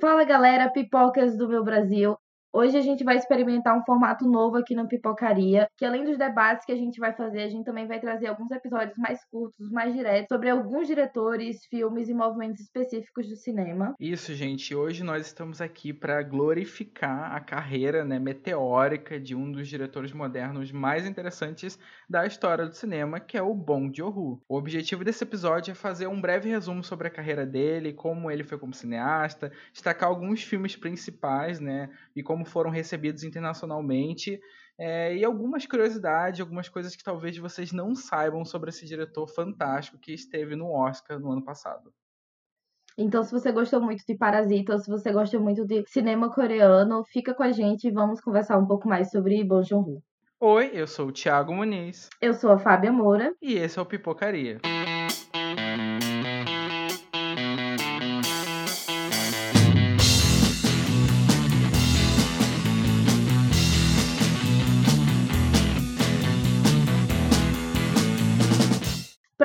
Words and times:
Fala 0.00 0.24
galera, 0.24 0.68
pipocas 0.72 1.36
do 1.36 1.48
meu 1.48 1.62
Brasil. 1.62 2.16
Hoje 2.52 2.76
a 2.76 2.80
gente 2.80 3.04
vai 3.04 3.16
experimentar 3.16 3.78
um 3.78 3.84
formato 3.84 4.28
novo 4.28 4.56
aqui 4.56 4.74
no 4.74 4.88
Pipocaria, 4.88 5.68
que 5.76 5.84
além 5.84 6.02
dos 6.02 6.18
debates 6.18 6.66
que 6.66 6.72
a 6.72 6.76
gente 6.76 6.98
vai 6.98 7.12
fazer, 7.12 7.42
a 7.42 7.48
gente 7.48 7.64
também 7.64 7.86
vai 7.86 8.00
trazer 8.00 8.26
alguns 8.26 8.50
episódios 8.50 8.98
mais 8.98 9.24
curtos, 9.26 9.70
mais 9.70 9.94
diretos, 9.94 10.26
sobre 10.28 10.50
alguns 10.50 10.88
diretores, 10.88 11.64
filmes 11.66 12.08
e 12.08 12.14
movimentos 12.14 12.60
específicos 12.60 13.28
do 13.28 13.36
cinema. 13.36 13.94
Isso, 14.00 14.34
gente. 14.34 14.74
Hoje 14.74 15.04
nós 15.04 15.26
estamos 15.26 15.60
aqui 15.60 15.92
para 15.92 16.20
glorificar 16.24 17.32
a 17.32 17.38
carreira 17.38 18.04
né, 18.04 18.18
meteórica 18.18 19.20
de 19.20 19.32
um 19.32 19.52
dos 19.52 19.68
diretores 19.68 20.12
modernos 20.12 20.72
mais 20.72 21.06
interessantes 21.06 21.78
da 22.08 22.26
história 22.26 22.66
do 22.66 22.74
cinema, 22.74 23.20
que 23.20 23.38
é 23.38 23.42
o 23.42 23.54
Bong 23.54 23.96
Joon-ho. 23.96 24.42
O 24.48 24.56
objetivo 24.56 25.04
desse 25.04 25.22
episódio 25.22 25.70
é 25.70 25.74
fazer 25.76 26.08
um 26.08 26.20
breve 26.20 26.50
resumo 26.50 26.82
sobre 26.82 27.06
a 27.06 27.10
carreira 27.10 27.46
dele, 27.46 27.92
como 27.92 28.28
ele 28.28 28.42
foi 28.42 28.58
como 28.58 28.74
cineasta, 28.74 29.52
destacar 29.72 30.08
alguns 30.08 30.42
filmes 30.42 30.74
principais, 30.74 31.60
né, 31.60 31.88
e 32.16 32.24
como 32.24 32.39
como 32.40 32.44
foram 32.46 32.70
recebidos 32.70 33.22
internacionalmente 33.22 34.40
é, 34.78 35.14
e 35.14 35.24
algumas 35.24 35.66
curiosidades, 35.66 36.40
algumas 36.40 36.68
coisas 36.68 36.96
que 36.96 37.04
talvez 37.04 37.36
vocês 37.36 37.70
não 37.70 37.94
saibam 37.94 38.44
sobre 38.44 38.70
esse 38.70 38.86
diretor 38.86 39.28
fantástico 39.28 39.98
que 39.98 40.12
esteve 40.12 40.56
no 40.56 40.70
Oscar 40.72 41.20
no 41.20 41.30
ano 41.30 41.44
passado. 41.44 41.92
Então, 42.96 43.22
se 43.22 43.30
você 43.30 43.52
gostou 43.52 43.80
muito 43.80 44.04
de 44.06 44.16
Parasita 44.16 44.72
ou 44.72 44.78
se 44.78 44.90
você 44.90 45.12
gosta 45.12 45.38
muito 45.38 45.66
de 45.66 45.84
cinema 45.86 46.32
coreano, 46.32 47.04
fica 47.04 47.34
com 47.34 47.42
a 47.42 47.52
gente 47.52 47.86
e 47.86 47.90
vamos 47.90 48.20
conversar 48.20 48.58
um 48.58 48.66
pouco 48.66 48.88
mais 48.88 49.10
sobre 49.10 49.44
Bong 49.44 49.66
Joon-ho. 49.66 50.02
Oi, 50.40 50.70
eu 50.72 50.86
sou 50.86 51.08
o 51.08 51.12
Thiago 51.12 51.54
Muniz. 51.54 52.08
Eu 52.20 52.32
sou 52.32 52.50
a 52.50 52.58
Fábia 52.58 52.90
Moura. 52.90 53.34
E 53.42 53.54
esse 53.54 53.78
é 53.78 53.82
o 53.82 53.86
Pipocaria. 53.86 54.58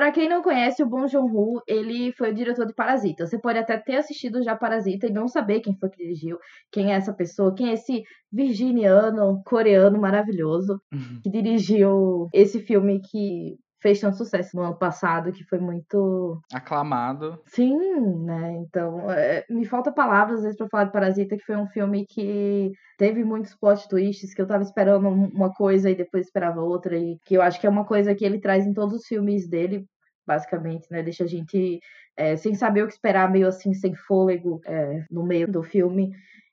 Para 0.06 0.12
quem 0.12 0.28
não 0.28 0.40
conhece, 0.40 0.84
o 0.84 0.86
Bong 0.86 1.08
Joon-ho, 1.08 1.60
ele 1.66 2.12
foi 2.12 2.30
o 2.30 2.34
diretor 2.34 2.64
de 2.64 2.72
Parasita. 2.72 3.26
Você 3.26 3.40
pode 3.40 3.58
até 3.58 3.76
ter 3.76 3.96
assistido 3.96 4.40
já 4.40 4.54
Parasita 4.54 5.08
e 5.08 5.12
não 5.12 5.26
saber 5.26 5.58
quem 5.58 5.76
foi 5.76 5.90
que 5.90 5.96
dirigiu, 5.96 6.38
quem 6.70 6.92
é 6.92 6.94
essa 6.94 7.12
pessoa, 7.12 7.52
quem 7.52 7.70
é 7.70 7.72
esse 7.72 8.04
virginiano 8.30 9.42
coreano 9.44 10.00
maravilhoso 10.00 10.80
uhum. 10.92 11.20
que 11.24 11.28
dirigiu 11.28 12.28
esse 12.32 12.60
filme 12.60 13.00
que 13.00 13.56
fez 13.82 14.00
tanto 14.00 14.16
sucesso 14.16 14.56
no 14.56 14.62
ano 14.62 14.78
passado, 14.78 15.32
que 15.32 15.44
foi 15.44 15.58
muito 15.58 16.40
aclamado. 16.52 17.40
Sim, 17.46 17.76
né? 18.24 18.52
Então, 18.60 19.10
é, 19.10 19.44
me 19.50 19.64
falta 19.64 19.92
palavras 19.92 20.38
às 20.38 20.42
vezes 20.44 20.56
para 20.56 20.68
falar 20.68 20.84
de 20.84 20.92
Parasita, 20.92 21.36
que 21.36 21.44
foi 21.44 21.56
um 21.56 21.66
filme 21.66 22.06
que 22.06 22.70
teve 22.96 23.24
muitos 23.24 23.54
plot 23.54 23.88
twists, 23.88 24.32
que 24.34 24.40
eu 24.40 24.46
tava 24.46 24.62
esperando 24.62 25.08
uma 25.08 25.52
coisa 25.52 25.90
e 25.90 25.96
depois 25.96 26.26
esperava 26.26 26.60
outra 26.60 26.96
e 26.96 27.18
que 27.24 27.36
eu 27.36 27.42
acho 27.42 27.60
que 27.60 27.66
é 27.66 27.70
uma 27.70 27.84
coisa 27.84 28.14
que 28.14 28.24
ele 28.24 28.40
traz 28.40 28.66
em 28.66 28.72
todos 28.72 28.94
os 28.94 29.06
filmes 29.06 29.48
dele, 29.48 29.84
basicamente, 30.26 30.86
né? 30.90 31.02
Deixa 31.02 31.24
a 31.24 31.26
gente 31.26 31.80
é, 32.16 32.36
sem 32.36 32.54
saber 32.54 32.82
o 32.82 32.86
que 32.86 32.92
esperar, 32.92 33.30
meio 33.30 33.46
assim, 33.46 33.72
sem 33.74 33.94
fôlego 33.94 34.60
é, 34.64 35.04
no 35.10 35.24
meio 35.24 35.50
do 35.50 35.62
filme. 35.62 36.12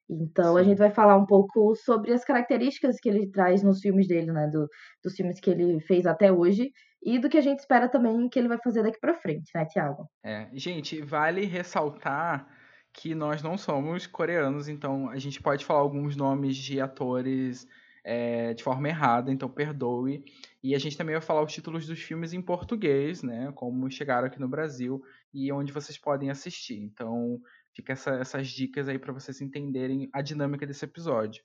Então, 0.10 0.56
Sim. 0.56 0.60
a 0.60 0.64
gente 0.64 0.78
vai 0.78 0.92
falar 0.92 1.18
um 1.18 1.26
pouco 1.26 1.76
sobre 1.76 2.14
as 2.14 2.24
características 2.24 3.00
que 3.00 3.10
ele 3.10 3.28
traz 3.28 3.64
nos 3.64 3.80
filmes 3.80 4.08
dele, 4.08 4.32
né? 4.32 4.48
Do, 4.48 4.68
dos 5.04 5.16
filmes 5.16 5.40
que 5.40 5.50
ele 5.50 5.80
fez 5.82 6.06
até 6.06 6.32
hoje 6.32 6.72
e 7.02 7.20
do 7.20 7.30
que 7.30 7.38
a 7.38 7.42
gente 7.42 7.60
espera 7.60 7.90
também 7.90 8.30
que 8.30 8.40
ele 8.40 8.48
vai 8.48 8.58
fazer 8.58 8.84
daqui 8.84 9.00
para 9.00 9.16
frente, 9.16 9.52
né, 9.54 9.66
Tiago? 9.66 10.08
É, 10.24 10.48
gente, 10.54 11.02
vale 11.02 11.46
ressaltar 11.46 12.48
que 12.94 13.16
nós 13.16 13.42
não 13.42 13.58
somos 13.58 14.06
coreanos, 14.08 14.70
então 14.70 15.10
a 15.10 15.18
gente 15.18 15.42
pode 15.42 15.66
falar 15.66 15.80
alguns 15.80 16.16
nomes 16.16 16.56
de 16.56 16.80
atores 16.80 17.68
é, 18.04 18.54
de 18.54 18.64
forma 18.64 18.88
errada, 18.88 19.32
então 19.32 19.50
perdoe. 19.50 20.24
E 20.64 20.74
a 20.74 20.80
gente 20.80 20.98
também 20.98 21.14
vai 21.14 21.22
falar 21.22 21.44
os 21.44 21.52
títulos 21.52 21.86
dos 21.86 22.00
filmes 22.00 22.32
em 22.32 22.42
português, 22.42 23.22
né? 23.22 23.52
Como 23.54 23.92
chegaram 23.92 24.28
aqui 24.28 24.40
no 24.40 24.48
Brasil 24.48 25.04
e 25.34 25.52
onde 25.52 25.74
vocês 25.74 25.98
podem 25.98 26.30
assistir. 26.30 26.80
Então, 26.80 27.42
fica 27.76 27.92
essa, 27.92 28.12
essas 28.12 28.48
dicas 28.48 28.88
aí 28.88 28.98
para 28.98 29.12
vocês 29.12 29.42
entenderem 29.42 30.10
a 30.14 30.22
dinâmica 30.22 30.66
desse 30.66 30.86
episódio. 30.86 31.44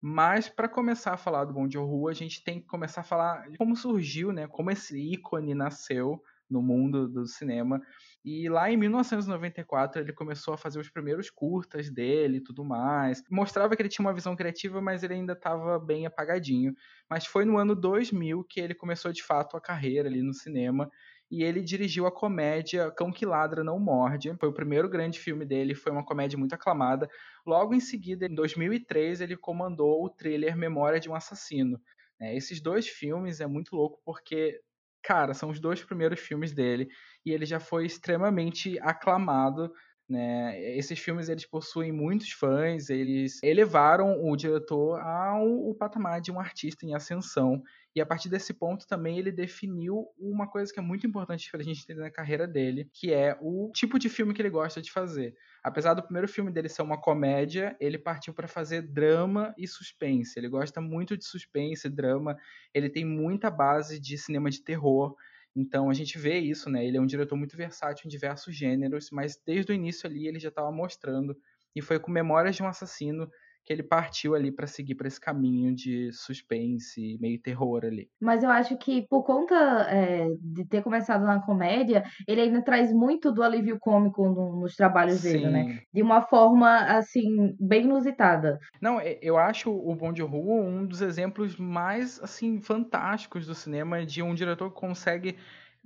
Mas 0.00 0.48
para 0.48 0.68
começar 0.68 1.14
a 1.14 1.16
falar 1.16 1.46
do 1.46 1.52
Bom 1.54 1.66
de 1.66 1.78
Rua, 1.78 2.12
a 2.12 2.14
gente 2.14 2.44
tem 2.44 2.60
que 2.60 2.66
começar 2.66 3.00
a 3.00 3.04
falar 3.04 3.50
de 3.50 3.58
como 3.58 3.74
surgiu, 3.74 4.32
né? 4.32 4.46
Como 4.46 4.70
esse 4.70 4.96
ícone 5.00 5.54
nasceu 5.54 6.22
no 6.50 6.62
mundo 6.62 7.08
do 7.08 7.26
cinema. 7.26 7.80
E 8.24 8.48
lá 8.48 8.70
em 8.70 8.76
1994 8.76 10.00
ele 10.00 10.12
começou 10.12 10.54
a 10.54 10.58
fazer 10.58 10.78
os 10.78 10.88
primeiros 10.88 11.30
curtas 11.30 11.90
dele 11.90 12.38
e 12.38 12.40
tudo 12.42 12.64
mais. 12.64 13.22
Mostrava 13.30 13.74
que 13.76 13.82
ele 13.82 13.88
tinha 13.88 14.04
uma 14.04 14.14
visão 14.14 14.34
criativa, 14.34 14.80
mas 14.80 15.02
ele 15.02 15.14
ainda 15.14 15.34
estava 15.34 15.78
bem 15.78 16.06
apagadinho. 16.06 16.74
Mas 17.08 17.26
foi 17.26 17.44
no 17.44 17.58
ano 17.58 17.74
2000 17.74 18.44
que 18.44 18.60
ele 18.60 18.74
começou 18.74 19.12
de 19.12 19.22
fato 19.22 19.56
a 19.56 19.60
carreira 19.60 20.08
ali 20.08 20.22
no 20.22 20.32
cinema. 20.32 20.90
E 21.30 21.42
ele 21.42 21.62
dirigiu 21.62 22.06
a 22.06 22.12
comédia 22.12 22.90
Cão 22.92 23.10
que 23.10 23.26
Ladra 23.26 23.64
Não 23.64 23.78
Morde. 23.78 24.34
Foi 24.38 24.48
o 24.48 24.54
primeiro 24.54 24.88
grande 24.88 25.18
filme 25.18 25.44
dele, 25.44 25.74
foi 25.74 25.90
uma 25.90 26.04
comédia 26.04 26.38
muito 26.38 26.54
aclamada. 26.54 27.08
Logo 27.46 27.74
em 27.74 27.80
seguida, 27.80 28.26
em 28.26 28.34
2003, 28.34 29.20
ele 29.20 29.36
comandou 29.36 30.04
o 30.04 30.10
thriller 30.10 30.56
Memória 30.56 31.00
de 31.00 31.10
um 31.10 31.14
Assassino. 31.14 31.80
É, 32.20 32.36
esses 32.36 32.60
dois 32.60 32.86
filmes 32.86 33.40
é 33.40 33.46
muito 33.46 33.74
louco 33.74 34.00
porque 34.04 34.60
cara, 35.04 35.34
são 35.34 35.50
os 35.50 35.60
dois 35.60 35.84
primeiros 35.84 36.20
filmes 36.20 36.52
dele 36.52 36.88
e 37.24 37.30
ele 37.30 37.46
já 37.46 37.60
foi 37.60 37.86
extremamente 37.86 38.78
aclamado. 38.80 39.70
Né? 40.08 40.60
Esses 40.76 40.98
filmes 40.98 41.30
eles 41.30 41.46
possuem 41.46 41.90
muitos 41.90 42.30
fãs, 42.30 42.90
eles 42.90 43.42
elevaram 43.42 44.22
o 44.22 44.36
diretor 44.36 45.00
ao 45.00 45.74
patamar 45.74 46.20
de 46.20 46.30
um 46.30 46.38
artista 46.38 46.84
em 46.84 46.94
ascensão. 46.94 47.62
E 47.96 48.00
a 48.00 48.06
partir 48.06 48.28
desse 48.28 48.52
ponto 48.52 48.86
também 48.86 49.18
ele 49.18 49.32
definiu 49.32 50.06
uma 50.18 50.46
coisa 50.46 50.72
que 50.72 50.78
é 50.78 50.82
muito 50.82 51.06
importante 51.06 51.50
para 51.50 51.60
a 51.60 51.64
gente 51.64 51.82
entender 51.82 52.02
na 52.02 52.10
carreira 52.10 52.46
dele, 52.46 52.90
que 52.92 53.14
é 53.14 53.38
o 53.40 53.70
tipo 53.72 53.98
de 53.98 54.08
filme 54.10 54.34
que 54.34 54.42
ele 54.42 54.50
gosta 54.50 54.82
de 54.82 54.92
fazer. 54.92 55.34
Apesar 55.62 55.94
do 55.94 56.02
primeiro 56.02 56.28
filme 56.28 56.50
dele 56.50 56.68
ser 56.68 56.82
uma 56.82 57.00
comédia, 57.00 57.74
ele 57.80 57.96
partiu 57.96 58.34
para 58.34 58.46
fazer 58.46 58.82
drama 58.82 59.54
e 59.56 59.66
suspense. 59.66 60.38
Ele 60.38 60.48
gosta 60.48 60.80
muito 60.82 61.16
de 61.16 61.24
suspense, 61.24 61.88
drama. 61.88 62.36
Ele 62.74 62.90
tem 62.90 63.04
muita 63.06 63.50
base 63.50 63.98
de 63.98 64.18
cinema 64.18 64.50
de 64.50 64.62
terror. 64.62 65.16
Então 65.56 65.88
a 65.88 65.94
gente 65.94 66.18
vê 66.18 66.38
isso, 66.38 66.68
né? 66.68 66.84
Ele 66.84 66.96
é 66.96 67.00
um 67.00 67.06
diretor 67.06 67.36
muito 67.36 67.56
versátil 67.56 68.06
em 68.06 68.10
diversos 68.10 68.54
gêneros, 68.54 69.10
mas 69.10 69.40
desde 69.46 69.72
o 69.72 69.74
início 69.74 70.08
ali 70.08 70.26
ele 70.26 70.38
já 70.38 70.48
estava 70.48 70.70
mostrando. 70.72 71.36
E 71.74 71.82
foi 71.82 71.98
com 71.98 72.10
Memórias 72.10 72.56
de 72.56 72.62
um 72.62 72.68
Assassino 72.68 73.30
que 73.64 73.72
ele 73.72 73.82
partiu 73.82 74.34
ali 74.34 74.52
para 74.52 74.66
seguir 74.66 74.94
para 74.94 75.08
esse 75.08 75.20
caminho 75.20 75.74
de 75.74 76.12
suspense, 76.12 77.18
meio 77.20 77.40
terror 77.40 77.84
ali. 77.84 78.08
Mas 78.20 78.42
eu 78.42 78.50
acho 78.50 78.76
que 78.76 79.06
por 79.08 79.22
conta 79.24 79.54
é, 79.88 80.26
de 80.40 80.64
ter 80.66 80.82
começado 80.82 81.24
na 81.24 81.40
comédia, 81.40 82.04
ele 82.28 82.42
ainda 82.42 82.62
traz 82.62 82.92
muito 82.92 83.32
do 83.32 83.42
alívio 83.42 83.78
cômico 83.80 84.28
no, 84.28 84.60
nos 84.60 84.76
trabalhos 84.76 85.20
Sim. 85.20 85.32
dele, 85.32 85.50
né? 85.50 85.80
De 85.92 86.02
uma 86.02 86.22
forma 86.22 86.76
assim 86.96 87.56
bem 87.58 87.84
inusitada. 87.84 88.58
Não, 88.80 89.00
eu 89.00 89.38
acho 89.38 89.70
o 89.70 89.94
Bom 89.94 90.12
de 90.12 90.22
Rua 90.22 90.62
um 90.64 90.84
dos 90.84 91.00
exemplos 91.00 91.56
mais 91.56 92.20
assim 92.22 92.60
fantásticos 92.60 93.46
do 93.46 93.54
cinema 93.54 94.04
de 94.04 94.22
um 94.22 94.34
diretor 94.34 94.70
que 94.70 94.80
consegue 94.80 95.36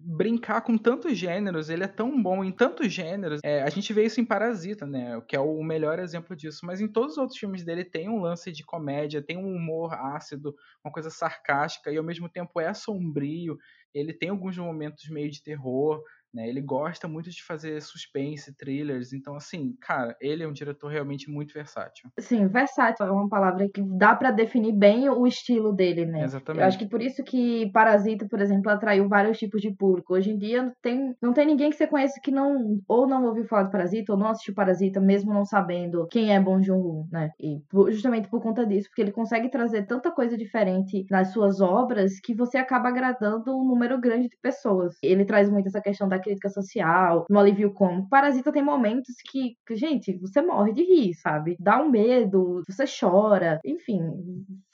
brincar 0.01 0.61
com 0.61 0.79
tantos 0.79 1.19
gêneros, 1.19 1.69
ele 1.69 1.83
é 1.83 1.89
tão 1.89 2.23
bom 2.23 2.45
em 2.45 2.53
tantos 2.53 2.93
gêneros. 2.93 3.41
É, 3.43 3.63
a 3.63 3.69
gente 3.69 3.93
vê 3.93 4.05
isso 4.05 4.21
em 4.21 4.25
Parasita, 4.25 4.87
né? 4.87 5.21
Que 5.27 5.35
é 5.35 5.41
o 5.41 5.63
melhor 5.63 5.99
exemplo 5.99 6.37
disso. 6.37 6.65
Mas 6.65 6.81
em 6.81 6.87
todos 6.87 7.13
os 7.13 7.19
outros 7.19 7.39
filmes 7.39 7.65
dele 7.65 7.85
tem 7.85 8.09
um 8.09 8.21
lance 8.21 8.53
de 8.53 8.65
comédia, 8.65 9.21
tem 9.21 9.37
um 9.37 9.53
humor 9.53 9.93
ácido, 9.95 10.55
uma 10.85 10.93
coisa 10.93 11.11
sarcástica 11.11 11.91
e 11.91 11.97
ao 11.97 12.05
mesmo 12.05 12.29
tempo 12.29 12.61
é 12.61 12.73
sombrio. 12.73 13.59
Ele 13.93 14.13
tem 14.13 14.29
alguns 14.29 14.57
momentos 14.57 15.09
meio 15.09 15.31
de 15.31 15.43
terror. 15.43 16.01
Né? 16.33 16.49
Ele 16.49 16.61
gosta 16.61 17.09
muito 17.09 17.31
de 17.31 17.43
fazer 17.43 17.81
suspense, 17.81 18.55
thrillers. 18.57 19.13
Então, 19.13 19.35
assim, 19.35 19.75
cara, 19.81 20.17
ele 20.21 20.43
é 20.43 20.49
um 20.49 20.53
diretor 20.53 20.89
realmente 20.89 21.31
muito 21.31 21.55
versátil. 21.55 22.11
Sim, 22.19 22.47
versátil 22.47 23.07
é 23.07 23.11
uma 23.11 23.29
palavra 23.29 23.69
que 23.73 23.83
dá 23.83 24.15
para 24.15 24.31
definir 24.31 24.73
bem 24.73 25.09
o 25.09 25.27
estilo 25.27 25.73
dele, 25.73 26.05
né? 26.05 26.25
Exatamente. 26.25 26.63
Eu 26.63 26.69
acho 26.69 26.79
que 26.79 26.89
por 26.89 27.01
isso 27.01 27.25
que 27.25 27.71
Parasita, 27.73 28.27
por 28.29 28.41
exemplo, 28.41 28.71
atraiu 28.71 29.09
vários 29.09 29.39
tipos 29.39 29.61
de 29.61 29.75
público. 29.75 30.15
Hoje 30.15 30.31
em 30.31 30.39
dia 30.39 30.63
não 30.63 30.73
tem, 30.83 31.15
não 31.23 31.33
tem 31.33 31.47
ninguém 31.47 31.71
que 31.71 31.77
você 31.77 31.87
conhece 31.87 32.21
que 32.21 32.31
não 32.31 32.79
ou 32.87 33.07
não 33.07 33.25
ouviu 33.25 33.45
falar 33.45 33.65
de 33.65 33.73
Parasita 33.73 34.13
ou 34.13 34.19
não 34.19 34.29
assistiu 34.29 34.55
Parasita, 34.55 35.01
mesmo 35.01 35.33
não 35.33 35.45
sabendo 35.45 36.07
quem 36.11 36.35
é 36.35 36.41
Bong 36.41 36.65
Joon-ho, 36.65 37.07
né? 37.11 37.31
E 37.41 37.63
justamente 37.91 38.29
por 38.29 38.43
conta 38.43 38.67
disso, 38.67 38.89
porque 38.89 39.03
ele 39.03 39.13
consegue 39.13 39.51
trazer 39.51 39.87
tanta 39.87 40.11
coisa 40.11 40.37
diferente 40.37 41.07
nas 41.11 41.33
suas 41.33 41.61
obras 41.61 42.21
que 42.21 42.35
você 42.35 42.59
acaba 42.59 42.89
agradando 42.89 43.57
um 43.57 43.65
número 43.65 44.01
grande 44.01 44.29
de 44.29 44.37
pessoas. 44.43 44.95
Ele 45.03 45.25
traz 45.25 45.49
muito 45.49 45.69
essa 45.69 45.81
questão 45.81 46.09
da 46.09 46.18
crítica 46.19 46.49
social, 46.49 47.25
no 47.29 47.39
alívio 47.39 47.73
cômico. 47.73 48.09
Parasita 48.09 48.53
tem 48.53 48.63
momentos 48.63 49.15
que, 49.31 49.57
que, 49.67 49.77
gente, 49.77 50.17
você 50.19 50.41
morre 50.43 50.73
de 50.73 50.83
rir, 50.83 51.15
sabe? 51.15 51.57
Dá 51.59 51.81
um 51.81 51.91
medo, 51.91 52.63
você 52.69 52.85
chora, 52.87 53.61
enfim, 53.65 54.01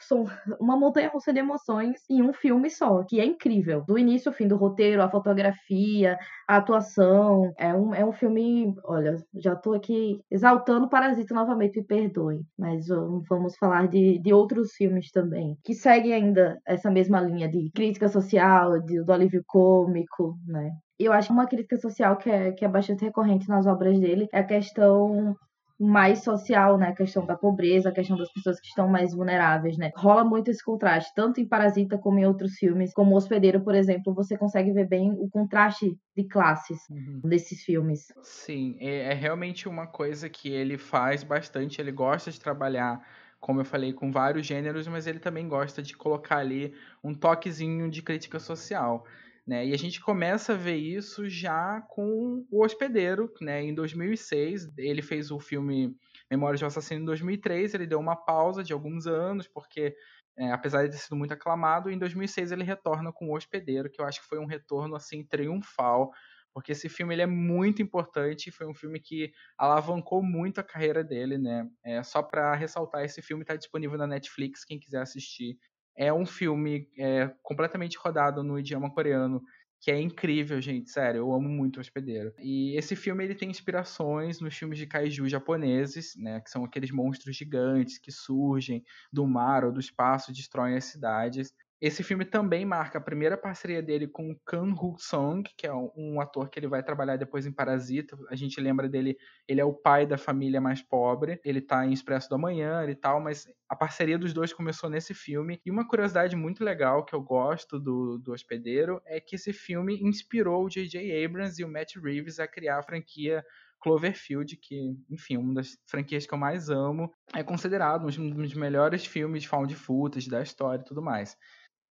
são 0.01 0.25
uma 0.61 0.77
montanha 0.77 1.09
russa 1.09 1.33
de 1.33 1.41
emoções 1.41 2.01
em 2.11 2.23
um 2.23 2.33
filme 2.33 2.71
só, 2.71 3.03
que 3.05 3.21
é 3.21 3.25
incrível. 3.25 3.85
Do 3.87 3.99
início 3.99 4.31
ao 4.31 4.35
fim 4.35 4.47
do 4.49 4.57
roteiro, 4.57 5.03
a 5.03 5.11
fotografia, 5.11 6.19
a 6.49 6.57
atuação. 6.57 7.53
É 7.59 7.75
um, 7.75 7.95
é 7.95 8.05
um 8.05 8.13
filme. 8.13 8.75
Olha, 8.85 9.17
já 9.35 9.55
tô 9.57 9.75
aqui 9.75 10.21
exaltando 10.31 10.89
Parasita 10.89 11.35
novamente, 11.35 11.79
me 11.79 11.85
perdoe. 11.85 12.41
Mas 12.59 12.87
vamos 13.29 13.57
falar 13.57 13.89
de, 13.89 14.19
de 14.19 14.33
outros 14.33 14.73
filmes 14.73 15.11
também, 15.11 15.57
que 15.65 15.75
seguem 15.75 16.13
ainda 16.13 16.59
essa 16.67 16.91
mesma 16.91 17.21
linha 17.21 17.49
de 17.49 17.71
crítica 17.75 18.09
social, 18.09 18.81
de, 18.81 19.03
do 19.03 19.13
alívio 19.13 19.43
cômico, 19.47 20.39
né? 20.47 20.71
Eu 20.99 21.13
acho 21.13 21.29
que 21.29 21.35
uma 21.35 21.47
crítica 21.47 21.77
social 21.77 22.17
que 22.17 22.31
é, 22.31 22.53
que 22.53 22.65
é 22.65 22.69
bastante 22.69 23.05
recorrente 23.05 23.49
nas 23.49 23.67
obras 23.67 23.99
dele 23.99 24.29
é 24.33 24.39
a 24.39 24.45
questão 24.45 25.37
mais 25.79 26.23
social, 26.23 26.79
né? 26.79 26.89
A 26.89 26.95
questão 26.95 27.27
da 27.27 27.37
pobreza, 27.37 27.89
a 27.89 27.93
questão 27.93 28.17
das 28.17 28.33
pessoas 28.33 28.61
que 28.61 28.69
estão 28.69 28.87
mais 28.89 29.13
vulneráveis, 29.13 29.77
né? 29.77 29.91
Rola 29.97 30.25
muito 30.25 30.51
esse 30.51 30.65
contraste, 30.65 31.13
tanto 31.17 31.41
em 31.41 31.49
Parasita 31.49 31.99
como 31.99 32.19
em 32.19 32.27
outros 32.27 32.53
filmes, 32.55 32.93
como 32.93 33.17
Hospedeiro, 33.17 33.61
por 33.61 33.75
exemplo, 33.75 34.15
você 34.15 34.39
consegue 34.39 34.73
ver 34.73 34.87
bem 34.87 35.13
o 35.19 35.29
contraste 35.29 35.99
de 36.17 36.25
classes 36.25 36.79
uhum. 36.89 37.21
desses 37.25 37.63
filmes. 37.65 38.07
Sim, 38.23 38.77
é, 38.79 39.11
é 39.11 39.15
realmente 39.15 39.69
uma 39.69 39.87
coisa 39.87 40.29
que 40.29 40.49
ele 40.49 40.79
faz 40.79 41.25
bastante, 41.25 41.81
ele 41.81 41.93
gosta 41.93 42.31
de 42.31 42.41
trabalhar 42.41 43.03
como 43.41 43.61
eu 43.61 43.65
falei, 43.67 43.93
com 43.93 44.11
vários 44.11 44.47
gêneros, 44.47 44.89
mas 44.89 45.07
ele 45.07 45.19
também 45.19 45.47
gosta 45.47 45.83
de 45.83 45.95
colocar 45.95 46.39
ali 46.39 46.73
um 47.03 47.13
toquezinho 47.13 47.91
de 47.91 48.01
crítica 48.01 48.41
social. 48.41 49.05
Né? 49.47 49.67
E 49.67 49.75
a 49.75 49.77
gente 49.77 50.01
começa 50.01 50.55
a 50.55 50.57
ver 50.57 50.77
isso 50.77 51.29
já 51.29 51.83
com 51.83 52.47
o 52.51 52.65
Hospedeiro, 52.65 53.31
né? 53.43 53.63
Em 53.63 53.75
2006, 53.75 54.73
ele 54.79 55.03
fez 55.03 55.31
o 55.31 55.39
filme 55.39 55.95
Memórias 56.31 56.59
de 56.59 56.65
um 56.65 56.69
Assassino 56.69 57.03
em 57.03 57.05
2003, 57.05 57.75
ele 57.75 57.87
deu 57.87 58.01
uma 58.01 58.17
pausa 58.17 58.65
de 58.65 58.73
alguns 58.73 59.07
anos, 59.07 59.47
porque 59.47 59.95
é, 60.37 60.51
apesar 60.51 60.85
de 60.85 60.93
ter 60.93 60.97
sido 60.97 61.15
muito 61.15 61.33
aclamado, 61.33 61.91
em 61.91 61.99
2006 61.99 62.53
ele 62.53 62.65
retorna 62.65 63.13
com 63.13 63.29
o 63.29 63.37
Hospedeiro, 63.37 63.91
que 63.91 64.01
eu 64.01 64.07
acho 64.07 64.23
que 64.23 64.29
foi 64.29 64.39
um 64.39 64.47
retorno 64.47 64.97
assim 64.97 65.23
triunfal, 65.23 66.11
porque 66.53 66.73
esse 66.73 66.89
filme 66.89 67.15
ele 67.15 67.23
é 67.23 67.27
muito 67.27 67.83
importante, 67.83 68.51
foi 68.51 68.67
um 68.67 68.75
filme 68.75 69.01
que 69.01 69.33
alavancou 69.59 70.23
muito 70.23 70.61
a 70.61 70.65
carreira 70.65 71.05
dele, 71.05 71.37
né? 71.37 71.69
É, 71.85 72.03
só 72.03 72.23
para 72.23 72.55
ressaltar, 72.55 73.05
esse 73.05 73.21
filme 73.21 73.43
está 73.43 73.57
disponível 73.57 73.99
na 73.99 74.07
Netflix, 74.07 74.65
quem 74.65 74.79
quiser 74.79 75.03
assistir. 75.03 75.59
É 75.97 76.13
um 76.13 76.27
filme 76.27 76.89
é, 76.99 77.33
completamente 77.43 77.97
rodado 77.99 78.43
no 78.43 78.59
idioma 78.59 78.93
coreano, 78.93 79.43
que 79.81 79.91
é 79.91 80.01
incrível, 80.01 80.61
gente, 80.63 80.91
sério, 80.91 81.19
eu 81.19 81.33
amo 81.33 81.49
muito 81.49 81.77
o 81.77 81.81
Hospedeiro. 81.81 82.33
E 82.39 82.75
esse 82.77 82.97
filme 82.97 83.23
ele 83.23 83.35
tem 83.35 83.51
inspirações 83.51 84.41
nos 84.41 84.57
filmes 84.57 84.79
de 84.79 84.87
kaiju 84.87 85.29
japoneses, 85.29 86.15
né, 86.17 86.41
que 86.41 86.51
são 86.51 86.65
aqueles 86.65 86.91
monstros 86.91 87.37
gigantes 87.37 87.99
que 87.99 88.11
surgem 88.11 88.83
do 89.13 89.27
mar 89.27 89.63
ou 89.65 89.71
do 89.71 89.81
espaço, 89.81 90.33
destroem 90.33 90.77
as 90.77 90.87
cidades. 90.87 91.53
Esse 91.81 92.03
filme 92.03 92.25
também 92.25 92.65
marca 92.65 92.99
a 92.99 93.01
primeira 93.01 93.37
parceria 93.37 93.83
dele 93.83 94.07
com 94.07 94.35
Kang 94.47 94.73
Ho-song, 94.73 95.43
que 95.57 95.67
é 95.67 95.73
um 95.75 96.21
ator 96.21 96.49
que 96.49 96.59
ele 96.59 96.69
vai 96.69 96.83
trabalhar 96.83 97.17
depois 97.17 97.47
em 97.47 97.53
Parasita. 97.53 98.17
A 98.31 98.37
gente 98.37 98.61
lembra 98.61 98.89
dele, 98.89 99.17
ele 99.47 99.61
é 99.61 99.65
o 99.65 99.75
pai 99.75 100.07
da 100.07 100.17
família 100.17 100.61
mais 100.61 100.81
pobre. 100.81 101.41
Ele 101.45 101.61
tá 101.61 101.85
em 101.85 101.93
Expresso 101.93 102.29
do 102.29 102.37
Amanhã 102.37 102.85
e 102.89 102.95
tal, 102.95 103.21
mas 103.21 103.47
a 103.69 103.77
parceria 103.77 104.19
dos 104.19 104.33
dois 104.33 104.53
começou 104.53 104.89
nesse 104.89 105.13
filme. 105.13 105.61
E 105.65 105.71
uma 105.71 105.87
curiosidade 105.87 106.37
muito 106.37 106.65
legal 106.65 107.05
que 107.05 107.15
eu 107.15 107.21
gosto 107.21 107.79
do, 107.79 108.19
do 108.19 108.33
Hospedeiro 108.33 109.01
é 109.05 109.21
que 109.21 109.35
esse 109.35 109.53
filme 109.53 110.01
inspirou 110.03 110.65
o 110.65 110.71
J.J. 110.71 111.25
Abrams 111.25 111.61
e 111.61 111.65
o 111.65 111.69
Matt 111.69 111.97
Reeves 111.97 112.39
a 112.39 112.47
criar 112.47 112.79
a 112.79 112.83
franquia 112.83 113.45
Cloverfield, 113.85 114.57
que, 114.57 114.97
enfim, 115.11 115.37
uma 115.37 115.53
das 115.53 115.77
franquias 115.87 116.25
que 116.25 116.33
eu 116.33 116.39
mais 116.39 116.71
amo, 116.71 117.13
é 117.35 117.43
considerado 117.43 118.07
um 118.19 118.31
dos 118.31 118.55
melhores 118.55 119.05
filmes 119.05 119.43
de 119.43 119.49
found 119.49 119.75
footage 119.75 120.31
da 120.31 120.43
história 120.43 120.81
e 120.81 120.85
tudo 120.85 121.03
mais. 121.03 121.37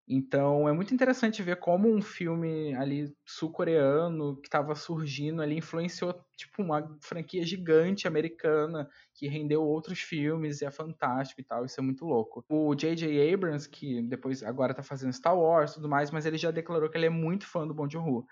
Então 0.08 0.68
é 0.68 0.74
muito 0.74 0.94
interessante 0.94 1.42
ver 1.42 1.58
como 1.58 1.90
um 1.90 2.02
filme 2.02 2.74
ali 2.76 3.14
sul-coreano 3.26 4.36
que 4.42 4.48
estava 4.48 4.76
surgindo 4.76 5.42
ali 5.42 5.58
influenciou 5.58 6.14
tipo 6.36 6.62
uma 6.62 6.98
franquia 7.02 7.46
gigante 7.46 8.06
americana 8.06 8.90
que 9.16 9.30
rendeu 9.30 9.64
outros 9.64 10.00
filmes 10.00 10.62
e 10.62 10.66
é 10.66 10.72
fantástico 10.72 11.40
e 11.40 11.44
tal, 11.46 11.64
isso 11.64 11.80
é 11.80 11.84
muito 11.84 12.06
louco. 12.06 12.44
O 12.50 12.76
J.J. 12.76 13.34
Abrams, 13.34 13.70
que 13.70 14.02
depois 14.02 14.44
agora 14.44 14.74
tá 14.74 14.84
fazendo 14.84 15.14
Star 15.14 15.38
Wars 15.38 15.72
e 15.72 15.76
tudo 15.76 15.88
mais, 15.88 16.12
mas 16.12 16.26
ele 16.26 16.38
já 16.38 16.52
declarou 16.52 16.90
que 16.90 16.98
ele 16.98 17.06
é 17.06 17.10
muito 17.10 17.48
fã 17.48 17.66
do 17.66 17.74
Bong 17.74 17.92
Joon-ho. 17.92 18.26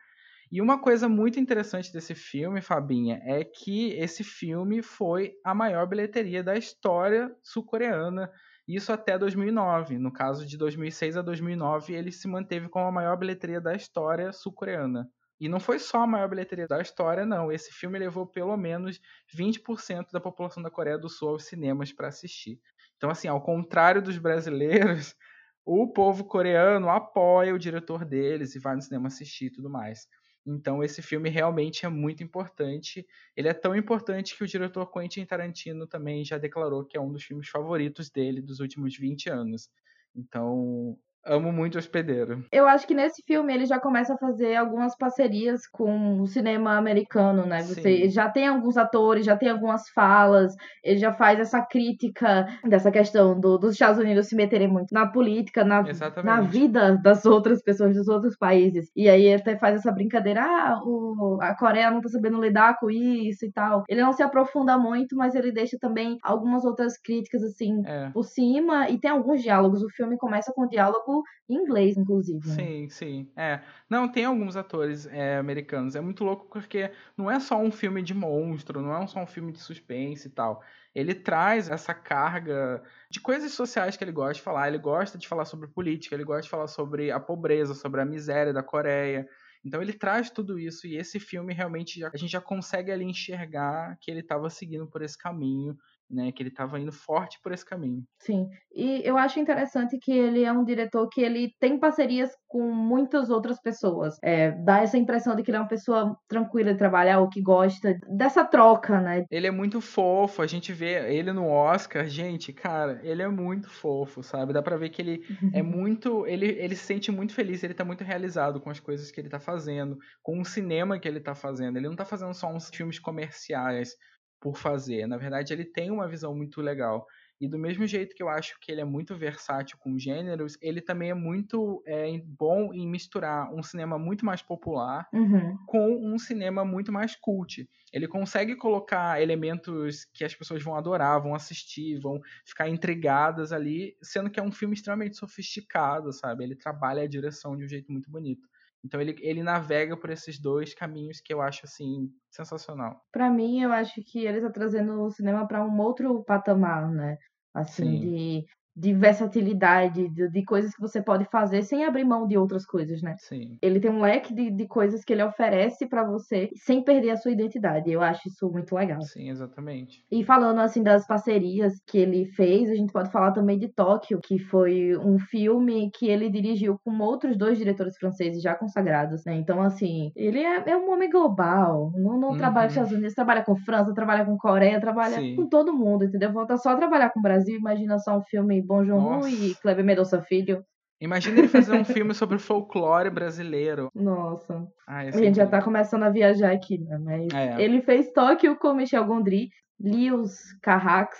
E 0.51 0.62
uma 0.62 0.81
coisa 0.81 1.07
muito 1.07 1.39
interessante 1.39 1.94
desse 1.94 2.13
filme, 2.13 2.62
Fabinha, 2.62 3.21
é 3.24 3.45
que 3.45 3.91
esse 3.94 4.21
filme 4.21 4.81
foi 4.81 5.35
a 5.45 5.56
maior 5.56 5.88
bilheteria 5.88 6.44
da 6.44 6.57
história 6.57 7.33
sul-coreana 7.41 8.29
isso 8.75 8.91
até 8.91 9.18
2009. 9.18 9.97
No 9.97 10.12
caso 10.12 10.45
de 10.45 10.57
2006 10.57 11.18
a 11.18 11.21
2009, 11.21 11.94
ele 11.94 12.12
se 12.12 12.27
manteve 12.27 12.69
com 12.69 12.79
a 12.79 12.91
maior 12.91 13.18
bilheteria 13.18 13.59
da 13.59 13.75
história 13.75 14.31
sul-coreana. 14.31 15.09
E 15.39 15.50
não 15.50 15.59
foi 15.59 15.79
só 15.79 16.03
a 16.03 16.07
maior 16.07 16.29
bilheteria 16.29 16.68
da 16.68 16.79
história, 16.79 17.25
não. 17.25 17.51
Esse 17.51 17.71
filme 17.71 17.97
levou 17.97 18.27
pelo 18.27 18.56
menos 18.56 19.01
20% 19.35 20.12
da 20.12 20.21
população 20.21 20.62
da 20.62 20.69
Coreia 20.69 21.00
do 21.00 21.09
Sul 21.09 21.29
aos 21.29 21.45
cinemas 21.45 21.91
para 21.91 22.09
assistir. 22.09 22.59
Então, 22.95 23.09
assim, 23.09 23.27
ao 23.27 23.41
contrário 23.41 24.03
dos 24.03 24.19
brasileiros, 24.19 25.15
o 25.65 25.91
povo 25.91 26.25
coreano 26.25 26.89
apoia 26.89 27.56
o 27.56 27.59
diretor 27.59 28.06
deles 28.06 28.53
e 28.53 28.59
vai 28.59 28.75
no 28.75 28.81
cinema 28.83 29.07
assistir 29.07 29.45
e 29.45 29.51
tudo 29.51 29.67
mais. 29.67 30.07
Então 30.45 30.83
esse 30.83 31.01
filme 31.01 31.29
realmente 31.29 31.85
é 31.85 31.89
muito 31.89 32.23
importante. 32.23 33.05
Ele 33.35 33.47
é 33.47 33.53
tão 33.53 33.75
importante 33.75 34.35
que 34.35 34.43
o 34.43 34.47
diretor 34.47 34.91
Quentin 34.91 35.25
Tarantino 35.25 35.85
também 35.88 36.25
já 36.25 36.38
declarou 36.38 36.85
que 36.85 36.97
é 36.97 37.01
um 37.01 37.11
dos 37.11 37.23
filmes 37.23 37.47
favoritos 37.49 38.09
dele 38.09 38.41
dos 38.41 38.59
últimos 38.59 38.95
20 38.97 39.29
anos. 39.29 39.69
Então, 40.15 40.97
Amo 41.23 41.51
muito 41.51 41.77
Hospedeiro. 41.77 42.44
Eu 42.51 42.68
acho 42.68 42.88
que 42.88 42.95
nesse 42.95 43.21
filme 43.21 43.53
ele 43.53 43.65
já 43.65 43.79
começa 43.79 44.15
a 44.15 44.18
fazer 44.18 44.56
algumas 44.56 44.95
parcerias 44.97 45.68
com 45.68 46.19
o 46.19 46.25
cinema 46.25 46.75
americano, 46.75 47.45
né? 47.45 47.62
Você 47.62 48.06
Sim. 48.06 48.09
já 48.09 48.27
tem 48.27 48.47
alguns 48.47 48.75
atores, 48.75 49.25
já 49.25 49.38
tem 49.38 49.50
algumas 49.50 49.88
falas, 49.89 50.56
ele 50.83 50.97
já 50.97 51.13
faz 51.13 51.39
essa 51.39 51.62
crítica 51.62 52.47
dessa 52.68 52.89
questão 52.89 53.39
do, 53.39 53.59
dos 53.59 53.73
Estados 53.73 54.00
Unidos 54.00 54.27
se 54.27 54.35
meterem 54.35 54.68
muito 54.68 54.94
na 54.94 55.06
política, 55.06 55.63
na, 55.63 55.83
na 56.23 56.41
vida 56.41 56.97
das 56.97 57.24
outras 57.25 57.62
pessoas 57.62 57.95
dos 57.95 58.07
outros 58.07 58.35
países. 58.35 58.89
E 58.95 59.07
aí 59.07 59.25
ele 59.25 59.41
até 59.41 59.56
faz 59.57 59.75
essa 59.75 59.91
brincadeira, 59.91 60.41
ah, 60.41 60.81
o, 60.83 61.38
a 61.39 61.56
Coreia 61.56 61.91
não 61.91 62.01
tá 62.01 62.09
sabendo 62.09 62.41
lidar 62.41 62.79
com 62.79 62.89
isso 62.89 63.45
e 63.45 63.51
tal. 63.51 63.83
Ele 63.88 64.01
não 64.01 64.12
se 64.12 64.24
aprofunda 64.24 64.75
muito, 64.77 65.15
mas 65.15 65.35
ele 65.35 65.51
deixa 65.51 65.77
também 65.79 66.17
algumas 66.24 66.65
outras 66.65 66.97
críticas, 66.97 67.44
assim, 67.44 67.83
é. 67.85 68.09
por 68.09 68.24
cima, 68.24 68.89
e 68.89 69.00
tem 69.00 69.12
alguns 69.12 69.41
diálogos. 69.44 69.83
O 69.83 69.89
filme 69.89 70.17
começa 70.17 70.51
com 70.51 70.67
diálogo 70.67 71.11
em 71.50 71.56
inglês, 71.56 71.98
inclusive. 71.98 72.48
Né? 72.48 72.56
Sim, 72.56 72.90
sim. 72.90 73.31
É. 73.36 73.62
Não, 73.90 74.08
tem 74.08 74.25
alguns 74.25 74.56
atores 74.56 75.06
é, 75.08 75.38
americanos. 75.38 75.96
É 75.96 76.02
muito 76.02 76.24
louco 76.24 76.48
porque 76.50 76.92
não 77.18 77.30
é 77.30 77.40
só 77.40 77.58
um 77.58 77.72
filme 77.72 78.02
de 78.02 78.13
monstro, 78.13 78.81
não 78.81 78.96
é 78.96 79.08
só 79.08 79.22
um 79.22 79.28
filme 79.28 79.52
de 79.52 79.60
suspense 79.60 80.28
e 80.28 80.31
tal. 80.31 80.63
Ele 80.94 81.13
traz 81.13 81.69
essa 81.69 81.94
carga 81.94 82.84
de 83.10 83.20
coisas 83.20 83.51
sociais 83.53 83.98
que 83.98 84.03
ele 84.03 84.12
gosta 84.12 84.36
de 84.36 84.41
falar. 84.41 84.68
Ele 84.68 84.77
gosta 84.77 85.18
de 85.18 85.27
falar 85.27 85.46
sobre 85.46 85.68
política, 85.68 86.15
ele 86.15 86.24
gosta 86.24 86.44
de 86.44 86.50
falar 86.50 86.68
sobre 86.68 87.12
a 87.12 87.20
pobreza, 87.20 87.74
sobre 87.74 88.01
a 88.01 88.06
miséria 88.06 88.53
da 88.53 88.63
Coreia. 88.63 89.27
Então 89.63 89.82
ele 89.82 89.94
traz 89.94 90.30
tudo 90.30 90.58
isso 90.58 90.88
e 90.88 90.98
esse 90.98 91.20
filme 91.20 91.53
realmente 91.53 92.00
já, 92.00 92.10
a 92.13 92.18
gente 92.18 92.32
já 92.32 92.41
consegue 92.41 92.91
ali 92.91 93.06
enxergar 93.06 93.98
que 94.01 94.10
ele 94.10 94.22
estava 94.22 94.50
seguindo 94.50 94.88
por 94.88 95.01
esse 95.01 95.18
caminho 95.18 95.77
né, 96.12 96.32
que 96.32 96.41
ele 96.41 96.50
estava 96.50 96.80
indo 96.80 96.91
forte 96.91 97.39
por 97.41 97.51
esse 97.51 97.65
caminho. 97.65 98.03
Sim, 98.20 98.48
e 98.74 99.01
eu 99.03 99.18
acho 99.18 99.39
interessante 99.39 99.98
que 99.98 100.12
ele 100.12 100.44
é 100.44 100.51
um 100.51 100.63
diretor 100.63 101.08
que 101.10 101.22
ele 101.22 101.53
tem 101.60 101.80
parcerias 101.80 102.32
com 102.48 102.72
muitas 102.72 103.30
outras 103.30 103.60
pessoas. 103.62 104.18
É, 104.24 104.51
dá 104.51 104.82
essa 104.82 104.98
impressão 104.98 105.36
de 105.36 105.44
que 105.44 105.51
ele 105.51 105.58
é 105.58 105.60
uma 105.60 105.68
pessoa 105.68 106.15
tranquila 106.27 106.72
de 106.72 106.77
trabalhar, 106.77 107.20
ou 107.20 107.30
que 107.30 107.41
gosta 107.41 107.98
dessa 108.08 108.44
troca, 108.44 109.00
né? 109.00 109.25
Ele 109.32 109.48
é 109.48 109.51
muito 109.51 109.80
fofo, 109.82 110.41
a 110.41 110.48
gente 110.48 110.74
vê 110.74 111.13
ele 111.13 111.32
no 111.32 111.48
Oscar, 111.48 112.06
gente, 112.08 112.51
cara, 112.53 113.00
ele 113.03 113.22
é 113.22 113.27
muito 113.27 113.70
fofo, 113.70 114.22
sabe? 114.22 114.53
Dá 114.53 114.62
pra 114.62 114.77
ver 114.77 114.89
que 114.89 115.01
ele 115.01 115.22
é 115.56 115.62
muito, 115.62 116.25
ele, 116.27 116.48
ele 116.48 116.75
se 116.75 116.86
sente 116.86 117.12
muito 117.12 117.34
feliz, 117.34 117.63
ele 117.63 117.74
tá 117.74 117.86
muito 117.86 118.03
realizado 118.03 118.60
com 118.60 118.70
as 118.70 118.80
coisas 118.80 119.12
que 119.12 119.20
ele 119.20 119.30
tá 119.30 119.39
fazendo, 119.39 119.98
com 120.22 120.39
o 120.39 120.46
cinema 120.46 121.00
que 121.00 121.08
ele 121.08 121.20
tá 121.20 121.34
fazendo. 121.34 121.77
Ele 121.77 121.88
não 121.88 121.96
tá 121.96 122.06
fazendo 122.06 122.34
só 122.34 122.48
uns 122.48 122.70
filmes 122.70 123.00
comerciais, 123.00 123.96
por 124.41 124.57
fazer. 124.57 125.07
Na 125.07 125.17
verdade, 125.17 125.53
ele 125.53 125.63
tem 125.63 125.91
uma 125.91 126.10
visão 126.10 126.36
muito 126.36 126.60
legal. 126.62 127.05
E 127.39 127.48
do 127.48 127.57
mesmo 127.57 127.88
jeito 127.88 128.15
que 128.15 128.21
eu 128.21 128.29
acho 128.29 128.60
que 128.60 128.71
ele 128.71 128.81
é 128.81 128.86
muito 128.86 129.15
versátil 129.15 129.77
com 129.79 129.98
gêneros, 129.98 130.57
ele 130.62 130.79
também 130.79 131.10
é 131.10 131.13
muito 131.13 131.81
é, 131.88 132.05
bom 132.24 132.71
em 132.71 132.88
misturar 132.88 133.51
um 133.53 133.63
cinema 133.63 133.98
muito 133.98 134.24
mais 134.25 134.43
popular 134.43 135.07
uhum. 135.12 135.57
com 135.65 136.13
um 136.13 136.19
cinema 136.19 136.63
muito 136.63 136.91
mais 136.91 137.15
cult. 137.15 137.67
Ele 137.91 138.07
consegue 138.07 138.55
colocar 138.55 139.21
elementos 139.21 140.05
que 140.13 140.24
as 140.24 140.36
pessoas 140.36 140.63
vão 140.63 140.75
adorar, 140.75 141.21
vão 141.21 141.33
assistir, 141.33 142.00
vão 142.00 142.19
ficar 142.45 142.69
intrigadas 142.69 143.51
ali, 143.51 143.95
sendo 144.03 144.29
que 144.29 144.39
é 144.39 144.43
um 144.43 144.51
filme 144.51 144.75
extremamente 144.75 145.17
sofisticado, 145.17 146.13
sabe? 146.13 146.43
Ele 146.43 146.55
trabalha 146.55 147.01
a 147.03 147.07
direção 147.07 147.57
de 147.57 147.65
um 147.65 147.67
jeito 147.67 147.91
muito 147.91 148.10
bonito. 148.12 148.48
Então 148.83 149.00
ele, 149.00 149.15
ele 149.19 149.43
navega 149.43 149.95
por 149.97 150.09
esses 150.09 150.39
dois 150.39 150.73
caminhos 150.73 151.21
que 151.21 151.33
eu 151.33 151.41
acho 151.41 151.65
assim 151.65 152.09
sensacional. 152.29 153.01
Para 153.11 153.29
mim, 153.29 153.61
eu 153.61 153.71
acho 153.71 154.01
que 154.03 154.25
ele 154.25 154.41
tá 154.41 154.50
trazendo 154.51 155.01
o 155.01 155.11
cinema 155.11 155.47
para 155.47 155.63
um 155.65 155.79
outro 155.79 156.23
patamar, 156.23 156.89
né? 156.91 157.17
Assim, 157.53 157.83
Sim. 157.83 158.00
de 158.00 158.45
de 158.75 158.94
versatilidade, 158.94 160.08
de, 160.10 160.30
de, 160.30 160.46
coisas 160.46 160.74
que 160.74 160.82
você 160.82 161.01
pode 161.01 161.25
fazer 161.25 161.63
sem 161.63 161.84
abrir 161.84 162.06
mão 162.06 162.28
de 162.28 162.38
outras 162.38 162.66
coisas, 162.66 163.01
né? 163.01 163.16
Sim. 163.20 163.58
Ele 163.62 163.80
tem 163.80 163.92
um 163.92 164.01
leque 164.01 164.34
de, 164.34 164.50
de 164.50 164.68
coisas 164.68 165.04
que 165.04 165.12
ele 165.12 165.24
oferece 165.24 165.88
para 165.88 166.04
você 166.04 166.50
sem 166.56 166.84
perder 166.84 167.12
a 167.12 167.18
sua 167.18 167.32
identidade. 167.32 167.92
Eu 167.92 168.01
acho 168.01 168.28
isso 168.28 168.50
muito 168.50 168.74
legal. 168.74 169.01
Sim, 169.01 169.30
exatamente. 169.30 170.06
E 170.10 170.24
falando 170.24 170.60
assim 170.60 170.82
das 170.82 171.06
parcerias 171.06 171.74
que 171.86 171.98
ele 171.98 172.25
fez, 172.25 172.70
a 172.70 172.75
gente 172.75 172.94
pode 172.94 173.12
falar 173.12 173.32
também 173.32 173.60
de 173.60 173.68
Tóquio, 173.68 174.20
que 174.22 174.40
foi 174.40 174.98
um 174.98 175.20
filme 175.20 175.92
que 175.92 176.08
ele 176.08 176.30
dirigiu 176.30 176.80
com 176.84 176.98
outros 177.00 177.38
dois 177.38 177.58
diretores 177.58 177.98
franceses 177.98 178.42
já 178.42 178.56
consagrados, 178.56 179.25
né? 179.25 179.36
Então, 179.36 179.62
assim, 179.62 180.12
ele 180.16 180.40
é, 180.40 180.70
é 180.70 180.78
um 180.78 180.92
homem 180.92 181.10
global. 181.10 181.92
Não, 181.96 182.18
não 182.18 182.30
uhum. 182.30 182.38
trabalha 182.38 182.68
com 182.68 182.72
os 182.72 182.74
Estados 182.74 182.94
Unidos, 182.94 183.13
trabalha 183.13 183.44
com 183.44 183.56
França, 183.56 183.94
trabalha 183.94 184.25
com 184.25 184.38
Coreia, 184.38 184.80
trabalha 184.80 185.18
Sim. 185.18 185.36
com 185.36 185.48
todo 185.48 185.74
mundo, 185.74 186.06
entendeu? 186.06 186.32
Volta 186.32 186.58
só 186.58 186.70
a 186.70 186.75
trabalhar 186.75 187.10
com 187.10 187.20
o 187.20 187.24
Brasil, 187.24 187.58
imagina 187.58 188.00
só 188.00 188.18
um 188.18 188.22
filme 188.24 188.61
Bom 188.62 188.86
Joon 188.86 189.27
e 189.27 189.56
Kleber 189.56 189.84
Mendonça 189.84 190.22
Filho. 190.22 190.63
Imagina 191.00 191.39
ele 191.39 191.48
fazer 191.48 191.74
um 191.74 191.84
filme 191.84 192.13
sobre 192.13 192.36
o 192.36 192.39
folclore 192.39 193.10
brasileiro. 193.10 193.89
Nossa. 193.96 194.68
Ai, 194.88 195.08
a 195.08 195.12
gente 195.12 195.36
já 195.36 195.48
tá 195.48 195.62
começando 195.62 196.03
a 196.03 196.10
viajar 196.10 196.51
aqui, 196.51 196.77
né? 196.77 196.98
Mas 197.00 197.34
é. 197.34 197.62
ele 197.62 197.82
fez 197.82 198.12
Tóquio 198.12 198.56
com 198.56 198.75
Michel 198.75 199.06
Gondry, 199.06 199.50
Lios 199.80 200.38
Carrax, 200.62 201.18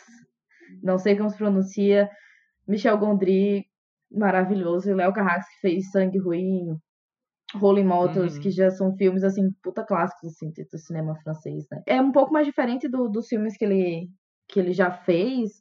não 0.83 1.00
sei 1.00 1.17
como 1.17 1.31
se 1.31 1.38
pronuncia, 1.38 2.07
Michel 2.67 2.98
Gondry, 2.98 3.65
maravilhoso, 4.12 4.89
e 4.89 4.93
Léo 4.93 5.13
Carrax 5.13 5.48
que 5.48 5.62
fez 5.62 5.89
Sangue 5.89 6.19
Ruim, 6.19 6.77
Rolling 7.55 7.83
Motors, 7.83 8.36
uhum. 8.36 8.41
que 8.41 8.51
já 8.51 8.69
são 8.69 8.95
filmes, 8.95 9.24
assim, 9.24 9.50
puta 9.63 9.83
clássicos, 9.83 10.29
assim, 10.29 10.51
do 10.71 10.77
cinema 10.77 11.15
francês, 11.24 11.65
né? 11.71 11.81
É 11.88 12.00
um 12.00 12.12
pouco 12.12 12.31
mais 12.31 12.45
diferente 12.45 12.88
do, 12.88 13.10
dos 13.10 13.27
filmes 13.27 13.57
que 13.57 13.65
ele, 13.65 14.10
que 14.48 14.60
ele 14.60 14.74
já 14.74 14.91
fez, 14.91 15.51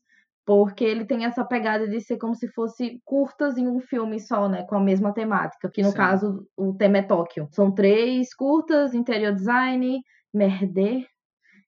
porque 0.45 0.85
ele 0.85 1.05
tem 1.05 1.25
essa 1.25 1.45
pegada 1.45 1.89
de 1.89 2.01
ser 2.01 2.17
como 2.19 2.35
se 2.35 2.49
fosse 2.49 3.01
curtas 3.05 3.57
em 3.57 3.69
um 3.69 3.81
filme 3.81 4.19
só, 4.19 4.49
né, 4.49 4.65
com 4.65 4.75
a 4.75 4.81
mesma 4.81 5.13
temática, 5.13 5.71
que 5.71 5.83
no 5.83 5.91
Sim. 5.91 5.97
caso 5.97 6.47
o 6.57 6.75
tema 6.75 6.99
é 6.99 7.03
Tóquio. 7.03 7.49
São 7.53 7.73
três 7.73 8.35
curtas, 8.35 8.95
interior 8.95 9.33
design, 9.33 10.01
merder 10.33 11.07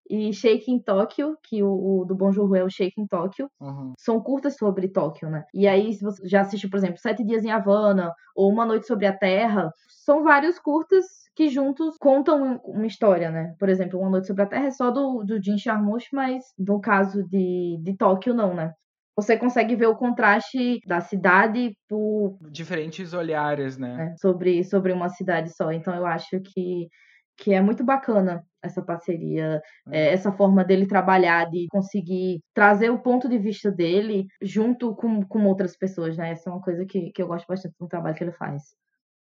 e 0.09 0.33
Shake 0.33 0.71
in 0.71 0.79
Tóquio, 0.79 1.37
que 1.43 1.63
o, 1.63 2.01
o 2.01 2.05
do 2.05 2.15
Bon 2.15 2.33
Jour 2.33 2.57
é 2.57 2.65
o 2.65 2.71
Shake 2.71 3.01
in 3.01 3.07
Tóquio, 3.07 3.49
uhum. 3.61 3.93
são 3.99 4.21
curtas 4.21 4.57
sobre 4.57 4.89
Tóquio, 4.89 5.31
né? 5.31 5.45
E 5.55 5.67
aí, 5.67 5.93
se 5.95 6.03
você 6.03 6.27
já 6.29 6.41
assistiu, 6.41 6.71
por 6.71 6.77
exemplo, 6.77 6.99
Sete 6.99 7.25
Dias 7.25 7.45
em 7.45 7.51
Havana 7.51 8.13
ou 8.35 8.51
Uma 8.51 8.67
Noite 8.67 8.87
sobre 8.87 9.07
a 9.07 9.17
Terra, 9.17 9.71
são 9.89 10.23
vários 10.23 10.59
curtas 10.59 11.07
que 11.35 11.49
juntos 11.49 11.97
contam 11.99 12.61
uma 12.65 12.87
história, 12.87 13.31
né? 13.31 13.55
Por 13.59 13.69
exemplo, 13.69 13.99
Uma 13.99 14.11
Noite 14.11 14.27
sobre 14.27 14.43
a 14.43 14.47
Terra 14.47 14.67
é 14.67 14.71
só 14.71 14.91
do, 14.91 15.25
do 15.25 15.43
Jin 15.43 15.57
Jarmusch, 15.57 16.09
mas 16.13 16.45
no 16.59 16.81
caso 16.81 17.27
de, 17.29 17.79
de 17.81 17.97
Tóquio, 17.97 18.35
não, 18.35 18.55
né? 18.55 18.73
Você 19.17 19.37
consegue 19.37 19.77
ver 19.77 19.87
o 19.87 19.97
contraste 19.97 20.81
da 20.87 21.01
cidade 21.01 21.77
por... 21.87 22.39
Diferentes 22.51 23.13
olhares, 23.13 23.77
né? 23.77 24.13
É, 24.13 24.17
sobre, 24.17 24.65
sobre 24.65 24.91
uma 24.93 25.11
cidade 25.11 25.55
só. 25.55 25.71
Então, 25.71 25.95
eu 25.95 26.07
acho 26.07 26.41
que, 26.41 26.89
que 27.37 27.53
é 27.53 27.61
muito 27.61 27.85
bacana 27.85 28.45
essa 28.63 28.81
parceria, 28.81 29.61
é. 29.89 30.09
É, 30.09 30.13
essa 30.13 30.31
forma 30.33 30.65
dele 30.65 30.87
trabalhar, 30.87 31.51
de 31.51 31.67
conseguir 31.69 32.41
trazer 32.55 32.91
o 32.91 32.99
ponto 32.99 33.29
de 33.29 33.39
vista 33.39 33.71
dele 33.71 34.27
junto 34.41 34.95
com, 34.95 35.23
com 35.27 35.45
outras 35.47 35.77
pessoas, 35.77 36.17
né? 36.17 36.31
Essa 36.31 36.49
é 36.49 36.53
uma 36.53 36.63
coisa 36.63 36.85
que, 36.87 37.11
que 37.11 37.23
eu 37.23 37.27
gosto 37.27 37.47
bastante 37.47 37.75
do 37.79 37.89
trabalho 37.89 38.15
que 38.15 38.23
ele 38.23 38.33
faz. 38.33 38.63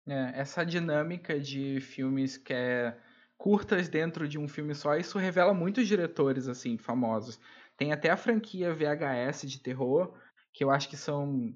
É, 0.09 0.41
essa 0.41 0.65
dinâmica 0.65 1.39
de 1.39 1.81
filmes 1.81 2.39
que 2.39 2.55
é 2.55 2.97
curtas 3.37 3.89
dentro 3.89 4.27
de 4.27 4.39
um 4.39 4.49
filme 4.49 4.75
só, 4.75 4.97
isso 4.97 5.19
revela 5.19 5.53
muitos 5.53 5.87
diretores, 5.87 6.49
assim, 6.49 6.79
famosos. 6.79 7.39
Tem 7.77 7.93
até 7.93 8.11
a 8.11 8.17
franquia 8.17 8.73
VHS 8.73 9.43
de 9.43 9.61
terror, 9.61 10.15
que 10.55 10.65
eu 10.65 10.71
acho 10.71 10.89
que 10.89 10.97
são, 10.97 11.53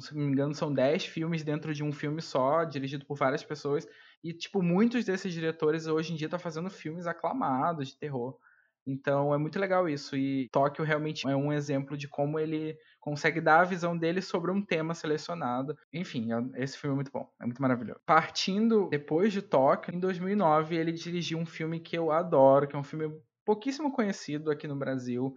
se 0.00 0.14
não 0.14 0.24
me 0.24 0.32
engano, 0.32 0.54
são 0.54 0.72
10 0.72 1.06
filmes 1.06 1.42
dentro 1.42 1.74
de 1.74 1.82
um 1.82 1.92
filme 1.92 2.22
só, 2.22 2.62
dirigido 2.62 3.04
por 3.04 3.16
várias 3.16 3.42
pessoas. 3.42 3.86
E, 4.24 4.32
tipo, 4.32 4.62
muitos 4.62 5.04
desses 5.04 5.34
diretores 5.34 5.86
hoje 5.86 6.14
em 6.14 6.16
dia 6.16 6.26
estão 6.26 6.38
tá 6.38 6.42
fazendo 6.42 6.70
filmes 6.70 7.06
aclamados 7.06 7.88
de 7.88 7.98
terror. 7.98 8.38
Então 8.86 9.34
é 9.34 9.38
muito 9.38 9.58
legal 9.58 9.88
isso. 9.88 10.16
E 10.16 10.48
Tóquio 10.50 10.84
realmente 10.84 11.28
é 11.28 11.36
um 11.36 11.52
exemplo 11.52 11.96
de 11.96 12.08
como 12.08 12.38
ele 12.38 12.76
consegue 13.00 13.40
dar 13.40 13.60
a 13.60 13.64
visão 13.64 13.96
dele 13.96 14.20
sobre 14.20 14.50
um 14.50 14.62
tema 14.62 14.94
selecionado. 14.94 15.76
Enfim, 15.92 16.32
é, 16.32 16.62
esse 16.62 16.78
filme 16.78 16.94
é 16.94 16.96
muito 16.96 17.12
bom, 17.12 17.28
é 17.40 17.44
muito 17.44 17.60
maravilhoso. 17.60 18.00
Partindo 18.06 18.88
depois 18.88 19.32
de 19.32 19.42
Tóquio, 19.42 19.94
em 19.94 20.00
2009 20.00 20.76
ele 20.76 20.92
dirigiu 20.92 21.38
um 21.38 21.46
filme 21.46 21.80
que 21.80 21.96
eu 21.96 22.10
adoro, 22.10 22.66
que 22.66 22.76
é 22.76 22.78
um 22.78 22.84
filme 22.84 23.14
pouquíssimo 23.44 23.92
conhecido 23.92 24.50
aqui 24.50 24.66
no 24.66 24.76
Brasil, 24.76 25.34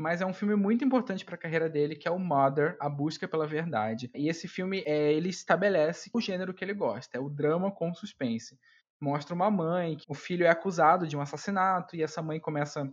mas 0.00 0.20
é 0.20 0.26
um 0.26 0.34
filme 0.34 0.56
muito 0.56 0.84
importante 0.84 1.24
para 1.24 1.34
a 1.34 1.38
carreira 1.38 1.68
dele, 1.68 1.94
que 1.94 2.08
é 2.08 2.10
o 2.10 2.18
Mother, 2.18 2.76
A 2.80 2.88
Busca 2.88 3.28
pela 3.28 3.46
Verdade. 3.46 4.10
E 4.14 4.28
esse 4.28 4.48
filme, 4.48 4.82
é, 4.86 5.12
ele 5.12 5.28
estabelece 5.28 6.10
o 6.12 6.20
gênero 6.20 6.54
que 6.54 6.64
ele 6.64 6.74
gosta, 6.74 7.18
é 7.18 7.20
o 7.20 7.28
drama 7.28 7.70
com 7.70 7.94
suspense 7.94 8.58
mostra 9.00 9.34
uma 9.34 9.50
mãe, 9.50 9.96
o 10.06 10.14
filho 10.14 10.44
é 10.44 10.50
acusado 10.50 11.06
de 11.06 11.16
um 11.16 11.22
assassinato 11.22 11.96
e 11.96 12.02
essa 12.02 12.20
mãe 12.20 12.38
começa 12.38 12.92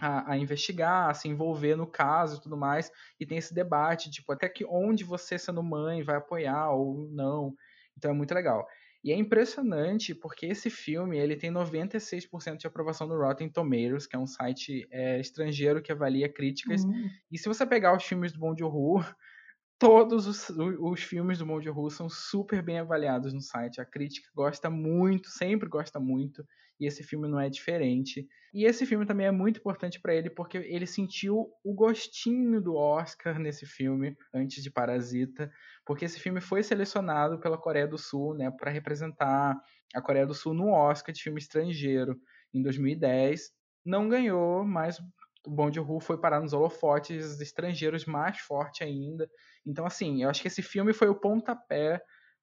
a, 0.00 0.32
a, 0.32 0.38
investigar, 0.38 1.10
a 1.10 1.14
se 1.14 1.28
envolver 1.28 1.76
no 1.76 1.86
caso 1.86 2.38
e 2.38 2.40
tudo 2.40 2.56
mais, 2.56 2.90
e 3.20 3.26
tem 3.26 3.36
esse 3.36 3.52
debate, 3.52 4.10
tipo, 4.10 4.32
até 4.32 4.48
que 4.48 4.64
onde 4.64 5.04
você, 5.04 5.38
sendo 5.38 5.62
mãe, 5.62 6.02
vai 6.02 6.16
apoiar 6.16 6.70
ou 6.70 7.06
não. 7.10 7.54
Então 7.96 8.10
é 8.10 8.14
muito 8.14 8.32
legal. 8.32 8.66
E 9.04 9.10
é 9.10 9.16
impressionante 9.16 10.14
porque 10.14 10.46
esse 10.46 10.70
filme 10.70 11.18
ele 11.18 11.36
tem 11.36 11.50
96% 11.50 12.56
de 12.56 12.66
aprovação 12.66 13.06
no 13.06 13.18
Rotten 13.18 13.48
Tomatoes, 13.48 14.06
que 14.06 14.14
é 14.14 14.18
um 14.18 14.26
site 14.26 14.86
é, 14.92 15.18
estrangeiro 15.18 15.82
que 15.82 15.90
avalia 15.90 16.32
críticas. 16.32 16.84
Uhum. 16.84 17.10
E 17.30 17.36
se 17.36 17.48
você 17.48 17.66
pegar 17.66 17.96
os 17.96 18.04
filmes 18.04 18.32
do 18.32 18.38
Bong 18.38 18.56
Joon-ho, 18.56 19.04
todos 19.76 20.28
os, 20.28 20.48
os 20.50 21.02
filmes 21.02 21.38
do 21.38 21.46
Monte 21.46 21.68
Russo 21.68 21.96
são 21.96 22.08
super 22.08 22.62
bem 22.62 22.78
avaliados 22.78 23.32
no 23.32 23.40
site. 23.40 23.80
A 23.80 23.84
crítica 23.84 24.28
gosta 24.32 24.70
muito, 24.70 25.28
sempre 25.28 25.68
gosta 25.68 25.98
muito, 25.98 26.46
e 26.82 26.86
esse 26.86 27.04
filme 27.04 27.28
não 27.28 27.38
é 27.38 27.48
diferente. 27.48 28.26
E 28.52 28.64
esse 28.64 28.84
filme 28.84 29.06
também 29.06 29.26
é 29.26 29.30
muito 29.30 29.60
importante 29.60 30.00
para 30.00 30.16
ele 30.16 30.28
porque 30.28 30.58
ele 30.58 30.84
sentiu 30.84 31.48
o 31.62 31.72
gostinho 31.72 32.60
do 32.60 32.74
Oscar 32.74 33.38
nesse 33.38 33.64
filme 33.64 34.16
antes 34.34 34.64
de 34.64 34.70
Parasita, 34.70 35.48
porque 35.86 36.04
esse 36.04 36.18
filme 36.18 36.40
foi 36.40 36.60
selecionado 36.64 37.38
pela 37.38 37.56
Coreia 37.56 37.86
do 37.86 37.96
Sul, 37.96 38.34
né, 38.34 38.50
para 38.50 38.68
representar 38.68 39.56
a 39.94 40.02
Coreia 40.02 40.26
do 40.26 40.34
Sul 40.34 40.54
no 40.54 40.70
Oscar 40.70 41.14
de 41.14 41.22
filme 41.22 41.38
estrangeiro 41.38 42.20
em 42.52 42.60
2010. 42.60 43.52
Não 43.86 44.08
ganhou, 44.08 44.64
mas 44.64 44.98
o 45.46 45.50
Bong 45.50 45.72
Joon-ho 45.72 46.00
foi 46.00 46.18
parar 46.18 46.40
nos 46.40 46.52
holofotes 46.52 47.40
estrangeiros 47.40 48.06
mais 48.06 48.38
forte 48.38 48.82
ainda. 48.82 49.30
Então, 49.64 49.86
assim, 49.86 50.24
eu 50.24 50.28
acho 50.28 50.42
que 50.42 50.48
esse 50.48 50.62
filme 50.62 50.92
foi 50.92 51.08
o 51.08 51.14
pontapé 51.14 52.02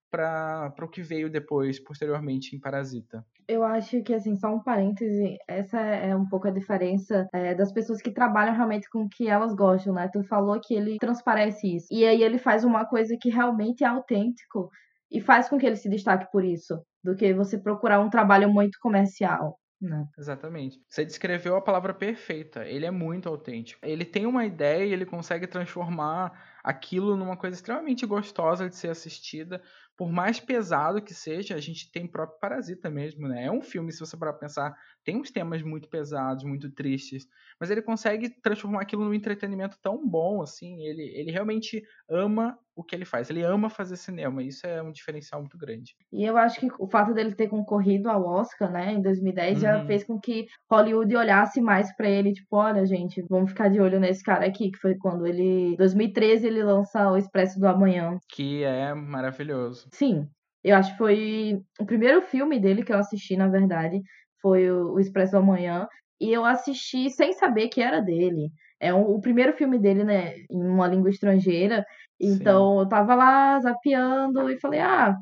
para 0.10 0.74
o 0.82 0.88
que 0.90 1.02
veio 1.02 1.30
depois, 1.30 1.80
posteriormente, 1.80 2.56
em 2.56 2.60
Parasita. 2.60 3.26
Eu 3.48 3.64
acho 3.64 4.04
que, 4.04 4.14
assim, 4.14 4.36
só 4.36 4.54
um 4.54 4.62
parêntese, 4.62 5.38
essa 5.48 5.80
é 5.80 6.16
um 6.16 6.28
pouco 6.28 6.48
a 6.48 6.52
diferença 6.52 7.28
é, 7.34 7.56
das 7.56 7.72
pessoas 7.72 8.02
que 8.02 8.12
trabalham 8.12 8.54
realmente 8.54 8.88
com 8.90 9.04
o 9.04 9.10
que 9.10 9.28
elas 9.28 9.56
gostam, 9.56 9.94
né? 9.94 10.08
Tu 10.12 10.24
falou 10.24 10.60
que 10.62 10.76
ele 10.76 10.98
transparece 11.00 11.76
isso. 11.76 11.88
E 11.92 12.06
aí 12.06 12.22
ele 12.22 12.38
faz 12.38 12.64
uma 12.64 12.86
coisa 12.86 13.18
que 13.20 13.30
realmente 13.30 13.84
é 13.84 13.88
autêntico 13.88 14.70
e 15.12 15.20
faz 15.20 15.50
com 15.50 15.58
que 15.58 15.66
ele 15.66 15.76
se 15.76 15.90
destaque 15.90 16.32
por 16.32 16.46
isso, 16.46 16.80
do 17.04 17.16
que 17.16 17.34
você 17.34 17.58
procurar 17.58 18.00
um 18.00 18.10
trabalho 18.10 18.50
muito 18.54 18.78
comercial. 18.80 19.58
Não. 19.82 20.08
Exatamente. 20.18 20.84
Você 20.90 21.06
descreveu 21.06 21.56
a 21.56 21.62
palavra 21.62 21.94
perfeita. 21.94 22.66
Ele 22.68 22.86
é 22.86 22.92
muito 22.92 23.30
autêntico. 23.30 23.80
Ele 23.82 24.04
tem 24.04 24.26
uma 24.26 24.46
ideia 24.46 24.86
e 24.86 24.92
ele 24.92 25.06
consegue 25.06 25.48
transformar 25.48 26.60
aquilo 26.62 27.16
numa 27.16 27.38
coisa 27.38 27.56
extremamente 27.56 28.06
gostosa 28.06 28.68
de 28.68 28.76
ser 28.76 28.90
assistida. 28.90 29.64
Por 30.00 30.10
mais 30.14 30.40
pesado 30.40 31.02
que 31.04 31.14
seja, 31.14 31.56
a 31.56 31.60
gente 31.60 31.92
tem 31.92 32.08
próprio 32.08 32.40
Parasita 32.40 32.90
mesmo, 32.90 33.28
né? 33.28 33.48
É 33.48 33.52
um 33.52 33.62
filme, 33.62 33.92
se 33.92 34.00
você 34.00 34.16
parar 34.16 34.32
pra 34.32 34.40
pensar, 34.40 34.74
tem 35.04 35.18
uns 35.18 35.30
temas 35.30 35.62
muito 35.62 35.90
pesados, 35.90 36.46
muito 36.46 36.72
tristes, 36.72 37.28
mas 37.60 37.70
ele 37.70 37.82
consegue 37.82 38.30
transformar 38.42 38.82
aquilo 38.82 39.04
num 39.04 39.14
entretenimento 39.14 39.78
tão 39.82 40.08
bom, 40.08 40.42
assim. 40.42 40.82
Ele, 40.86 41.04
ele 41.04 41.32
realmente 41.32 41.84
ama 42.10 42.58
o 42.80 42.84
que 42.84 42.96
ele 42.96 43.06
faz. 43.06 43.30
Ele 43.30 43.44
ama 43.44 43.70
fazer 43.70 43.98
cinema. 43.98 44.42
Isso 44.42 44.66
é 44.66 44.82
um 44.82 44.92
diferencial 44.92 45.42
muito 45.42 45.58
grande. 45.58 45.96
E 46.12 46.24
eu 46.24 46.38
acho 46.38 46.60
que 46.60 46.68
o 46.80 46.88
fato 46.88 47.14
dele 47.14 47.36
ter 47.36 47.50
concorrido 47.50 48.10
ao 48.10 48.26
Oscar, 48.26 48.72
né, 48.72 48.94
em 48.94 49.02
2010, 49.02 49.56
uhum. 49.56 49.62
já 49.62 49.86
fez 49.86 50.04
com 50.04 50.20
que 50.20 50.48
Hollywood 50.72 51.16
olhasse 51.16 51.60
mais 51.60 51.94
para 51.96 52.10
ele, 52.10 52.32
tipo, 52.34 52.56
olha, 52.56 52.86
gente, 52.86 53.22
vamos 53.30 53.52
ficar 53.52 53.70
de 53.70 53.82
olho 53.82 54.00
nesse 54.00 54.24
cara 54.24 54.46
aqui, 54.46 54.72
que 54.72 54.80
foi 54.80 54.96
quando 54.96 55.28
ele, 55.28 55.76
2013, 55.78 56.48
ele 56.48 56.64
lança 56.64 57.12
O 57.12 57.18
Expresso 57.18 57.60
do 57.60 57.68
Amanhã. 57.68 58.18
Que 58.30 58.64
é 58.64 58.94
maravilhoso. 58.94 59.90
Sim. 59.92 60.28
Eu 60.64 60.76
acho 60.76 60.92
que 60.92 60.98
foi 60.98 61.62
o 61.80 61.86
primeiro 61.86 62.22
filme 62.22 62.60
dele 62.60 62.84
que 62.84 62.92
eu 62.92 62.98
assisti, 62.98 63.36
na 63.36 63.48
verdade, 63.48 64.02
foi 64.42 64.72
o 64.72 65.00
Expresso 65.00 65.34
do 65.34 65.40
Amanhã. 65.40 65.88
E 66.22 66.32
eu 66.32 66.46
assisti 66.46 67.10
sem 67.10 67.34
saber 67.34 67.70
que 67.70 67.82
era 67.82 68.02
dele. 68.02 68.52
É 68.80 68.94
o 68.94 69.20
primeiro 69.20 69.54
filme 69.54 69.78
dele, 69.78 70.04
né, 70.04 70.36
em 70.50 70.62
uma 70.68 70.88
língua 70.88 71.10
estrangeira. 71.10 71.86
Então 72.20 72.74
Sim. 72.74 72.80
eu 72.80 72.90
tava 72.90 73.16
lá 73.16 73.60
zapeando 73.60 74.50
e 74.50 74.60
falei, 74.60 74.80
ah, 74.82 75.16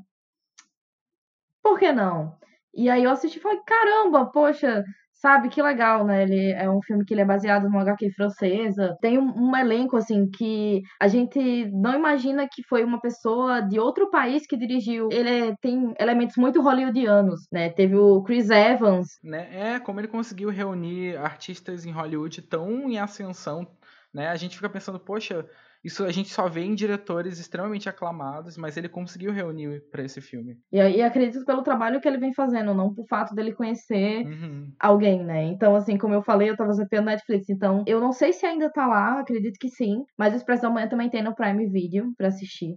por 1.63 1.77
que 1.80 1.92
não? 1.92 2.36
E 2.74 2.89
aí 2.89 3.04
eu 3.04 3.12
assisti 3.12 3.39
e 3.39 3.42
falei, 3.42 3.60
caramba, 3.66 4.25
poxa, 4.32 4.84
Sabe, 5.20 5.50
que 5.50 5.60
legal, 5.63 6.06
né? 6.06 6.22
Ele 6.22 6.51
é 6.51 6.70
um 6.70 6.80
filme 6.82 7.04
que 7.04 7.12
ele 7.12 7.22
é 7.22 7.25
baseado 7.25 7.63
numa 7.63 7.82
HQ 7.82 8.12
francesa. 8.12 8.96
Tem 9.01 9.18
um, 9.18 9.34
um, 9.36 9.58
elenco, 9.58 9.98
assim, 9.98 10.30
que 10.30 10.84
a 11.01 11.08
gente 11.08 11.66
não 11.72 11.96
imagina 11.96 12.48
que 12.48 12.62
foi 12.70 12.84
uma 12.84 13.01
pessoa 13.01 13.60
de 13.62 13.80
outro 13.80 14.12
país 14.12 14.46
que 14.46 14.56
dirigiu. 14.56 15.10
Ele 15.12 15.30
é, 15.30 15.56
tem 15.60 15.92
elementos 16.00 16.38
muito 16.38 16.62
hollywoodianos, 16.62 17.48
né? 17.51 17.72
Teve 17.72 17.96
o 17.96 18.22
Chris 18.22 18.51
Evans. 18.51 19.08
Né? 19.24 19.48
É, 19.51 19.80
como 19.80 20.00
ele 20.00 20.08
conseguiu 20.08 20.50
reunir 20.50 21.18
artistas 21.18 21.84
em 21.84 21.92
Hollywood 21.92 22.44
tão 22.44 22.88
em 22.88 23.00
ascensão, 23.00 23.68
né? 24.13 24.27
A 24.27 24.36
gente 24.36 24.56
fica 24.56 24.70
pensando, 24.70 25.00
poxa, 25.00 25.48
isso 25.84 26.03
a 26.03 26.12
gente 26.12 26.29
só 26.29 26.48
vê 26.50 26.62
em 26.62 26.75
diretores 26.75 27.39
extremamente 27.39 27.88
aclamados, 27.88 28.57
mas 28.57 28.77
ele 28.77 28.89
conseguiu 28.89 29.31
reunir 29.31 29.81
para 29.91 30.03
esse 30.03 30.22
filme. 30.22 30.57
E, 30.72 30.77
e 30.77 31.01
acredito 31.01 31.46
pelo 31.46 31.63
trabalho 31.63 32.01
que 32.01 32.07
ele 32.07 32.17
vem 32.17 32.34
fazendo, 32.34 32.74
não 32.74 32.93
por 32.93 33.05
fato 33.07 33.34
dele 33.34 33.53
conhecer 33.53 34.25
uhum. 34.25 34.72
alguém, 34.79 35.24
né? 35.24 35.43
Então, 35.43 35.75
assim, 35.75 35.98
como 35.98 36.13
eu 36.13 36.22
falei, 36.22 36.50
eu 36.50 36.57
tava 36.57 36.74
zapeando 36.74 37.07
Netflix, 37.07 37.50
então 37.50 37.84
eu 37.88 38.00
não 38.00 38.12
sei 38.12 38.34
se 38.34 38.46
ainda 38.46 38.72
tá 38.72 38.88
lá, 38.88 39.19
acredito 39.19 39.57
que 39.60 39.69
sim, 39.69 40.03
mas 40.17 40.34
o 40.34 40.38
Expresso 40.38 40.63
da 40.63 40.69
Manhã 40.69 40.88
também 40.88 41.10
tem 41.10 41.24
no 41.24 41.36
Prime 41.36 41.67
Video 41.67 42.13
para 42.17 42.27
assistir. 42.27 42.75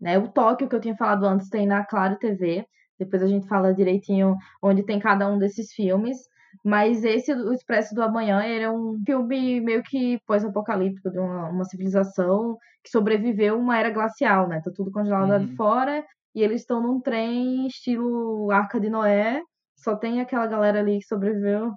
Né? 0.00 0.18
O 0.18 0.28
Tóquio, 0.28 0.68
que 0.68 0.74
eu 0.74 0.80
tinha 0.80 0.96
falado 0.96 1.24
antes, 1.24 1.48
tem 1.48 1.66
na 1.66 1.84
Claro 1.84 2.18
TV. 2.18 2.66
Depois 2.98 3.22
a 3.22 3.26
gente 3.26 3.46
fala 3.46 3.72
direitinho 3.72 4.36
onde 4.62 4.84
tem 4.84 4.98
cada 4.98 5.28
um 5.28 5.38
desses 5.38 5.72
filmes. 5.72 6.18
Mas 6.64 7.04
esse, 7.04 7.32
O 7.32 7.52
Expresso 7.52 7.94
do 7.94 8.02
Amanhã, 8.02 8.42
ele 8.44 8.64
é 8.64 8.70
um 8.70 8.98
filme 9.04 9.60
meio 9.60 9.82
que 9.82 10.18
pós-apocalíptico 10.26 11.10
de 11.10 11.18
uma, 11.18 11.48
uma, 11.48 11.64
civilização 11.64 12.56
que 12.84 12.90
sobreviveu 12.90 13.58
uma 13.58 13.78
era 13.78 13.90
glacial, 13.90 14.48
né? 14.48 14.60
Tá 14.62 14.70
tudo 14.74 14.90
congelado 14.90 15.24
uhum. 15.24 15.28
lá 15.28 15.38
de 15.38 15.56
fora 15.56 16.04
e 16.34 16.42
eles 16.42 16.62
estão 16.62 16.82
num 16.82 17.00
trem 17.00 17.66
estilo 17.66 18.50
Arca 18.50 18.80
de 18.80 18.90
Noé. 18.90 19.42
Só 19.76 19.96
tem 19.96 20.20
aquela 20.20 20.46
galera 20.46 20.80
ali 20.80 20.98
que 20.98 21.06
sobreviveu. 21.06 21.72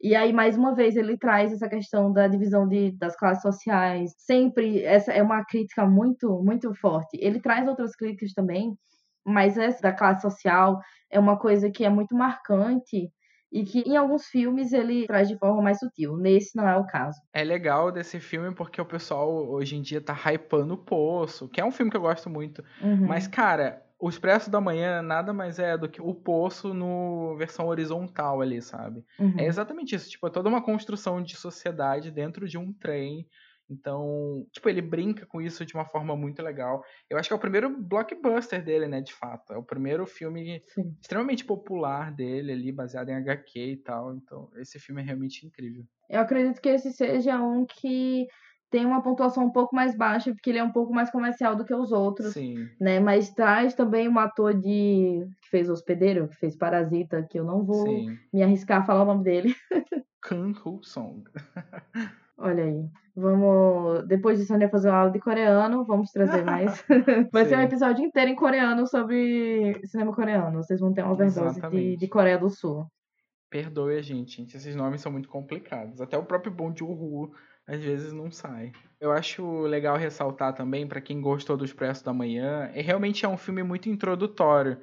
E 0.00 0.14
aí, 0.14 0.32
mais 0.32 0.58
uma 0.58 0.74
vez, 0.74 0.94
ele 0.94 1.16
traz 1.16 1.52
essa 1.52 1.68
questão 1.68 2.12
da 2.12 2.28
divisão 2.28 2.68
de, 2.68 2.92
das 2.92 3.16
classes 3.16 3.42
sociais. 3.42 4.12
Sempre, 4.18 4.82
essa 4.82 5.12
é 5.12 5.22
uma 5.22 5.44
crítica 5.44 5.86
muito, 5.86 6.42
muito 6.42 6.74
forte. 6.74 7.16
Ele 7.20 7.40
traz 7.40 7.66
outras 7.66 7.96
críticas 7.96 8.32
também, 8.34 8.76
mas 9.24 9.56
essa 9.56 9.80
da 9.80 9.92
classe 9.92 10.20
social 10.22 10.78
é 11.10 11.18
uma 11.18 11.38
coisa 11.38 11.70
que 11.70 11.84
é 11.84 11.88
muito 11.88 12.14
marcante 12.14 13.10
e 13.56 13.64
que 13.64 13.80
em 13.80 13.96
alguns 13.96 14.26
filmes 14.26 14.72
ele 14.74 15.06
traz 15.06 15.28
de 15.28 15.38
forma 15.38 15.62
mais 15.62 15.78
sutil. 15.78 16.16
Nesse 16.16 16.54
não 16.54 16.68
é 16.68 16.76
o 16.76 16.86
caso. 16.86 17.18
É 17.32 17.42
legal 17.42 17.90
desse 17.90 18.20
filme 18.20 18.54
porque 18.54 18.78
o 18.78 18.84
pessoal 18.84 19.30
hoje 19.48 19.76
em 19.76 19.82
dia 19.82 20.00
tá 20.00 20.14
hypando 20.14 20.74
o 20.74 20.78
Poço, 20.78 21.48
que 21.48 21.58
é 21.58 21.64
um 21.64 21.70
filme 21.70 21.90
que 21.90 21.96
eu 21.96 22.02
gosto 22.02 22.28
muito. 22.28 22.62
Uhum. 22.82 23.06
Mas, 23.06 23.26
cara, 23.26 23.82
o 23.98 24.10
Expresso 24.10 24.50
da 24.50 24.60
Manhã 24.60 25.00
nada 25.00 25.32
mais 25.32 25.58
é 25.58 25.78
do 25.78 25.88
que 25.88 26.02
o 26.02 26.14
Poço 26.14 26.74
no 26.74 27.34
versão 27.38 27.68
horizontal 27.68 28.42
ali, 28.42 28.60
sabe? 28.60 29.02
Uhum. 29.18 29.34
É 29.38 29.46
exatamente 29.46 29.94
isso. 29.94 30.10
Tipo, 30.10 30.26
é 30.26 30.30
toda 30.30 30.50
uma 30.50 30.62
construção 30.62 31.22
de 31.22 31.34
sociedade 31.34 32.10
dentro 32.10 32.46
de 32.46 32.58
um 32.58 32.74
trem 32.74 33.26
então, 33.68 34.46
tipo, 34.52 34.68
ele 34.68 34.80
brinca 34.80 35.26
com 35.26 35.40
isso 35.40 35.64
de 35.66 35.74
uma 35.74 35.84
forma 35.84 36.16
muito 36.16 36.42
legal. 36.42 36.82
Eu 37.10 37.18
acho 37.18 37.28
que 37.28 37.32
é 37.32 37.36
o 37.36 37.40
primeiro 37.40 37.68
blockbuster 37.70 38.64
dele, 38.64 38.86
né, 38.86 39.00
de 39.00 39.12
fato. 39.12 39.52
É 39.52 39.56
o 39.56 39.62
primeiro 39.62 40.06
filme 40.06 40.62
Sim. 40.66 40.96
extremamente 41.00 41.44
popular 41.44 42.12
dele 42.12 42.52
ali, 42.52 42.72
baseado 42.72 43.08
em 43.08 43.14
HQ 43.14 43.58
e 43.58 43.76
tal. 43.76 44.14
Então, 44.14 44.50
esse 44.56 44.78
filme 44.78 45.02
é 45.02 45.04
realmente 45.04 45.46
incrível. 45.46 45.84
Eu 46.08 46.20
acredito 46.20 46.60
que 46.60 46.68
esse 46.68 46.92
seja 46.92 47.40
um 47.40 47.66
que 47.66 48.26
tem 48.70 48.84
uma 48.84 49.02
pontuação 49.02 49.44
um 49.44 49.52
pouco 49.52 49.74
mais 49.74 49.96
baixa, 49.96 50.32
porque 50.32 50.50
ele 50.50 50.58
é 50.58 50.62
um 50.64 50.72
pouco 50.72 50.92
mais 50.92 51.10
comercial 51.10 51.56
do 51.56 51.64
que 51.64 51.74
os 51.74 51.92
outros, 51.92 52.32
Sim. 52.32 52.68
né? 52.80 53.00
Mas 53.00 53.30
traz 53.30 53.74
também 53.74 54.08
um 54.08 54.18
ator 54.18 54.54
de 54.54 55.26
que 55.42 55.48
fez 55.50 55.68
Hospedeiro, 55.70 56.28
que 56.28 56.36
fez 56.36 56.56
Parasita, 56.56 57.26
que 57.28 57.38
eu 57.38 57.44
não 57.44 57.64
vou 57.64 57.84
Sim. 57.84 58.18
me 58.32 58.42
arriscar 58.42 58.82
a 58.82 58.84
falar 58.84 59.02
o 59.02 59.06
nome 59.06 59.24
dele. 59.24 59.54
Kang 60.20 60.54
Ho 60.64 60.82
Song. 60.82 61.24
Olha 62.38 62.64
aí. 62.64 62.84
Vamos. 63.14 64.06
Depois 64.06 64.38
disso, 64.38 64.52
a 64.52 64.56
gente 64.56 64.64
vai 64.64 64.70
fazer 64.70 64.90
uma 64.90 64.98
aula 64.98 65.10
de 65.10 65.18
coreano. 65.18 65.84
Vamos 65.84 66.10
trazer 66.10 66.44
mais. 66.44 66.84
vai 67.32 67.44
Sim. 67.44 67.50
ser 67.50 67.58
um 67.58 67.62
episódio 67.62 68.04
inteiro 68.04 68.30
em 68.30 68.36
coreano 68.36 68.86
sobre 68.86 69.80
cinema 69.86 70.14
coreano. 70.14 70.62
Vocês 70.62 70.80
vão 70.80 70.92
ter 70.92 71.02
uma 71.02 71.12
overdose 71.12 71.60
de, 71.70 71.96
de 71.96 72.08
Coreia 72.08 72.38
do 72.38 72.50
Sul. 72.50 72.86
Perdoe 73.48 73.96
a 73.96 74.02
gente, 74.02 74.36
gente. 74.36 74.56
Esses 74.56 74.76
nomes 74.76 75.00
são 75.00 75.10
muito 75.10 75.28
complicados. 75.28 76.00
Até 76.00 76.18
o 76.18 76.24
próprio 76.24 76.52
Bong 76.52 76.78
Joon-ho 76.78 77.32
às 77.66 77.80
vezes 77.80 78.12
não 78.12 78.30
sai. 78.30 78.72
Eu 79.00 79.10
acho 79.10 79.62
legal 79.62 79.96
ressaltar 79.96 80.54
também, 80.54 80.86
para 80.86 81.00
quem 81.00 81.20
gostou 81.20 81.56
do 81.56 81.64
Expresso 81.64 82.04
da 82.04 82.12
Manhã, 82.12 82.70
é 82.72 82.80
realmente 82.80 83.26
é 83.26 83.28
um 83.28 83.36
filme 83.36 83.62
muito 83.62 83.88
introdutório. 83.88 84.78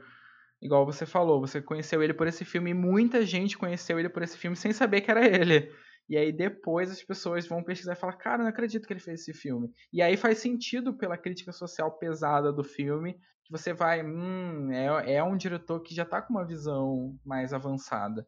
Igual 0.61 0.85
você 0.85 1.05
falou, 1.05 1.39
você 1.39 1.61
conheceu 1.61 2.03
ele 2.03 2.13
por 2.13 2.27
esse 2.27 2.43
filme 2.43 2.71
e 2.71 2.73
muita 2.73 3.25
gente 3.25 3.57
conheceu 3.57 3.99
ele 3.99 4.09
por 4.09 4.21
esse 4.21 4.37
filme 4.37 4.55
sem 4.55 4.71
saber 4.73 5.01
que 5.01 5.11
era 5.11 5.25
ele. 5.25 5.71
E 6.09 6.17
aí 6.17 6.31
depois 6.31 6.91
as 6.91 7.03
pessoas 7.03 7.47
vão 7.47 7.63
pesquisar 7.63 7.93
e 7.93 7.97
falar, 7.97 8.13
cara, 8.13 8.43
não 8.43 8.49
acredito 8.49 8.85
que 8.85 8.93
ele 8.93 8.99
fez 8.99 9.21
esse 9.21 9.33
filme. 9.33 9.69
E 9.91 10.01
aí 10.01 10.17
faz 10.17 10.39
sentido 10.39 10.97
pela 10.97 11.17
crítica 11.17 11.51
social 11.51 11.97
pesada 11.97 12.51
do 12.51 12.63
filme, 12.63 13.13
que 13.43 13.51
você 13.51 13.73
vai, 13.73 14.03
hum, 14.03 14.71
é, 14.71 15.15
é 15.15 15.23
um 15.23 15.37
diretor 15.37 15.81
que 15.81 15.95
já 15.95 16.05
tá 16.05 16.21
com 16.21 16.33
uma 16.33 16.45
visão 16.45 17.17
mais 17.25 17.53
avançada. 17.53 18.25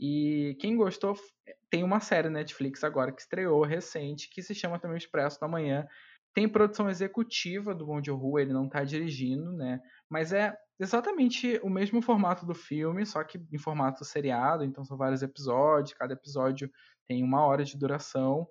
E 0.00 0.56
quem 0.60 0.76
gostou, 0.76 1.16
tem 1.68 1.82
uma 1.82 1.98
série 1.98 2.30
Netflix 2.30 2.84
agora 2.84 3.12
que 3.12 3.20
estreou 3.20 3.64
recente, 3.64 4.30
que 4.30 4.42
se 4.42 4.54
chama 4.54 4.78
também 4.78 4.96
Expresso 4.96 5.40
da 5.40 5.48
Manhã. 5.48 5.86
Tem 6.38 6.48
produção 6.48 6.88
executiva 6.88 7.74
do 7.74 7.84
Bom 7.84 8.00
Joon-ho, 8.00 8.38
ele 8.38 8.52
não 8.52 8.66
está 8.66 8.84
dirigindo, 8.84 9.50
né? 9.54 9.80
Mas 10.08 10.32
é 10.32 10.56
exatamente 10.78 11.58
o 11.64 11.68
mesmo 11.68 12.00
formato 12.00 12.46
do 12.46 12.54
filme, 12.54 13.04
só 13.04 13.24
que 13.24 13.44
em 13.52 13.58
formato 13.58 14.04
seriado, 14.04 14.62
então 14.62 14.84
são 14.84 14.96
vários 14.96 15.20
episódios, 15.20 15.98
cada 15.98 16.12
episódio 16.12 16.70
tem 17.08 17.24
uma 17.24 17.44
hora 17.44 17.64
de 17.64 17.76
duração. 17.76 18.46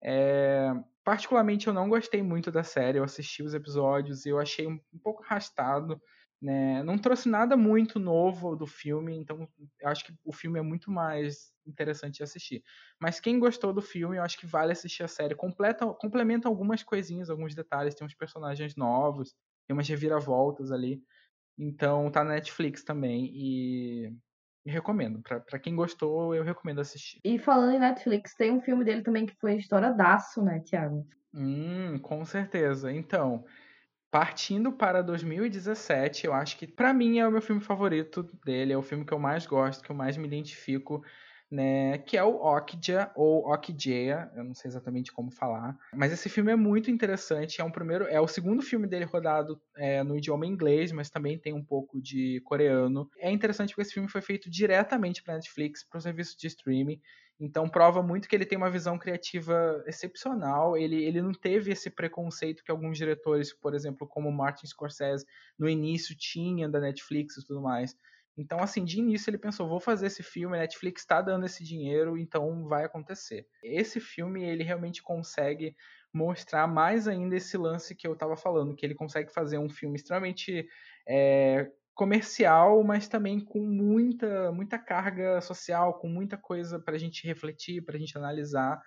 É... 0.00 0.72
Particularmente 1.02 1.66
eu 1.66 1.72
não 1.72 1.88
gostei 1.88 2.22
muito 2.22 2.52
da 2.52 2.62
série, 2.62 2.98
eu 2.98 3.02
assisti 3.02 3.42
os 3.42 3.54
episódios 3.54 4.24
e 4.24 4.28
eu 4.28 4.38
achei 4.38 4.68
um 4.68 4.78
pouco 5.02 5.24
arrastado. 5.24 6.00
Né? 6.42 6.82
Não 6.82 6.98
trouxe 6.98 7.28
nada 7.28 7.56
muito 7.56 8.00
novo 8.00 8.56
do 8.56 8.66
filme, 8.66 9.14
então 9.16 9.48
eu 9.80 9.88
acho 9.88 10.04
que 10.04 10.12
o 10.24 10.32
filme 10.32 10.58
é 10.58 10.62
muito 10.62 10.90
mais 10.90 11.52
interessante 11.64 12.16
de 12.16 12.24
assistir. 12.24 12.64
Mas 13.00 13.20
quem 13.20 13.38
gostou 13.38 13.72
do 13.72 13.80
filme, 13.80 14.16
eu 14.16 14.24
acho 14.24 14.36
que 14.36 14.46
vale 14.46 14.72
assistir 14.72 15.04
a 15.04 15.08
série. 15.08 15.36
Completa, 15.36 15.86
complementa 15.86 16.48
algumas 16.48 16.82
coisinhas, 16.82 17.30
alguns 17.30 17.54
detalhes, 17.54 17.94
tem 17.94 18.04
uns 18.04 18.14
personagens 18.16 18.74
novos, 18.74 19.36
tem 19.68 19.74
umas 19.74 19.88
reviravoltas 19.88 20.72
ali. 20.72 21.00
Então 21.56 22.10
tá 22.10 22.24
na 22.24 22.34
Netflix 22.34 22.82
também 22.82 23.30
e 23.32 24.12
recomendo. 24.66 25.22
Pra, 25.22 25.60
quem 25.60 25.76
gostou, 25.76 26.34
eu 26.34 26.42
recomendo 26.42 26.80
assistir. 26.80 27.20
E 27.24 27.38
falando 27.38 27.74
em 27.74 27.78
Netflix, 27.78 28.34
tem 28.34 28.50
um 28.50 28.60
filme 28.60 28.84
dele 28.84 29.02
também 29.02 29.26
que 29.26 29.36
foi 29.40 29.58
Daço, 29.96 30.42
né, 30.42 30.58
Thiago? 30.60 31.06
Hum, 31.32 31.98
com 32.00 32.24
certeza. 32.24 32.92
Então, 32.92 33.44
partindo 34.12 34.70
para 34.70 35.02
2017, 35.02 36.26
eu 36.26 36.34
acho 36.34 36.56
que 36.56 36.68
para 36.68 36.94
mim 36.94 37.18
é 37.18 37.26
o 37.26 37.32
meu 37.32 37.42
filme 37.42 37.60
favorito 37.60 38.22
dele, 38.44 38.72
é 38.72 38.76
o 38.76 38.82
filme 38.82 39.04
que 39.04 39.12
eu 39.12 39.18
mais 39.18 39.46
gosto, 39.46 39.82
que 39.82 39.90
eu 39.90 39.96
mais 39.96 40.16
me 40.16 40.26
identifico 40.26 41.02
né, 41.52 41.98
que 41.98 42.16
é 42.16 42.24
o 42.24 42.36
Okja 42.36 43.12
ou 43.14 43.46
Okjeya, 43.52 44.30
eu 44.34 44.42
não 44.42 44.54
sei 44.54 44.70
exatamente 44.70 45.12
como 45.12 45.30
falar, 45.30 45.76
mas 45.94 46.10
esse 46.10 46.30
filme 46.30 46.50
é 46.50 46.56
muito 46.56 46.90
interessante, 46.90 47.60
é 47.60 47.64
um 47.64 47.70
primeiro, 47.70 48.06
é 48.06 48.18
o 48.18 48.26
segundo 48.26 48.62
filme 48.62 48.86
dele 48.86 49.04
rodado 49.04 49.60
é, 49.76 50.02
no 50.02 50.16
idioma 50.16 50.46
inglês, 50.46 50.92
mas 50.92 51.10
também 51.10 51.38
tem 51.38 51.52
um 51.52 51.62
pouco 51.62 52.00
de 52.00 52.40
coreano. 52.46 53.10
É 53.18 53.30
interessante 53.30 53.68
porque 53.68 53.82
esse 53.82 53.92
filme 53.92 54.08
foi 54.08 54.22
feito 54.22 54.48
diretamente 54.48 55.22
para 55.22 55.34
Netflix, 55.34 55.84
para 55.84 55.98
o 55.98 56.00
serviço 56.00 56.38
de 56.38 56.46
streaming, 56.46 56.98
então 57.40 57.68
prova 57.68 58.02
muito 58.02 58.28
que 58.28 58.36
ele 58.36 58.46
tem 58.46 58.56
uma 58.56 58.70
visão 58.70 58.98
criativa 58.98 59.82
excepcional. 59.86 60.76
Ele, 60.76 61.02
ele 61.04 61.20
não 61.20 61.32
teve 61.32 61.72
esse 61.72 61.90
preconceito 61.90 62.62
que 62.62 62.70
alguns 62.70 62.96
diretores, 62.96 63.52
por 63.52 63.74
exemplo, 63.74 64.06
como 64.06 64.30
Martin 64.30 64.66
Scorsese, 64.66 65.26
no 65.58 65.68
início 65.68 66.16
tinha 66.16 66.68
da 66.68 66.80
Netflix 66.80 67.36
e 67.36 67.44
tudo 67.44 67.60
mais. 67.60 67.96
Então, 68.36 68.60
assim, 68.60 68.84
de 68.84 68.98
início 68.98 69.28
ele 69.28 69.38
pensou, 69.38 69.68
vou 69.68 69.80
fazer 69.80 70.06
esse 70.06 70.22
filme, 70.22 70.56
a 70.56 70.60
Netflix 70.60 71.02
está 71.02 71.20
dando 71.20 71.44
esse 71.44 71.62
dinheiro, 71.62 72.16
então 72.16 72.66
vai 72.66 72.84
acontecer. 72.84 73.46
Esse 73.62 74.00
filme, 74.00 74.42
ele 74.42 74.62
realmente 74.62 75.02
consegue 75.02 75.76
mostrar 76.12 76.66
mais 76.66 77.08
ainda 77.08 77.36
esse 77.36 77.56
lance 77.56 77.94
que 77.94 78.06
eu 78.06 78.14
estava 78.14 78.36
falando, 78.36 78.74
que 78.74 78.84
ele 78.84 78.94
consegue 78.94 79.32
fazer 79.32 79.58
um 79.58 79.68
filme 79.68 79.96
extremamente 79.96 80.66
é, 81.06 81.70
comercial, 81.94 82.82
mas 82.82 83.08
também 83.08 83.40
com 83.40 83.60
muita, 83.60 84.50
muita 84.52 84.78
carga 84.78 85.40
social, 85.40 85.98
com 85.98 86.08
muita 86.08 86.36
coisa 86.36 86.78
para 86.78 86.94
a 86.94 86.98
gente 86.98 87.26
refletir, 87.26 87.84
para 87.84 87.96
a 87.96 87.98
gente 87.98 88.16
analisar. 88.16 88.80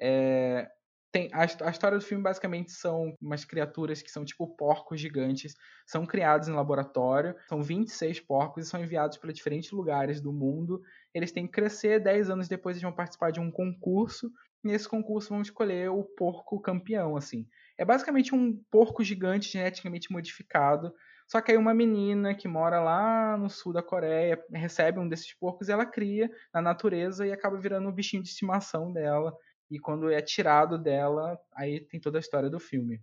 É, 0.00 0.68
tem, 1.12 1.30
a, 1.32 1.42
a, 1.42 1.70
história 1.70 1.98
do 1.98 2.04
filme 2.04 2.22
basicamente 2.22 2.72
são 2.72 3.14
umas 3.20 3.44
criaturas 3.44 4.02
que 4.02 4.10
são 4.10 4.24
tipo 4.24 4.54
porcos 4.56 5.00
gigantes, 5.00 5.54
são 5.86 6.04
criados 6.04 6.48
em 6.48 6.52
laboratório, 6.52 7.34
são 7.48 7.62
26 7.62 8.20
porcos 8.20 8.66
e 8.66 8.68
são 8.68 8.82
enviados 8.82 9.16
para 9.16 9.32
diferentes 9.32 9.70
lugares 9.70 10.20
do 10.20 10.32
mundo. 10.32 10.82
Eles 11.14 11.32
têm 11.32 11.46
que 11.46 11.52
crescer, 11.52 12.00
10 12.00 12.28
anos 12.28 12.48
depois 12.48 12.76
eles 12.76 12.82
vão 12.82 12.92
participar 12.92 13.30
de 13.30 13.40
um 13.40 13.50
concurso, 13.50 14.30
e 14.62 14.68
nesse 14.68 14.88
concurso 14.88 15.30
vão 15.30 15.40
escolher 15.40 15.90
o 15.90 16.04
porco 16.04 16.60
campeão, 16.60 17.16
assim. 17.16 17.46
É 17.78 17.84
basicamente 17.84 18.34
um 18.34 18.58
porco 18.70 19.02
gigante 19.02 19.50
geneticamente 19.50 20.12
modificado, 20.12 20.92
Só 21.28 21.40
que 21.40 21.50
aí 21.50 21.58
uma 21.58 21.74
menina 21.74 22.34
que 22.34 22.46
mora 22.46 22.80
lá 22.80 23.36
no 23.36 23.50
sul 23.50 23.72
da 23.72 23.82
Coreia 23.82 24.42
recebe 24.52 24.98
um 25.00 25.08
desses 25.08 25.34
porcos 25.34 25.68
e 25.68 25.72
ela 25.72 25.84
cria 25.84 26.30
na 26.54 26.62
natureza 26.62 27.26
e 27.26 27.32
acaba 27.32 27.58
virando 27.58 27.88
um 27.88 27.92
bichinho 27.92 28.22
de 28.22 28.28
estimação 28.28 28.92
dela. 28.92 29.34
E 29.70 29.78
quando 29.78 30.10
é 30.10 30.22
tirado 30.22 30.78
dela, 30.78 31.38
aí 31.54 31.80
tem 31.80 32.00
toda 32.00 32.18
a 32.18 32.20
história 32.20 32.48
do 32.48 32.60
filme. 32.60 33.00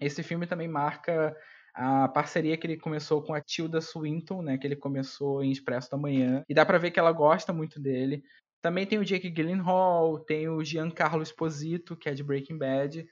Esse 0.00 0.22
filme 0.22 0.46
também 0.46 0.68
marca 0.68 1.36
a 1.74 2.08
parceria 2.08 2.56
que 2.56 2.66
ele 2.66 2.76
começou 2.76 3.22
com 3.22 3.34
a 3.34 3.40
Tilda 3.40 3.80
Swinton, 3.80 4.42
né, 4.42 4.58
que 4.58 4.66
ele 4.66 4.76
começou 4.76 5.42
em 5.42 5.50
Expresso 5.50 5.90
da 5.90 5.96
Manhã, 5.96 6.44
e 6.48 6.54
dá 6.54 6.66
para 6.66 6.78
ver 6.78 6.90
que 6.90 7.00
ela 7.00 7.12
gosta 7.12 7.52
muito 7.52 7.80
dele. 7.80 8.22
Também 8.60 8.86
tem 8.86 8.98
o 8.98 9.04
Jake 9.04 9.30
Gyllenhaal, 9.30 10.20
tem 10.20 10.48
o 10.48 10.62
Giancarlo 10.62 11.22
Esposito, 11.22 11.96
que 11.96 12.08
é 12.08 12.14
de 12.14 12.22
Breaking 12.22 12.58
Bad, 12.58 13.04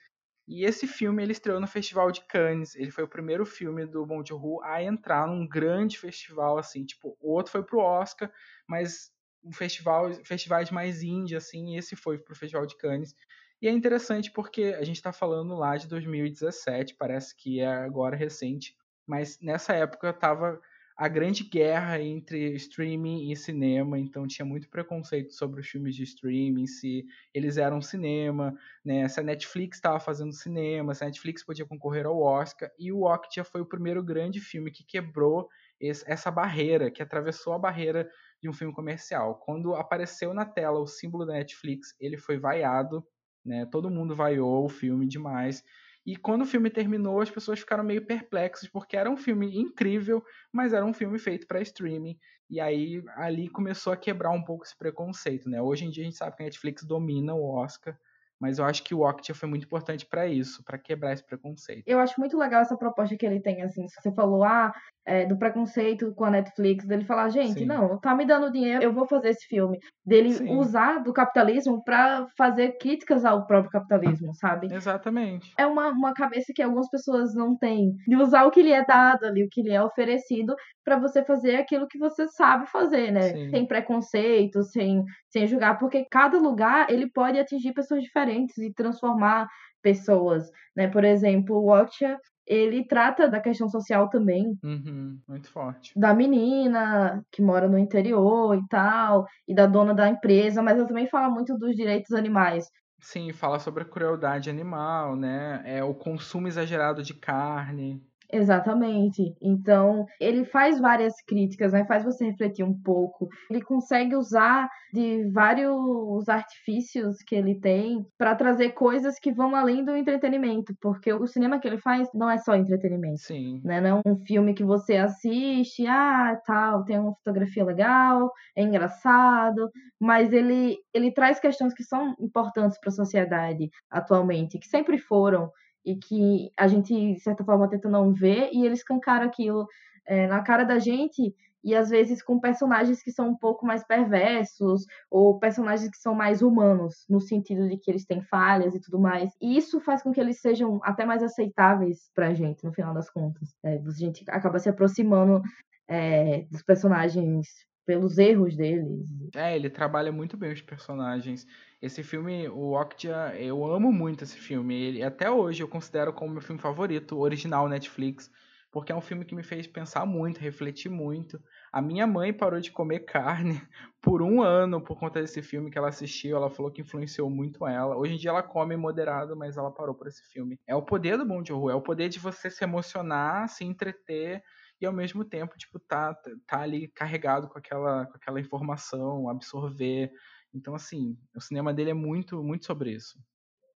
e 0.51 0.65
esse 0.65 0.85
filme 0.85 1.23
ele 1.23 1.31
estreou 1.31 1.61
no 1.61 1.67
Festival 1.69 2.11
de 2.11 2.23
Cannes. 2.23 2.75
Ele 2.75 2.91
foi 2.91 3.05
o 3.05 3.09
primeiro 3.09 3.47
filme 3.47 3.87
do 3.87 4.05
Bong 4.05 4.29
Joon-ho 4.29 4.61
a 4.65 4.83
entrar 4.83 5.25
num 5.29 5.47
grande 5.47 5.97
festival 5.97 6.59
assim, 6.59 6.85
tipo, 6.85 7.17
o 7.21 7.33
outro 7.33 7.53
foi 7.53 7.63
pro 7.63 7.79
Oscar, 7.79 8.29
mas 8.67 9.13
um 9.45 9.53
festival, 9.53 10.13
festivais 10.25 10.69
mais 10.73 11.05
indie 11.05 11.37
assim, 11.37 11.75
e 11.75 11.79
esse 11.79 11.95
foi 11.95 12.19
pro 12.19 12.35
Festival 12.35 12.67
de 12.67 12.77
Cannes. 12.77 13.15
E 13.63 13.69
é 13.69 13.71
interessante 13.71 14.33
porque 14.33 14.77
a 14.77 14.83
gente 14.83 14.97
está 14.97 15.13
falando 15.13 15.55
lá 15.55 15.77
de 15.77 15.87
2017, 15.87 16.97
parece 16.97 17.37
que 17.37 17.61
é 17.61 17.69
agora 17.69 18.17
recente, 18.17 18.75
mas 19.07 19.39
nessa 19.41 19.73
época 19.73 20.11
estava 20.11 20.61
a 20.97 21.09
grande 21.09 21.45
guerra 21.45 22.01
entre 22.01 22.55
streaming 22.55 23.31
e 23.31 23.37
cinema, 23.37 23.99
então 23.99 24.27
tinha 24.27 24.45
muito 24.45 24.69
preconceito 24.69 25.33
sobre 25.33 25.61
os 25.61 25.67
filmes 25.69 25.95
de 25.95 26.03
streaming, 26.03 26.67
se 26.67 27.07
eles 27.33 27.57
eram 27.57 27.81
cinema, 27.81 28.55
né? 28.85 29.09
se 29.09 29.19
a 29.21 29.23
Netflix 29.23 29.79
estava 29.79 29.99
fazendo 29.99 30.33
cinema, 30.33 30.95
se 30.95 31.03
a 31.03 31.07
Netflix 31.07 31.45
podia 31.45 31.65
concorrer 31.65 32.07
ao 32.07 32.21
Oscar, 32.21 32.71
e 32.79 32.93
o 32.93 33.03
Okja 33.03 33.45
foi 33.45 33.61
o 33.61 33.67
primeiro 33.67 34.03
grande 34.03 34.41
filme 34.41 34.71
que 34.71 34.85
quebrou 34.85 35.49
esse, 35.81 36.05
essa 36.11 36.31
barreira, 36.31 36.91
que 36.91 37.03
atravessou 37.03 37.53
a 37.55 37.59
barreira 37.59 38.11
de 38.43 38.49
um 38.49 38.53
filme 38.53 38.75
comercial. 38.75 39.37
Quando 39.37 39.75
apareceu 39.75 40.35
na 40.35 40.45
tela 40.45 40.79
o 40.81 40.87
símbolo 40.87 41.25
da 41.25 41.33
Netflix, 41.35 41.95
ele 41.99 42.17
foi 42.17 42.39
vaiado 42.39 43.05
né? 43.45 43.67
Todo 43.67 43.91
mundo 43.91 44.15
vaiou 44.15 44.65
o 44.65 44.69
filme 44.69 45.07
demais. 45.07 45.65
E 46.07 46.17
quando 46.17 46.43
o 46.43 46.47
filme 46.47 46.71
terminou, 46.71 47.21
as 47.21 47.31
pessoas 47.31 47.61
ficaram 47.61 47.85
meio 47.85 48.05
perplexas, 48.07 48.69
porque 48.69 48.97
era 48.97 49.11
um 49.11 49.17
filme 49.17 49.59
incrível, 49.59 50.25
mas 50.53 50.73
era 50.73 50.85
um 50.85 50.95
filme 50.95 51.19
feito 51.19 51.47
para 51.47 51.61
streaming. 51.61 52.19
E 52.49 52.59
aí 52.59 53.03
ali 53.17 53.49
começou 53.49 53.93
a 53.93 53.97
quebrar 53.97 54.31
um 54.31 54.43
pouco 54.43 54.65
esse 54.65 54.77
preconceito, 54.77 55.49
né? 55.49 55.61
Hoje 55.61 55.85
em 55.85 55.91
dia 55.91 56.03
a 56.03 56.07
gente 56.07 56.17
sabe 56.17 56.37
que 56.37 56.43
a 56.43 56.47
Netflix 56.47 56.83
domina 56.85 57.35
o 57.35 57.45
Oscar, 57.55 57.97
mas 58.41 58.59
eu 58.59 58.65
acho 58.65 58.83
que 58.83 58.95
o 58.95 59.07
Octa 59.07 59.35
foi 59.35 59.49
muito 59.49 59.65
importante 59.65 60.07
para 60.07 60.27
isso, 60.27 60.65
para 60.65 60.79
quebrar 60.79 61.13
esse 61.13 61.23
preconceito. 61.23 61.85
Eu 61.87 62.01
acho 62.01 62.19
muito 62.19 62.39
legal 62.39 62.63
essa 62.63 62.77
proposta 62.77 63.17
que 63.17 63.27
ele 63.27 63.41
tem, 63.41 63.63
assim. 63.63 63.87
Você 63.87 64.11
falou, 64.13 64.43
ah, 64.43 64.73
é, 65.07 65.27
do 65.27 65.37
preconceito 65.37 66.15
com 66.15 66.25
a 66.25 66.31
Netflix, 66.31 66.87
dele 66.87 67.05
falar, 67.05 67.29
gente, 67.29 67.61
Sim. 67.61 67.67
não, 67.67 67.99
tá 67.99 68.15
me 68.15 68.25
dando 68.25 68.51
dinheiro, 68.51 68.83
eu 68.83 68.93
vou 68.93 69.07
fazer 69.07 69.31
esse 69.31 69.47
filme. 69.47 69.79
Dele 70.07 70.33
Sim. 70.33 70.57
usar 70.57 71.03
do 71.03 71.13
capitalismo 71.13 71.83
para 71.85 72.27
fazer 72.37 72.79
críticas 72.79 73.25
ao 73.25 73.47
próprio 73.47 73.71
capitalismo, 73.71 74.35
sabe? 74.35 74.73
Exatamente. 74.73 75.53
É 75.59 75.67
uma, 75.67 75.89
uma 75.89 76.15
cabeça 76.15 76.53
que 76.55 76.63
algumas 76.63 76.89
pessoas 76.89 77.35
não 77.35 77.57
têm. 77.57 77.95
De 78.07 78.17
usar 78.17 78.45
o 78.45 78.51
que 78.51 78.63
lhe 78.63 78.73
é 78.73 78.85
dado 78.85 79.25
ali, 79.25 79.45
o 79.45 79.49
que 79.51 79.63
lhe 79.63 79.73
é 79.73 79.83
oferecido, 79.83 80.55
para 80.85 80.99
você 80.99 81.23
fazer 81.25 81.57
aquilo 81.57 81.87
que 81.87 81.99
você 81.99 82.27
sabe 82.29 82.67
fazer, 82.67 83.11
né? 83.11 83.33
Sim. 83.33 83.51
Sem 83.51 83.67
preconceito, 83.67 84.63
sem, 84.63 85.05
sem 85.29 85.47
julgar, 85.47 85.79
porque 85.79 86.07
cada 86.11 86.39
lugar 86.39 86.91
ele 86.91 87.11
pode 87.11 87.39
atingir 87.39 87.73
pessoas 87.73 88.03
diferentes 88.03 88.30
e 88.59 88.73
transformar 88.73 89.49
pessoas, 89.83 90.51
né? 90.77 90.89
Por 90.89 91.05
exemplo, 91.05 91.57
o 91.57 91.67
Watcha 91.67 92.19
ele 92.47 92.85
trata 92.87 93.29
da 93.29 93.41
questão 93.41 93.69
social 93.69 94.09
também. 94.09 94.59
Uhum, 94.63 95.21
muito 95.29 95.51
forte. 95.51 95.93
Da 95.97 96.13
menina 96.13 97.23
que 97.31 97.41
mora 97.41 97.69
no 97.69 97.79
interior 97.79 98.57
e 98.57 98.67
tal, 98.69 99.25
e 99.47 99.55
da 99.55 99.67
dona 99.67 99.95
da 99.95 100.09
empresa, 100.09 100.63
mas 100.63 100.77
ela 100.77 100.89
também 100.89 101.07
fala 101.07 101.31
muito 101.31 101.57
dos 101.57 101.77
direitos 101.77 102.13
animais. 102.13 102.67
Sim, 103.01 103.33
fala 103.33 103.59
sobre 103.59 103.83
a 103.83 103.87
crueldade 103.87 104.51
animal, 104.51 105.17
né? 105.17 105.63
É 105.65 105.83
o 105.83 105.95
consumo 105.95 106.49
exagerado 106.49 107.03
de 107.03 107.15
carne. 107.15 108.03
Exatamente. 108.33 109.35
Então, 109.41 110.07
ele 110.21 110.45
faz 110.45 110.81
várias 110.81 111.15
críticas, 111.27 111.73
né? 111.73 111.85
Faz 111.87 112.05
você 112.05 112.27
refletir 112.27 112.65
um 112.65 112.75
pouco. 112.83 113.29
Ele 113.51 113.63
consegue 113.63 114.15
usar 114.17 114.69
de 114.93 115.31
vários 115.31 116.29
artifícios 116.29 117.17
que 117.27 117.35
ele 117.35 117.59
tem 117.61 118.05
para 118.19 118.35
trazer 118.35 118.71
coisas 118.71 119.19
que 119.19 119.33
vão 119.33 119.55
além 119.55 119.85
do 119.85 119.97
entretenimento, 119.97 120.75
porque 120.81 121.13
o 121.13 121.27
cinema 121.27 121.59
que 121.59 121.69
ele 121.69 121.79
faz 121.79 122.09
não 122.15 122.31
é 122.31 122.39
só 122.39 122.55
entretenimento. 122.55 123.19
Sim. 123.19 123.61
Né? 123.65 123.81
Não 123.81 124.01
é 124.05 124.09
um 124.09 124.17
filme 124.27 124.55
que 124.55 124.65
você 124.65 124.97
assiste, 124.97 125.87
ah, 125.87 126.41
tal, 126.45 126.85
tem 126.85 126.99
uma 126.99 127.15
fotografia 127.15 127.65
legal, 127.65 128.31
é 128.57 128.63
engraçado, 128.63 129.71
mas 130.01 130.33
ele 130.33 130.77
ele 130.93 131.13
traz 131.13 131.39
questões 131.41 131.73
que 131.75 131.85
são 131.85 132.15
importantes 132.21 132.79
para 132.81 132.91
a 132.91 132.93
sociedade 132.93 133.69
atualmente, 133.91 134.59
que 134.59 134.67
sempre 134.67 134.99
foram 134.99 135.51
e 135.85 135.97
que 135.97 136.51
a 136.57 136.67
gente, 136.67 137.15
de 137.15 137.21
certa 137.21 137.45
forma, 137.45 137.69
tenta 137.69 137.89
não 137.89 138.13
ver, 138.13 138.51
e 138.53 138.65
eles 138.65 138.81
escancaram 138.81 139.27
aquilo 139.27 139.67
é, 140.07 140.27
na 140.27 140.43
cara 140.43 140.65
da 140.65 140.79
gente, 140.79 141.35
e 141.63 141.75
às 141.75 141.91
vezes 141.91 142.23
com 142.23 142.41
personagens 142.41 143.03
que 143.03 143.13
são 143.13 143.29
um 143.29 143.37
pouco 143.37 143.67
mais 143.67 143.85
perversos, 143.85 144.87
ou 145.11 145.39
personagens 145.39 145.91
que 145.91 145.99
são 145.99 146.15
mais 146.15 146.43
humanos, 146.43 147.05
no 147.09 147.21
sentido 147.21 147.69
de 147.69 147.77
que 147.77 147.91
eles 147.91 148.07
têm 148.07 148.23
falhas 148.23 148.75
e 148.75 148.81
tudo 148.81 148.99
mais. 148.99 149.33
E 149.41 149.57
isso 149.57 149.81
faz 149.81 150.03
com 150.03 150.13
que 150.13 150.21
eles 150.21 150.41
sejam 150.41 150.81
até 150.83 151.05
mais 151.05 151.23
aceitáveis 151.23 152.11
pra 152.15 152.35
gente, 152.35 152.65
no 152.65 152.73
final 152.73 152.95
das 152.95 153.11
contas. 153.11 153.55
É, 153.63 153.75
a 153.75 153.91
gente 153.91 154.25
acaba 154.29 154.59
se 154.59 154.69
aproximando 154.69 155.43
é, 155.87 156.47
dos 156.51 156.63
personagens 156.63 157.47
pelos 157.87 158.19
erros 158.19 158.57
deles. 158.57 159.09
É, 159.35 159.55
ele 159.55 159.71
trabalha 159.71 160.11
muito 160.13 160.37
bem 160.37 160.53
os 160.53 160.63
personagens. 160.63 161.47
Esse 161.81 162.03
filme, 162.03 162.49
o 162.49 162.73
Okja, 162.73 163.35
eu 163.37 163.65
amo 163.65 163.93
muito 163.93 164.25
esse 164.25 164.37
filme. 164.37 164.75
Ele, 164.75 165.03
até 165.03 165.31
hoje 165.31 165.63
eu 165.63 165.69
considero 165.69 166.13
como 166.13 166.33
meu 166.33 166.43
filme 166.43 166.61
favorito, 166.61 167.19
original 167.19 167.69
Netflix, 167.69 168.31
porque 168.71 168.93
é 168.93 168.95
um 168.95 169.01
filme 169.01 169.25
que 169.25 169.35
me 169.35 169.43
fez 169.43 169.67
pensar 169.67 170.05
muito, 170.05 170.41
refletir 170.41 170.91
muito. 170.91 171.43
A 171.73 171.81
minha 171.81 172.07
mãe 172.07 172.33
parou 172.33 172.61
de 172.61 172.71
comer 172.71 173.01
carne 173.01 173.61
por 174.03 174.21
um 174.23 174.43
ano 174.43 174.81
por 174.81 174.99
conta 174.99 175.21
desse 175.21 175.43
filme 175.43 175.71
que 175.71 175.79
ela 175.79 175.89
assistiu. 175.89 176.37
Ela 176.37 176.51
falou 176.51 176.71
que 176.71 176.81
influenciou 176.81 177.31
muito 177.31 177.67
ela. 177.67 177.97
Hoje 177.97 178.15
em 178.15 178.19
dia 178.19 178.31
ela 178.31 178.43
come 178.43 178.77
moderado, 178.77 179.37
mas 179.37 179.57
ela 179.57 179.71
parou 179.71 179.95
por 179.95 180.07
esse 180.07 180.23
filme. 180.33 180.59
É 180.67 180.75
o 180.75 180.83
poder 180.83 181.17
do 181.17 181.25
Bom 181.25 181.45
Joon-ho, 181.45 181.71
é 181.71 181.75
o 181.75 181.83
poder 181.83 182.09
de 182.09 182.19
você 182.19 182.51
se 182.51 182.63
emocionar, 182.63 183.49
se 183.49 183.65
entreter 183.65 184.43
e 184.81 184.87
ao 184.87 184.93
mesmo 184.93 185.25
tempo, 185.25 185.57
tipo, 185.59 185.79
tá, 185.79 186.15
tá 186.47 186.61
ali 186.61 186.89
carregado 186.89 187.49
com 187.49 187.59
aquela, 187.59 188.07
com 188.07 188.17
aquela 188.17 188.41
informação, 188.41 189.29
absorver. 189.29 190.11
Então, 190.55 190.75
assim, 190.75 191.17
o 191.35 191.41
cinema 191.41 191.73
dele 191.73 191.91
é 191.91 191.95
muito, 191.95 192.43
muito 192.43 192.67
sobre 192.67 192.93
isso. 192.93 193.19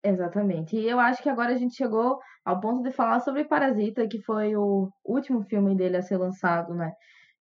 Exatamente. 0.02 0.76
E 0.76 0.88
eu 0.88 1.00
acho 1.00 1.22
que 1.22 1.28
agora 1.28 1.54
a 1.54 1.58
gente 1.58 1.74
chegou 1.74 2.18
ao 2.44 2.60
ponto 2.60 2.82
de 2.82 2.92
falar 2.92 3.20
sobre 3.20 3.44
Parasita, 3.44 4.06
que 4.06 4.20
foi 4.20 4.54
o 4.54 4.90
último 5.04 5.42
filme 5.44 5.74
dele 5.74 5.96
a 5.96 6.02
ser 6.02 6.18
lançado, 6.18 6.74
né? 6.74 6.92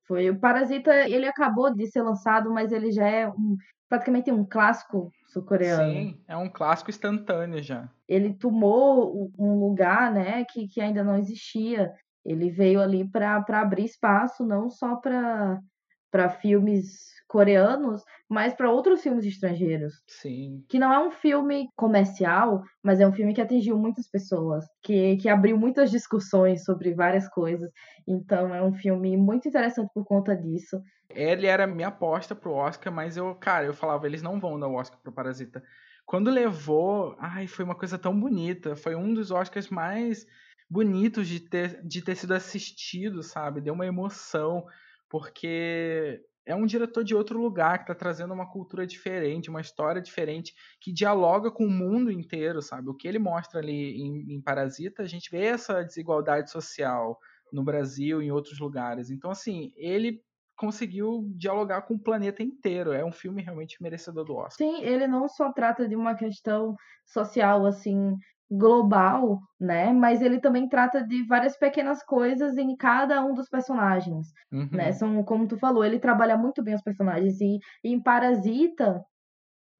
Foi 0.07 0.29
o 0.29 0.39
Parasita, 0.39 0.93
ele 1.09 1.27
acabou 1.27 1.73
de 1.73 1.87
ser 1.87 2.01
lançado, 2.01 2.51
mas 2.51 2.71
ele 2.71 2.91
já 2.91 3.07
é 3.07 3.27
um, 3.27 3.57
praticamente 3.89 4.31
um 4.31 4.45
clássico 4.45 5.11
sul-coreano. 5.27 5.91
Sim, 5.91 6.21
é 6.27 6.37
um 6.37 6.49
clássico 6.49 6.89
instantâneo 6.89 7.61
já. 7.61 7.89
Ele 8.07 8.33
tomou 8.33 9.31
um 9.37 9.59
lugar, 9.59 10.11
né, 10.11 10.45
que, 10.45 10.67
que 10.67 10.81
ainda 10.81 11.03
não 11.03 11.17
existia. 11.17 11.91
Ele 12.25 12.49
veio 12.49 12.81
ali 12.81 13.09
para 13.09 13.43
abrir 13.49 13.85
espaço 13.85 14.45
não 14.45 14.69
só 14.69 14.95
para 14.95 16.29
filmes 16.41 17.13
coreanos, 17.27 18.03
mas 18.29 18.53
para 18.53 18.69
outros 18.69 19.01
filmes 19.01 19.25
estrangeiros. 19.25 19.93
Sim. 20.07 20.63
Que 20.69 20.77
não 20.77 20.93
é 20.93 20.99
um 20.99 21.09
filme 21.09 21.67
comercial, 21.75 22.61
mas 22.83 22.99
é 22.99 23.07
um 23.07 23.11
filme 23.11 23.33
que 23.33 23.41
atingiu 23.41 23.75
muitas 23.75 24.07
pessoas, 24.07 24.63
que, 24.83 25.17
que 25.17 25.27
abriu 25.27 25.57
muitas 25.57 25.89
discussões 25.89 26.63
sobre 26.63 26.93
várias 26.93 27.27
coisas. 27.29 27.71
Então 28.07 28.53
é 28.53 28.61
um 28.63 28.73
filme 28.73 29.17
muito 29.17 29.47
interessante 29.47 29.89
por 29.93 30.05
conta 30.05 30.35
disso. 30.35 30.79
Ele 31.09 31.47
era 31.47 31.65
minha 31.65 31.87
aposta 31.87 32.35
pro 32.35 32.53
Oscar, 32.53 32.93
mas 32.93 33.17
eu, 33.17 33.33
cara, 33.35 33.65
eu 33.65 33.73
falava, 33.73 34.05
eles 34.05 34.21
não 34.21 34.39
vão 34.39 34.59
dar 34.59 34.67
o 34.67 34.75
Oscar 34.75 34.99
pro 35.01 35.11
Parasita. 35.11 35.63
Quando 36.05 36.29
levou, 36.29 37.15
ai, 37.17 37.47
foi 37.47 37.65
uma 37.65 37.75
coisa 37.75 37.97
tão 37.97 38.19
bonita. 38.19 38.75
Foi 38.75 38.93
um 38.95 39.13
dos 39.13 39.31
Oscars 39.31 39.69
mais 39.69 40.25
bonitos 40.69 41.27
de 41.27 41.39
ter, 41.39 41.81
de 41.85 42.01
ter 42.01 42.15
sido 42.15 42.33
assistido, 42.33 43.21
sabe? 43.23 43.61
Deu 43.61 43.73
uma 43.73 43.85
emoção, 43.85 44.65
porque 45.09 46.21
é 46.45 46.55
um 46.55 46.65
diretor 46.65 47.03
de 47.03 47.15
outro 47.15 47.41
lugar 47.41 47.77
que 47.77 47.83
está 47.83 47.95
trazendo 47.95 48.33
uma 48.33 48.49
cultura 48.49 48.85
diferente, 48.85 49.49
uma 49.49 49.61
história 49.61 50.01
diferente, 50.01 50.53
que 50.81 50.91
dialoga 50.91 51.49
com 51.49 51.65
o 51.65 51.71
mundo 51.71 52.11
inteiro, 52.11 52.61
sabe? 52.61 52.89
O 52.89 52.93
que 52.93 53.07
ele 53.07 53.19
mostra 53.19 53.59
ali 53.59 53.95
em, 54.01 54.33
em 54.33 54.41
Parasita, 54.41 55.03
a 55.03 55.07
gente 55.07 55.31
vê 55.31 55.45
essa 55.45 55.83
desigualdade 55.83 56.51
social 56.51 57.17
no 57.51 57.63
Brasil 57.63 58.21
e 58.21 58.25
em 58.25 58.31
outros 58.31 58.59
lugares. 58.59 59.09
Então, 59.09 59.31
assim, 59.31 59.71
ele 59.77 60.21
conseguiu 60.55 61.31
dialogar 61.35 61.83
com 61.83 61.95
o 61.95 61.99
planeta 61.99 62.43
inteiro. 62.43 62.91
É 62.91 63.03
um 63.03 63.11
filme 63.11 63.41
realmente 63.41 63.81
merecedor 63.81 64.25
do 64.25 64.35
Oscar. 64.35 64.57
Sim, 64.57 64.83
ele 64.83 65.07
não 65.07 65.27
só 65.27 65.51
trata 65.51 65.87
de 65.87 65.95
uma 65.95 66.15
questão 66.15 66.75
social, 67.05 67.65
assim, 67.65 68.15
global, 68.57 69.39
né? 69.59 69.91
Mas 69.91 70.21
ele 70.21 70.39
também 70.39 70.67
trata 70.69 71.03
de 71.05 71.25
várias 71.25 71.57
pequenas 71.57 72.03
coisas 72.03 72.57
em 72.57 72.75
cada 72.75 73.23
um 73.25 73.33
dos 73.33 73.49
personagens, 73.49 74.27
Uhum. 74.51 74.69
né? 74.71 74.91
São, 74.91 75.23
como 75.23 75.47
tu 75.47 75.57
falou, 75.57 75.83
ele 75.83 75.99
trabalha 75.99 76.37
muito 76.37 76.63
bem 76.63 76.75
os 76.75 76.81
personagens. 76.83 77.39
E, 77.41 77.59
e 77.83 77.93
em 77.93 78.01
Parasita, 78.01 79.03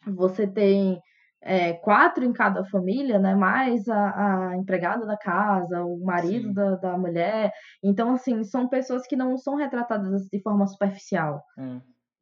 você 0.08 0.48
tem 0.48 1.00
é, 1.42 1.74
quatro 1.74 2.24
em 2.26 2.34
cada 2.34 2.66
família, 2.66 3.20
né? 3.20 3.36
Mais 3.36 3.88
a, 3.90 4.52
a 4.52 4.58
empregada 4.58 5.06
da 5.06 5.18
casa, 5.18 5.84
o 5.84 6.00
marido 6.04 6.54
da, 6.54 6.76
da 6.78 6.98
mulher. 6.98 7.52
Então, 7.84 8.14
assim, 8.14 8.44
são 8.44 8.68
pessoas 8.70 9.06
que 9.08 9.16
não 9.16 9.38
são 9.38 9.56
retratadas 9.56 10.28
de 10.32 10.42
forma 10.42 10.66
superficial, 10.68 11.44
É. 11.58 11.82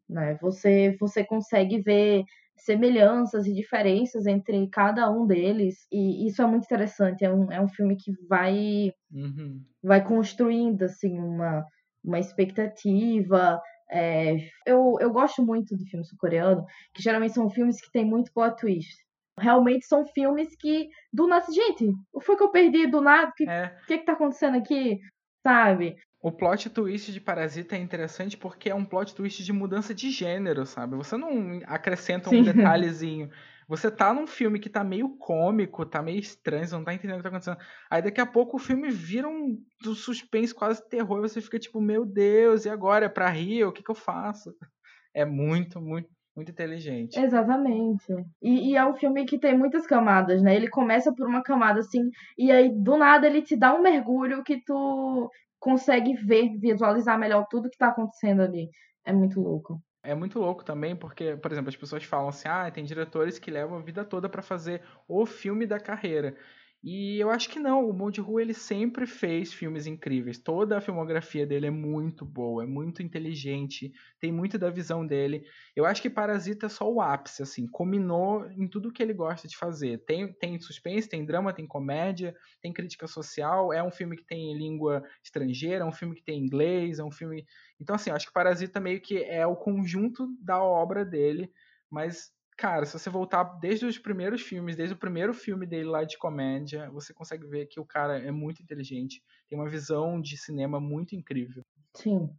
né? 0.09 0.35
Você, 0.41 0.95
você 0.99 1.23
consegue 1.23 1.81
ver 1.81 2.23
semelhanças 2.65 3.45
e 3.47 3.53
diferenças 3.53 4.25
entre 4.27 4.67
cada 4.69 5.09
um 5.11 5.25
deles, 5.27 5.85
e 5.91 6.27
isso 6.27 6.41
é 6.41 6.45
muito 6.47 6.65
interessante. 6.65 7.23
É 7.25 7.33
um, 7.33 7.51
é 7.51 7.61
um 7.61 7.67
filme 7.69 7.95
que 7.97 8.11
vai, 8.29 8.91
Uhum. 9.11 9.61
vai 9.83 10.03
construindo, 10.05 10.83
assim, 10.83 11.17
uma, 11.19 11.65
uma 12.03 12.19
expectativa. 12.19 13.59
É, 13.91 14.37
eu, 14.65 14.97
eu 15.01 15.11
gosto 15.11 15.45
muito 15.45 15.75
de 15.77 15.85
filmes 15.89 16.07
sul-coreano, 16.09 16.65
que 16.93 17.01
geralmente 17.03 17.33
são 17.33 17.49
filmes 17.49 17.81
que 17.81 17.91
tem 17.91 18.05
muito 18.05 18.31
plot 18.33 18.55
twist. 18.57 18.95
Realmente 19.39 19.85
são 19.85 20.05
filmes 20.05 20.55
que, 20.59 20.87
do 21.11 21.27
nada, 21.27 21.45
gente, 21.51 21.91
o 22.13 22.21
foi 22.21 22.35
que 22.37 22.43
eu 22.43 22.51
perdi 22.51 22.87
do 22.87 23.01
nada? 23.01 23.29
O 23.29 23.33
que, 23.33 23.49
É. 23.49 23.75
que 23.87 23.97
que 23.99 24.05
tá 24.05 24.13
acontecendo 24.13 24.57
aqui? 24.57 24.99
Sabe? 25.45 25.95
O 26.21 26.31
plot 26.31 26.69
twist 26.69 27.11
de 27.11 27.19
Parasita 27.19 27.75
é 27.75 27.79
interessante 27.79 28.37
porque 28.37 28.69
é 28.69 28.75
um 28.75 28.85
plot 28.85 29.15
twist 29.15 29.43
de 29.43 29.51
mudança 29.51 29.93
de 29.93 30.11
gênero, 30.11 30.65
sabe? 30.67 30.95
Você 30.95 31.17
não 31.17 31.59
acrescenta 31.65 32.29
um 32.29 32.33
Sim. 32.33 32.43
detalhezinho. 32.53 33.29
Você 33.67 33.89
tá 33.89 34.13
num 34.13 34.27
filme 34.27 34.59
que 34.59 34.69
tá 34.69 34.83
meio 34.83 35.17
cômico, 35.17 35.85
tá 35.85 36.01
meio 36.01 36.19
estranho, 36.19 36.67
você 36.67 36.75
não 36.75 36.83
tá 36.83 36.93
entendendo 36.93 37.15
o 37.15 37.17
que 37.19 37.23
tá 37.23 37.29
acontecendo. 37.29 37.57
Aí 37.89 38.01
daqui 38.01 38.21
a 38.21 38.25
pouco 38.25 38.57
o 38.57 38.59
filme 38.59 38.91
vira 38.91 39.27
um 39.27 39.57
do 39.81 39.95
suspense 39.95 40.53
quase 40.53 40.87
terror 40.89 41.19
e 41.19 41.29
você 41.29 41.41
fica 41.41 41.57
tipo, 41.57 41.81
meu 41.81 42.05
Deus, 42.05 42.65
e 42.65 42.69
agora? 42.69 43.05
É 43.05 43.09
pra 43.09 43.29
rir? 43.29 43.63
O 43.63 43.71
que 43.71 43.81
que 43.81 43.91
eu 43.91 43.95
faço? 43.95 44.53
É 45.13 45.25
muito, 45.25 45.81
muito, 45.81 46.07
muito 46.33 46.51
inteligente. 46.51 47.19
Exatamente. 47.19 48.05
E, 48.41 48.71
e 48.71 48.77
é 48.77 48.85
um 48.85 48.93
filme 48.93 49.25
que 49.25 49.37
tem 49.37 49.57
muitas 49.57 49.85
camadas, 49.85 50.41
né? 50.41 50.55
Ele 50.55 50.69
começa 50.69 51.13
por 51.13 51.27
uma 51.27 51.43
camada 51.43 51.81
assim, 51.81 52.09
e 52.37 52.49
aí 52.49 52.69
do 52.69 52.95
nada 52.95 53.27
ele 53.27 53.41
te 53.41 53.57
dá 53.57 53.75
um 53.75 53.81
mergulho 53.81 54.41
que 54.41 54.63
tu 54.63 55.29
consegue 55.61 56.15
ver, 56.15 56.57
visualizar 56.59 57.17
melhor 57.17 57.45
tudo 57.49 57.69
que 57.69 57.77
tá 57.77 57.89
acontecendo 57.89 58.41
ali. 58.41 58.69
É 59.05 59.13
muito 59.13 59.39
louco. 59.39 59.81
É 60.03 60.15
muito 60.15 60.39
louco 60.39 60.65
também, 60.65 60.95
porque, 60.95 61.37
por 61.37 61.51
exemplo, 61.51 61.69
as 61.69 61.75
pessoas 61.75 62.03
falam 62.03 62.29
assim: 62.29 62.47
ah, 62.49 62.69
tem 62.71 62.83
diretores 62.83 63.37
que 63.37 63.51
levam 63.51 63.77
a 63.77 63.81
vida 63.81 64.03
toda 64.03 64.27
pra 64.27 64.41
fazer 64.41 64.81
o 65.07 65.25
filme 65.25 65.67
da 65.67 65.79
carreira. 65.79 66.35
E 66.83 67.19
eu 67.19 67.29
acho 67.29 67.47
que 67.47 67.59
não, 67.59 67.87
o 67.87 67.93
Bong 67.93 68.15
Joon 68.15 68.39
ele 68.39 68.55
sempre 68.55 69.05
fez 69.05 69.53
filmes 69.53 69.85
incríveis. 69.85 70.39
Toda 70.39 70.77
a 70.77 70.81
filmografia 70.81 71.45
dele 71.45 71.67
é 71.67 71.71
muito 71.71 72.25
boa, 72.25 72.63
é 72.63 72.65
muito 72.65 73.03
inteligente, 73.03 73.93
tem 74.19 74.31
muito 74.31 74.57
da 74.57 74.71
visão 74.71 75.05
dele. 75.05 75.45
Eu 75.75 75.85
acho 75.85 76.01
que 76.01 76.09
Parasita 76.09 76.65
é 76.65 76.69
só 76.69 76.91
o 76.91 76.99
ápice, 76.99 77.43
assim, 77.43 77.67
combinou 77.67 78.49
em 78.51 78.67
tudo 78.67 78.91
que 78.91 79.03
ele 79.03 79.13
gosta 79.13 79.47
de 79.47 79.55
fazer. 79.55 80.03
Tem, 80.05 80.33
tem 80.33 80.59
suspense, 80.59 81.07
tem 81.07 81.23
drama, 81.23 81.53
tem 81.53 81.67
comédia, 81.67 82.35
tem 82.59 82.73
crítica 82.73 83.05
social, 83.05 83.71
é 83.71 83.83
um 83.83 83.91
filme 83.91 84.17
que 84.17 84.25
tem 84.25 84.57
língua 84.57 85.03
estrangeira, 85.23 85.83
é 85.83 85.87
um 85.87 85.91
filme 85.91 86.15
que 86.15 86.23
tem 86.23 86.39
inglês, 86.39 86.97
é 86.97 87.03
um 87.03 87.11
filme. 87.11 87.45
Então, 87.79 87.95
assim, 87.95 88.09
eu 88.09 88.15
acho 88.15 88.25
que 88.25 88.33
Parasita 88.33 88.79
meio 88.79 88.99
que 88.99 89.23
é 89.23 89.45
o 89.45 89.55
conjunto 89.55 90.27
da 90.41 90.59
obra 90.59 91.05
dele, 91.05 91.51
mas 91.91 92.31
cara, 92.57 92.85
se 92.85 92.93
você 92.93 93.09
voltar 93.09 93.43
desde 93.59 93.85
os 93.85 93.97
primeiros 93.97 94.41
filmes, 94.41 94.75
desde 94.75 94.93
o 94.95 94.97
primeiro 94.97 95.33
filme 95.33 95.65
dele 95.65 95.85
lá 95.85 96.03
de 96.03 96.17
comédia, 96.17 96.89
você 96.91 97.13
consegue 97.13 97.47
ver 97.47 97.65
que 97.67 97.79
o 97.79 97.85
cara 97.85 98.19
é 98.19 98.31
muito 98.31 98.61
inteligente, 98.61 99.21
tem 99.49 99.57
uma 99.57 99.69
visão 99.69 100.21
de 100.21 100.37
cinema 100.37 100.79
muito 100.79 101.15
incrível. 101.15 101.63
Sim. 101.95 102.29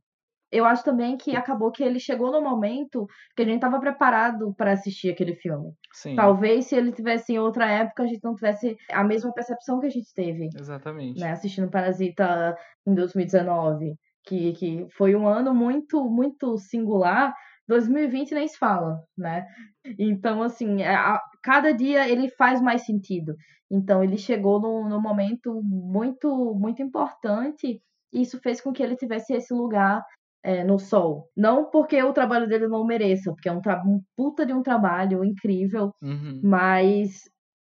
Eu 0.53 0.67
acho 0.67 0.85
também 0.85 1.17
que 1.17 1.35
acabou 1.35 1.73
que 1.73 1.83
ele 1.83 1.99
chegou 1.99 2.31
no 2.31 2.43
momento 2.43 3.07
que 3.35 3.41
a 3.43 3.45
gente 3.47 3.55
estava 3.55 3.81
preparado 3.81 4.55
para 4.55 4.73
assistir 4.73 5.11
aquele 5.11 5.35
filme. 5.35 5.73
Sim. 5.95 6.15
Talvez 6.15 6.67
se 6.67 6.77
ele 6.77 6.93
tivesse 6.93 7.33
em 7.33 7.39
outra 7.39 7.71
época, 7.71 8.03
a 8.03 8.07
gente 8.07 8.23
não 8.23 8.35
tivesse 8.35 8.77
a 8.91 9.03
mesma 9.03 9.33
percepção 9.33 9.81
que 9.81 9.87
a 9.87 9.91
gente 9.91 10.13
teve, 10.15 10.51
Exatamente. 10.55 11.19
né, 11.19 11.33
assistindo 11.33 11.71
Parasita 11.71 12.55
em 12.87 12.95
2019, 12.95 13.97
que, 14.27 14.53
que 14.53 14.87
foi 14.91 15.17
um 15.17 15.27
ano 15.27 15.55
muito, 15.55 16.05
muito 16.05 16.59
singular. 16.59 17.35
2020 17.69 18.35
nem 18.35 18.47
se 18.49 18.59
fala, 18.59 19.01
né? 19.17 19.47
Então, 19.99 20.43
assim, 20.43 20.83
a, 20.83 21.21
cada 21.43 21.73
dia 21.73 22.09
ele 22.09 22.29
faz 22.31 22.61
mais 22.61 22.85
sentido. 22.85 23.35
Então, 23.71 24.03
ele 24.05 24.19
chegou 24.19 24.61
num, 24.61 24.89
num 24.89 25.01
momento 25.01 25.63
muito, 25.63 26.55
muito 26.55 26.83
importante 26.83 27.81
e 28.13 28.23
isso 28.23 28.39
fez 28.41 28.61
com 28.61 28.73
que 28.73 28.83
ele 28.83 28.97
tivesse 28.97 29.33
esse 29.35 29.53
lugar 29.55 30.05
é, 30.43 30.63
no 30.65 30.79
sol. 30.79 31.29
Não 31.37 31.71
porque 31.71 32.03
o 32.03 32.13
trabalho 32.13 32.49
dele 32.49 32.69
não 32.69 32.85
mereça, 32.85 33.33
porque 33.33 33.49
é 33.49 33.53
um, 33.53 33.61
um 33.87 34.01
puta 34.17 34.45
de 34.45 34.53
um 34.53 34.63
trabalho 34.63 35.25
incrível, 35.25 35.93
Uhum. 36.03 36.41
mas 36.43 37.23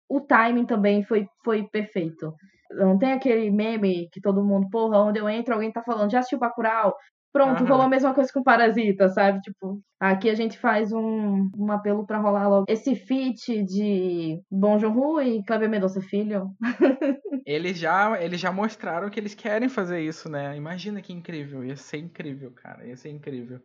o 0.10 0.20
timing 0.22 0.66
também 0.66 1.04
foi, 1.04 1.28
foi 1.44 1.68
perfeito. 1.68 2.34
Não 2.72 2.98
tem 2.98 3.14
aquele 3.14 3.50
meme 3.52 4.10
que 4.12 4.22
todo 4.22 4.44
mundo, 4.44 4.70
porra, 4.70 5.00
onde 5.00 5.20
eu 5.20 5.30
entro, 5.30 5.54
alguém 5.54 5.72
tá 5.72 5.84
falando, 5.84 6.12
já 6.12 6.20
assistiu 6.20 6.40
Bacurau? 6.40 6.96
Pronto, 7.32 7.60
Aham. 7.60 7.70
rolou 7.70 7.86
a 7.86 7.90
mesma 7.90 8.14
coisa 8.14 8.32
com 8.34 8.44
Parasita, 8.44 9.08
sabe? 9.10 9.40
Tipo, 9.42 9.82
aqui 10.00 10.30
a 10.30 10.36
gente 10.36 10.58
faz 10.58 10.92
um, 10.92 11.50
um 11.56 11.72
apelo 11.72 12.06
pra 12.06 12.18
rolar 12.18 12.48
logo 12.48 12.66
esse 12.68 12.96
feat 12.96 13.64
de 13.64 14.42
Bom 14.50 14.80
Joon-ho 14.80 15.22
e 15.22 15.44
Kleber 15.44 15.70
Mendonça 15.70 16.02
Filho. 16.02 16.52
Eles 17.46 17.80
já, 17.80 18.22
eles 18.22 18.40
já 18.40 18.52
mostraram 18.52 19.10
que 19.10 19.20
eles 19.20 19.34
querem 19.34 19.68
fazer 19.68 20.02
isso, 20.02 20.30
né? 20.30 20.56
Imagina 20.56 21.02
que 21.02 21.12
incrível, 21.12 21.64
ia 21.64 21.76
ser 21.76 21.98
incrível, 21.98 22.52
cara, 22.52 22.86
ia 22.86 22.96
ser 22.96 23.10
incrível. 23.10 23.60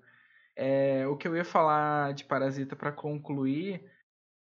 É, 0.57 1.07
o 1.07 1.17
que 1.17 1.29
eu 1.29 1.37
ia 1.37 1.45
falar 1.45 2.15
de 2.15 2.25
Parasita 2.25 2.75
pra 2.75 2.93
concluir 2.93 3.85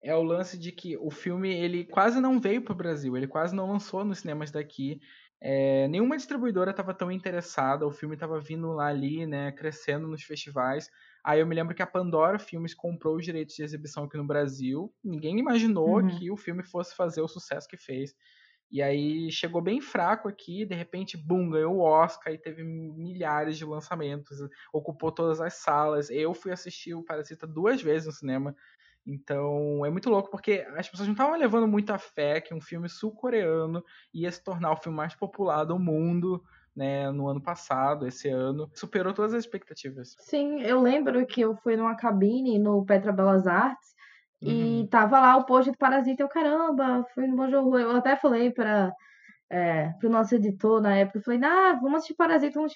é 0.03 0.15
o 0.15 0.23
lance 0.23 0.59
de 0.59 0.71
que 0.71 0.97
o 0.97 1.11
filme 1.11 1.53
ele 1.53 1.85
quase 1.85 2.21
não 2.21 2.41
veio 2.41 2.63
pro 2.63 2.75
Brasil, 2.75 3.17
ele 3.17 3.27
quase 3.27 3.55
não 3.55 3.71
lançou 3.71 4.05
nos 4.05 4.19
cinemas 4.19 4.51
daqui. 4.51 5.01
É, 5.41 5.87
nenhuma 5.89 6.17
distribuidora 6.17 6.71
estava 6.71 6.95
tão 6.95 7.11
interessada, 7.13 7.87
o 7.87 7.91
filme 7.91 8.15
estava 8.15 8.41
vindo 8.41 8.73
lá 8.73 8.87
ali, 8.89 9.27
né, 9.27 9.53
crescendo 9.53 10.09
nos 10.09 10.23
festivais. 10.23 10.89
Aí 11.25 11.41
eu 11.41 11.47
me 11.47 11.55
lembro 11.55 11.75
que 11.75 11.83
a 11.83 11.87
Pandora 11.87 12.39
Filmes 12.39 12.75
comprou 12.75 13.17
os 13.17 13.25
direitos 13.25 13.55
de 13.55 13.63
exibição 13.63 14.05
aqui 14.05 14.17
no 14.17 14.27
Brasil. 14.27 14.95
Ninguém 15.05 15.39
imaginou 15.39 16.03
Uhum. 16.03 16.05
que 16.05 16.31
o 16.31 16.37
filme 16.37 16.63
fosse 16.65 16.95
fazer 16.97 17.21
o 17.21 17.29
sucesso 17.29 17.69
que 17.69 17.77
fez. 17.77 18.15
E 18.71 18.83
aí 18.83 19.31
chegou 19.31 19.63
bem 19.63 19.81
fraco 19.81 20.29
aqui, 20.29 20.65
de 20.65 20.75
repente, 20.75 21.17
bum, 21.17 21.49
ganhou 21.51 21.77
o 21.77 21.81
Oscar 21.83 22.33
e 22.33 22.39
teve 22.39 22.65
milhares 22.65 23.57
de 23.57 23.65
lançamentos, 23.65 24.37
ocupou 24.73 25.13
todas 25.13 25.41
as 25.41 25.55
salas. 25.55 26.11
Eu 26.11 26.35
fui 26.35 26.51
assistir 26.51 26.95
o 26.95 27.05
Parasita 27.05 27.47
duas 27.47 27.81
vezes 27.83 28.07
no 28.07 28.13
cinema. 28.13 28.57
Então 29.07 29.85
é 29.85 29.91
muito 29.91 30.09
louco 30.09 30.31
porque 30.31 30.67
as 30.77 30.89
pessoas 30.89 31.09
não 31.09 31.15
estavam 31.15 31.37
levando 31.37 31.69
muita 31.69 31.99
fé 31.99 32.41
que 32.41 32.55
um 32.55 32.61
filme 32.61 32.89
sul-coreano 32.89 33.83
ia 34.13 34.31
se 34.33 34.43
tornar 34.43 34.73
o 34.73 34.77
filme 34.77 34.97
mais 34.97 35.15
popular 35.15 35.65
do 35.65 35.79
mundo, 35.79 36.43
né, 36.75 37.11
no 37.11 37.29
ano 37.29 37.41
passado, 37.41 38.07
esse 38.07 38.29
ano. 38.29 38.71
Superou 38.75 39.13
todas 39.13 39.35
as 39.35 39.45
expectativas. 39.45 40.17
Sim, 40.21 40.63
eu 40.63 40.81
lembro 40.81 41.25
que 41.27 41.41
eu 41.41 41.55
fui 41.57 41.77
numa 41.77 41.97
cabine 41.97 42.59
no 42.59 42.85
Petra 42.85 43.13
Belas 43.13 43.47
Artes 43.47 43.95
Uhum. 44.43 44.83
e 44.83 44.89
tava 44.89 45.19
lá 45.21 45.37
o 45.37 45.47
post 45.47 45.71
de 45.71 45.79
Parasita. 45.79 46.23
Eu, 46.23 46.29
caramba, 46.29 47.05
fui 47.15 47.27
no 47.27 47.49
Joon-ho. 47.49 47.79
Eu 47.79 47.97
até 47.97 48.15
falei 48.15 48.51
para 48.51 48.93
é, 49.51 49.91
pro 50.01 50.11
nosso 50.11 50.35
editor 50.35 50.81
na 50.81 50.97
época, 50.97 51.19
eu 51.19 51.23
falei, 51.23 51.41
ah, 51.45 51.79
vamos 51.81 51.99
assistir 51.99 52.15
Parasita, 52.15 52.55
vamos 52.55 52.75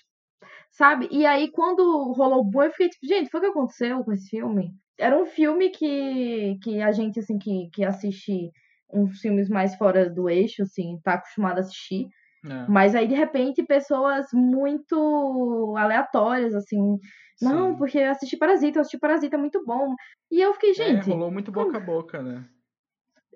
sabe? 0.70 1.08
E 1.10 1.26
aí, 1.26 1.50
quando 1.50 2.12
rolou 2.12 2.40
o 2.40 2.44
boom, 2.44 2.64
eu 2.64 2.70
fiquei 2.72 2.88
tipo, 2.88 3.06
gente, 3.06 3.30
foi 3.30 3.40
o 3.40 3.42
que 3.44 3.48
aconteceu 3.50 4.04
com 4.04 4.12
esse 4.12 4.28
filme? 4.28 4.72
Era 4.98 5.16
um 5.20 5.26
filme 5.26 5.70
que, 5.70 6.58
que 6.62 6.80
a 6.82 6.92
gente, 6.92 7.20
assim, 7.20 7.38
que, 7.38 7.68
que 7.72 7.84
assiste 7.84 8.50
uns 8.92 9.20
filmes 9.20 9.48
mais 9.48 9.74
fora 9.76 10.08
do 10.10 10.28
eixo, 10.28 10.62
assim, 10.62 10.98
tá 11.04 11.14
acostumado 11.14 11.58
a 11.58 11.60
assistir. 11.60 12.06
É, 12.44 12.68
Mas 12.68 12.94
aí, 12.94 13.08
de 13.08 13.14
repente, 13.14 13.64
pessoas 13.64 14.26
muito 14.34 15.74
aleatórias, 15.78 16.54
assim, 16.54 16.98
não, 17.40 17.74
sim. 17.74 17.76
porque 17.76 17.98
eu 17.98 18.10
assisti 18.10 18.36
Parasita, 18.36 18.78
eu 18.78 18.82
assisti 18.82 18.98
Parasita, 18.98 19.36
é 19.36 19.38
muito 19.40 19.64
bom. 19.64 19.94
E 20.30 20.40
eu 20.40 20.52
fiquei, 20.54 20.74
É, 20.76 21.00
gente, 21.00 21.00
rolou 21.02 21.30
muito 21.30 21.52
boca 21.52 21.76
a 21.76 21.80
boca, 21.80 22.22
né? 22.22 22.48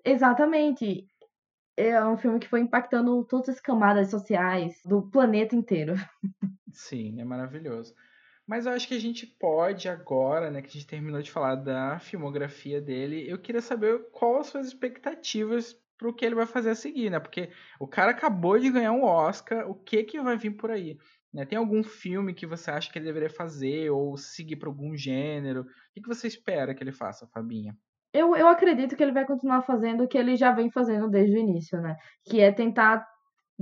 exatamente. 0.04 1.06
É 1.76 2.04
um 2.06 2.18
filme 2.18 2.40
que 2.40 2.48
foi 2.48 2.60
impactando 2.60 3.24
todas 3.26 3.50
as 3.50 3.60
camadas 3.60 4.10
sociais 4.10 4.74
do 4.86 5.10
planeta 5.10 5.56
inteiro. 5.56 5.94
Sim, 6.72 7.20
é 7.20 7.24
maravilhoso. 7.24 7.94
Mas 8.46 8.66
eu 8.66 8.72
acho 8.72 8.88
que 8.88 8.94
a 8.94 9.00
gente 9.00 9.26
pode 9.26 9.88
agora, 9.88 10.50
né, 10.50 10.60
que 10.60 10.68
a 10.68 10.72
gente 10.72 10.86
terminou 10.86 11.22
de 11.22 11.30
falar 11.30 11.54
da 11.54 11.98
filmografia 12.00 12.80
dele, 12.80 13.24
eu 13.28 13.38
queria 13.38 13.60
saber 13.60 14.10
qual 14.10 14.40
as 14.40 14.48
suas 14.48 14.66
expectativas 14.66 15.80
pro 15.96 16.12
que 16.12 16.24
ele 16.24 16.34
vai 16.34 16.46
fazer 16.46 16.70
a 16.70 16.74
seguir, 16.74 17.10
né? 17.10 17.20
Porque 17.20 17.50
o 17.78 17.86
cara 17.86 18.10
acabou 18.10 18.58
de 18.58 18.70
ganhar 18.70 18.90
um 18.90 19.04
Oscar, 19.04 19.70
o 19.70 19.74
que 19.74 20.02
que 20.02 20.20
vai 20.20 20.36
vir 20.36 20.50
por 20.50 20.70
aí? 20.70 20.98
Né? 21.32 21.46
Tem 21.46 21.56
algum 21.56 21.82
filme 21.84 22.34
que 22.34 22.46
você 22.46 22.70
acha 22.70 22.92
que 22.92 22.98
ele 22.98 23.06
deveria 23.06 23.30
fazer 23.30 23.90
ou 23.90 24.16
seguir 24.16 24.56
para 24.56 24.68
algum 24.68 24.96
gênero? 24.96 25.62
O 25.62 25.66
que 25.94 26.02
que 26.02 26.08
você 26.08 26.26
espera 26.26 26.74
que 26.74 26.82
ele 26.82 26.92
faça, 26.92 27.28
Fabinha? 27.28 27.76
Eu, 28.12 28.36
eu 28.36 28.48
acredito 28.48 28.94
que 28.94 29.02
ele 29.02 29.12
vai 29.12 29.24
continuar 29.24 29.62
fazendo 29.62 30.04
o 30.04 30.08
que 30.08 30.18
ele 30.18 30.36
já 30.36 30.52
vem 30.52 30.70
fazendo 30.70 31.08
desde 31.08 31.34
o 31.34 31.38
início, 31.38 31.80
né? 31.80 31.96
Que 32.24 32.40
é 32.40 32.52
tentar 32.52 33.06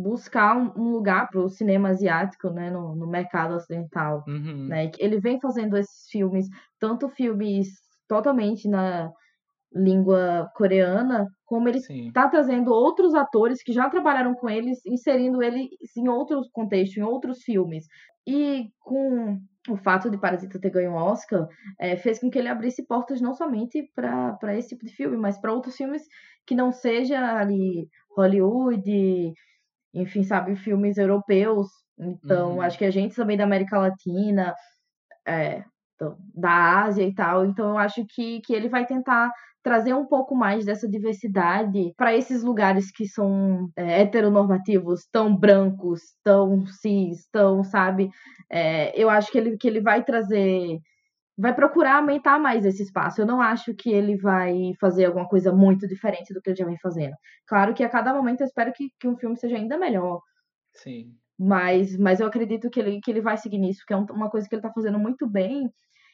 buscar 0.01 0.57
um, 0.57 0.93
lugar 0.93 1.29
para 1.29 1.41
o 1.41 1.49
cinema 1.49 1.91
asiático, 1.91 2.51
né, 2.51 2.71
no, 2.71 2.95
no 2.95 3.07
mercado 3.07 3.55
ocidental, 3.55 4.25
uhum. 4.27 4.67
né? 4.67 4.91
Ele 4.99 5.21
vem 5.21 5.41
fazendo 5.41 5.77
esses 5.77 6.09
filmes, 6.11 6.49
tanto 6.79 7.09
filmes 7.09 7.69
totalmente 8.09 8.69
na 8.69 9.13
língua 9.73 10.51
coreana, 10.55 11.29
como 11.45 11.69
ele 11.69 11.79
está 11.79 12.29
trazendo 12.29 12.73
outros 12.73 13.15
atores 13.15 13.63
que 13.63 13.73
já 13.73 13.89
trabalharam 13.89 14.35
com 14.35 14.49
eles, 14.49 14.85
inserindo 14.85 15.43
eles 15.43 15.69
em 15.97 16.09
outros 16.09 16.49
contextos, 16.53 16.99
em 16.99 17.03
outros 17.03 17.43
filmes. 17.43 17.87
E 18.27 18.69
com 18.81 19.39
o 19.69 19.77
fato 19.77 20.11
de 20.11 20.19
Parasita 20.19 20.59
ter 20.59 20.71
ganho 20.71 20.93
um 20.93 20.97
Oscar, 20.97 21.47
é, 21.79 21.97
fez 21.97 22.19
com 22.19 22.31
que 22.31 22.39
ele 22.39 22.49
abrisse 22.49 22.87
portas 22.87 23.21
não 23.21 23.35
somente 23.35 23.91
para 23.95 24.57
esse 24.57 24.71
tipo 24.71 24.85
de 24.85 24.93
filme, 24.93 25.17
mas 25.17 25.39
para 25.39 25.53
outros 25.53 25.77
filmes 25.77 26.03
que 26.47 26.55
não 26.55 26.73
seja 26.73 27.37
ali 27.37 27.89
Hollywood, 28.17 29.33
enfim, 29.95 30.23
sabe, 30.23 30.57
filmes 30.57 30.99
europeus. 30.99 31.69
Então, 31.99 32.55
uhum. 32.55 32.63
acho 32.63 32.79
que 32.79 32.85
a 32.85 32.91
gente 32.91 33.15
também 33.15 33.37
da 33.37 33.45
América 33.45 33.79
Latina, 33.79 34.55
é, 35.27 35.63
da 36.35 36.83
Ásia 36.83 37.07
e 37.07 37.15
tal. 37.15 37.45
Então, 37.45 37.71
eu 37.71 37.79
acho 37.79 38.05
que, 38.09 38.41
que 38.41 38.55
ele 38.55 38.69
vai 38.69 38.87
tentar 38.87 39.31
trazer 39.63 39.93
um 39.95 40.07
pouco 40.07 40.35
mais 40.35 40.65
dessa 40.65 40.89
diversidade 40.89 41.93
para 41.97 42.17
esses 42.17 42.43
lugares 42.43 42.91
que 42.91 43.07
são 43.07 43.69
é, 43.77 44.01
heteronormativos, 44.01 45.07
tão 45.13 45.37
brancos, 45.37 46.01
tão 46.25 46.67
cis, 46.67 47.29
tão, 47.31 47.63
sabe? 47.63 48.09
É, 48.51 48.99
eu 49.01 49.11
acho 49.11 49.31
que 49.31 49.39
ele, 49.39 49.57
que 49.59 49.69
ele 49.69 49.81
vai 49.81 50.03
trazer 50.03 50.79
vai 51.41 51.55
procurar 51.55 51.97
aumentar 51.97 52.39
mais 52.39 52.67
esse 52.67 52.83
espaço. 52.83 53.21
Eu 53.21 53.27
não 53.27 53.41
acho 53.41 53.75
que 53.75 53.91
ele 53.91 54.17
vai 54.17 54.73
fazer 54.79 55.07
alguma 55.07 55.27
coisa 55.27 55.53
muito 55.53 55.89
diferente 55.89 56.35
do 56.35 56.41
que 56.41 56.51
ele 56.51 56.57
já 56.57 56.67
vem 56.67 56.79
fazendo. 56.79 57.15
Claro 57.47 57.73
que 57.75 57.83
a 57.83 57.89
cada 57.89 58.13
momento 58.13 58.43
eu 58.43 58.47
espero 58.47 58.73
que, 58.73 58.91
que 59.01 59.09
um 59.09 59.17
filme 59.17 59.37
seja 59.37 59.57
ainda 59.57 59.79
melhor. 59.79 60.21
Sim. 60.75 61.15
Mas, 61.39 61.97
mas 61.97 62.21
eu 62.21 62.27
acredito 62.27 62.69
que 62.69 62.79
ele, 62.79 63.01
que 63.01 63.11
ele 63.11 63.23
vai 63.23 63.39
seguir 63.39 63.59
nisso, 63.59 63.83
que 63.87 63.95
é 63.95 63.97
uma 63.97 64.29
coisa 64.29 64.47
que 64.47 64.55
ele 64.55 64.61
está 64.61 64.71
fazendo 64.71 64.99
muito 64.99 65.27
bem 65.27 65.73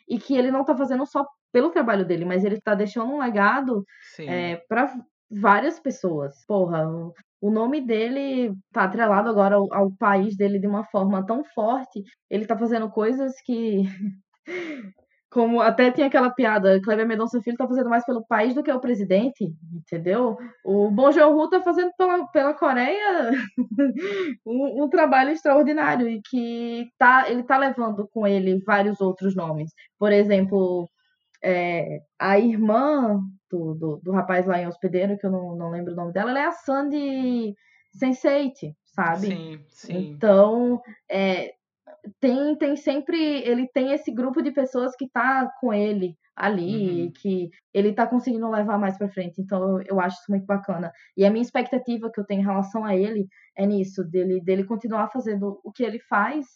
e 0.09 0.19
que 0.19 0.37
ele 0.37 0.53
não 0.53 0.61
está 0.61 0.77
fazendo 0.77 1.05
só 1.05 1.27
pelo 1.53 1.71
trabalho 1.71 2.07
dele, 2.07 2.25
mas 2.25 2.45
ele 2.45 2.57
está 2.57 2.75
deixando 2.77 3.13
um 3.13 3.19
legado 3.19 3.85
é, 4.21 4.57
para 4.69 4.95
várias 5.29 5.81
pessoas. 5.81 6.45
Porra, 6.47 6.87
o 7.41 7.51
nome 7.51 7.81
dele 7.81 8.55
tá 8.73 8.85
atrelado 8.85 9.29
agora 9.29 9.57
ao, 9.57 9.73
ao, 9.75 9.91
país 9.91 10.37
dele 10.37 10.61
de 10.61 10.69
uma 10.69 10.85
forma 10.85 11.27
tão 11.27 11.43
forte. 11.43 12.05
Ele 12.31 12.47
tá 12.47 12.57
fazendo 12.57 12.89
coisas 12.89 13.33
que 13.45 13.83
como 15.31 15.61
até 15.61 15.91
tinha 15.91 16.07
aquela 16.07 16.31
piada, 16.31 16.81
Kleber 16.81 17.07
Mendonça 17.07 17.41
Filho 17.43 17.57
tá 17.57 17.67
fazendo 17.67 17.91
mais 17.91 18.05
pelo 18.05 18.25
país 18.25 18.55
do 18.55 18.63
que 18.63 18.71
o 18.71 18.81
presidente, 18.81 19.53
entendeu? 19.75 20.37
O 20.65 20.91
Bong 20.91 21.13
Joon-ho 21.13 21.51
tá 21.51 21.61
fazendo 21.61 21.91
pela, 21.99 22.27
pela 22.29 22.55
Coreia 22.55 23.33
um, 24.47 24.85
um, 24.85 24.89
trabalho 24.89 25.31
extraordinário 25.31 26.09
e 26.09 26.21
que 26.23 26.89
tá, 26.99 27.29
ele 27.29 27.43
tá 27.43 27.59
levando 27.59 28.09
com 28.09 28.27
ele 28.27 28.63
vários 28.65 29.01
outros 29.01 29.35
nomes. 29.35 29.73
Por 29.99 30.13
exemplo, 30.13 30.89
é, 31.43 32.01
a 32.19 32.39
irmã 32.39 33.21
do, 33.51 33.75
do, 33.75 34.01
do, 34.03 34.13
rapaz 34.13 34.47
lá 34.47 34.61
em 34.61 34.67
Hospedeiro, 34.67 35.19
que 35.19 35.27
eu 35.27 35.31
não, 35.31 35.57
não 35.57 35.71
lembro 35.71 35.93
o 35.93 35.97
nome 35.97 36.13
dela, 36.13 36.31
ela 36.31 36.41
é 36.41 36.47
a 36.47 36.53
Sandy 36.53 37.55
Sense8, 38.01 38.75
sabe? 38.85 39.27
Sim, 39.27 39.65
sim. 39.69 40.11
Então, 40.11 40.81
é, 41.11 41.53
tem, 42.21 42.57
tem 42.57 42.77
sempre. 42.77 43.19
Ele 43.43 43.69
tem 43.69 43.93
esse 43.93 44.11
grupo 44.11 44.43
de 44.43 44.51
pessoas 44.51 44.95
que 44.97 45.09
tá 45.09 45.51
com 45.61 45.73
ele 45.73 46.17
ali, 46.35 47.05
uhum. 47.05 47.13
que 47.13 47.51
ele 47.73 47.95
tá 47.95 48.07
conseguindo 48.07 48.49
levar 48.51 48.79
mais 48.79 48.99
para 48.99 49.09
frente. 49.09 49.41
Então 49.41 49.79
eu, 49.79 49.85
eu, 49.89 50.01
acho 50.01 50.21
isso 50.21 50.31
muito 50.31 50.45
bacana. 50.45 50.93
E 51.17 51.25
a 51.25 51.31
minha 51.31 51.43
expectativa 51.43 52.11
que 52.13 52.21
eu 52.21 52.27
tenho 52.27 52.43
em 52.43 52.45
relação 52.45 52.85
a 52.85 52.95
ele 52.95 53.27
é 53.57 53.67
nisso, 53.67 54.05
dele, 54.05 54.41
dele 54.43 54.65
continuar 54.65 55.09
fazendo 55.09 55.61
o 55.65 55.73
que 55.73 55.83
ele 55.83 55.99
faz 56.01 56.47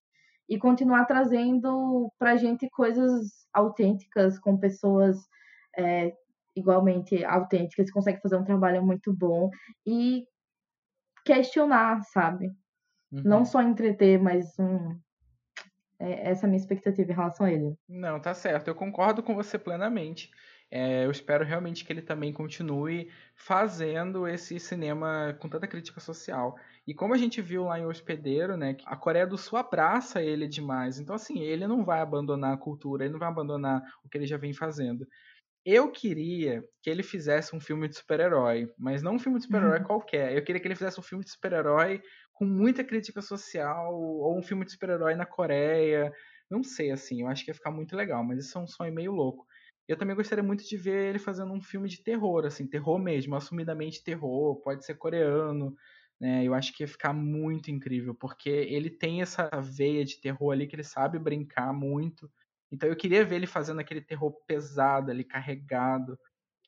e 0.48 0.58
continuar 0.58 1.06
trazendo 1.06 2.12
pra 2.18 2.36
gente 2.36 2.68
coisas 2.70 3.46
autênticas 3.54 4.38
com 4.38 4.58
pessoas 4.58 5.16
é, 5.78 6.12
igualmente 6.54 7.24
autênticas, 7.24 7.86
que 7.86 7.92
conseguem 7.92 8.20
fazer 8.20 8.36
um 8.36 8.44
trabalho 8.44 8.84
muito 8.84 9.12
bom 9.12 9.48
e 9.86 10.24
questionar, 11.24 12.02
sabe? 12.02 12.48
Uhum. 13.12 13.22
Não 13.24 13.44
só 13.44 13.62
entreter, 13.62 14.20
mas 14.20 14.58
um, 14.58 14.98
é, 16.00 16.30
essa 16.30 16.44
é 16.44 16.46
a 16.46 16.48
minha 16.48 16.60
expectativa 16.60 17.12
em 17.12 17.14
relação 17.14 17.46
a 17.46 17.52
ele. 17.52 17.76
Não, 17.86 18.18
tá 18.18 18.32
certo. 18.32 18.68
Eu 18.68 18.74
concordo 18.74 19.22
com 19.22 19.34
você 19.34 19.58
plenamente. 19.58 20.30
É, 20.70 21.04
eu 21.04 21.10
espero 21.10 21.44
realmente 21.44 21.84
que 21.84 21.92
ele 21.92 22.00
também 22.00 22.32
continue 22.32 23.10
fazendo 23.34 24.26
esse 24.26 24.58
cinema 24.58 25.36
com 25.40 25.48
tanta 25.48 25.66
crítica 25.66 26.00
social. 26.00 26.56
E 26.86 26.94
como 26.94 27.12
a 27.12 27.18
gente 27.18 27.42
viu 27.42 27.64
lá 27.64 27.78
em 27.78 27.84
Hospedeiro, 27.84 28.56
né, 28.56 28.76
a 28.86 28.96
Coreia 28.96 29.26
do 29.26 29.36
Sul 29.36 29.58
abraça 29.58 30.22
ele 30.22 30.46
demais. 30.46 30.98
Então, 30.98 31.14
assim, 31.14 31.40
ele 31.40 31.66
não 31.66 31.84
vai 31.84 32.00
abandonar 32.00 32.54
a 32.54 32.56
cultura, 32.56 33.04
ele 33.04 33.12
não 33.12 33.18
vai 33.18 33.28
abandonar 33.28 33.82
o 34.02 34.08
que 34.08 34.16
ele 34.16 34.26
já 34.26 34.36
vem 34.36 34.54
fazendo. 34.54 35.06
Eu 35.64 35.90
queria 35.90 36.64
que 36.82 36.88
ele 36.88 37.02
fizesse 37.02 37.54
um 37.54 37.60
filme 37.60 37.86
de 37.86 37.96
super-herói, 37.96 38.72
mas 38.78 39.02
não 39.02 39.16
um 39.16 39.18
filme 39.18 39.38
de 39.38 39.44
super-herói 39.44 39.80
uhum. 39.80 39.84
qualquer. 39.84 40.34
Eu 40.34 40.42
queria 40.42 40.60
que 40.60 40.66
ele 40.66 40.76
fizesse 40.76 40.98
um 40.98 41.02
filme 41.02 41.22
de 41.22 41.30
super-herói 41.30 42.00
com 42.40 42.46
muita 42.46 42.82
crítica 42.82 43.20
social, 43.20 43.94
ou 43.94 44.38
um 44.38 44.42
filme 44.42 44.64
de 44.64 44.72
super-herói 44.72 45.14
na 45.14 45.26
Coreia. 45.26 46.10
Não 46.50 46.64
sei, 46.64 46.90
assim, 46.90 47.20
eu 47.20 47.28
acho 47.28 47.44
que 47.44 47.50
ia 47.50 47.54
ficar 47.54 47.70
muito 47.70 47.94
legal, 47.94 48.24
mas 48.24 48.38
isso 48.46 48.56
é 48.58 48.62
um 48.62 48.66
sonho 48.66 48.94
meio 48.94 49.12
louco. 49.12 49.46
Eu 49.86 49.98
também 49.98 50.16
gostaria 50.16 50.42
muito 50.42 50.64
de 50.66 50.76
ver 50.78 51.10
ele 51.10 51.18
fazendo 51.18 51.52
um 51.52 51.60
filme 51.60 51.86
de 51.86 52.02
terror, 52.02 52.46
assim, 52.46 52.66
terror 52.66 52.98
mesmo, 52.98 53.36
assumidamente 53.36 54.02
terror, 54.02 54.56
pode 54.62 54.86
ser 54.86 54.94
coreano, 54.96 55.74
né? 56.18 56.42
Eu 56.42 56.54
acho 56.54 56.72
que 56.72 56.82
ia 56.82 56.88
ficar 56.88 57.12
muito 57.12 57.70
incrível, 57.70 58.14
porque 58.14 58.48
ele 58.48 58.88
tem 58.88 59.20
essa 59.20 59.50
veia 59.60 60.02
de 60.04 60.18
terror 60.20 60.52
ali 60.52 60.66
que 60.66 60.74
ele 60.76 60.84
sabe 60.84 61.18
brincar 61.18 61.74
muito. 61.74 62.30
Então 62.72 62.88
eu 62.88 62.96
queria 62.96 63.22
ver 63.24 63.36
ele 63.36 63.46
fazendo 63.46 63.80
aquele 63.80 64.00
terror 64.00 64.32
pesado 64.46 65.10
ali, 65.10 65.24
carregado. 65.24 66.18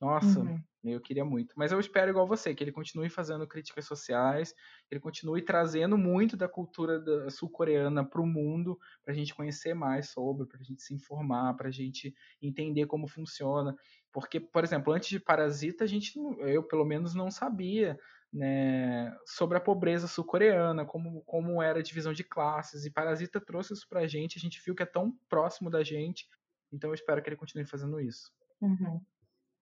Nossa, 0.00 0.40
uhum. 0.40 0.62
Eu 0.90 1.00
queria 1.00 1.24
muito. 1.24 1.54
Mas 1.56 1.70
eu 1.70 1.78
espero 1.78 2.10
igual 2.10 2.26
você, 2.26 2.54
que 2.54 2.64
ele 2.64 2.72
continue 2.72 3.08
fazendo 3.08 3.46
críticas 3.46 3.84
sociais, 3.84 4.52
que 4.88 4.94
ele 4.94 5.00
continue 5.00 5.42
trazendo 5.42 5.96
muito 5.96 6.36
da 6.36 6.48
cultura 6.48 7.30
sul-coreana 7.30 8.04
para 8.04 8.20
o 8.20 8.26
mundo, 8.26 8.78
para 9.04 9.12
a 9.12 9.16
gente 9.16 9.34
conhecer 9.34 9.74
mais 9.74 10.08
sobre, 10.08 10.46
para 10.46 10.60
a 10.60 10.64
gente 10.64 10.82
se 10.82 10.92
informar, 10.94 11.54
para 11.54 11.68
a 11.68 11.72
gente 11.72 12.14
entender 12.40 12.86
como 12.86 13.06
funciona. 13.06 13.76
Porque, 14.12 14.40
por 14.40 14.64
exemplo, 14.64 14.92
antes 14.92 15.08
de 15.08 15.20
Parasita, 15.20 15.84
a 15.84 15.86
gente, 15.86 16.18
eu 16.40 16.62
pelo 16.62 16.84
menos 16.84 17.14
não 17.14 17.30
sabia 17.30 17.98
né, 18.32 19.14
sobre 19.26 19.58
a 19.58 19.60
pobreza 19.60 20.08
sul-coreana, 20.08 20.84
como, 20.84 21.22
como 21.22 21.62
era 21.62 21.80
a 21.80 21.82
divisão 21.82 22.12
de 22.12 22.24
classes, 22.24 22.84
e 22.84 22.90
Parasita 22.90 23.40
trouxe 23.40 23.74
isso 23.74 23.86
pra 23.88 24.06
gente, 24.06 24.38
a 24.38 24.40
gente 24.40 24.60
viu 24.64 24.74
que 24.74 24.82
é 24.82 24.86
tão 24.86 25.12
próximo 25.28 25.68
da 25.68 25.84
gente, 25.84 26.26
então 26.72 26.90
eu 26.90 26.94
espero 26.94 27.22
que 27.22 27.28
ele 27.28 27.36
continue 27.36 27.66
fazendo 27.66 28.00
isso. 28.00 28.32
Uhum. 28.60 29.00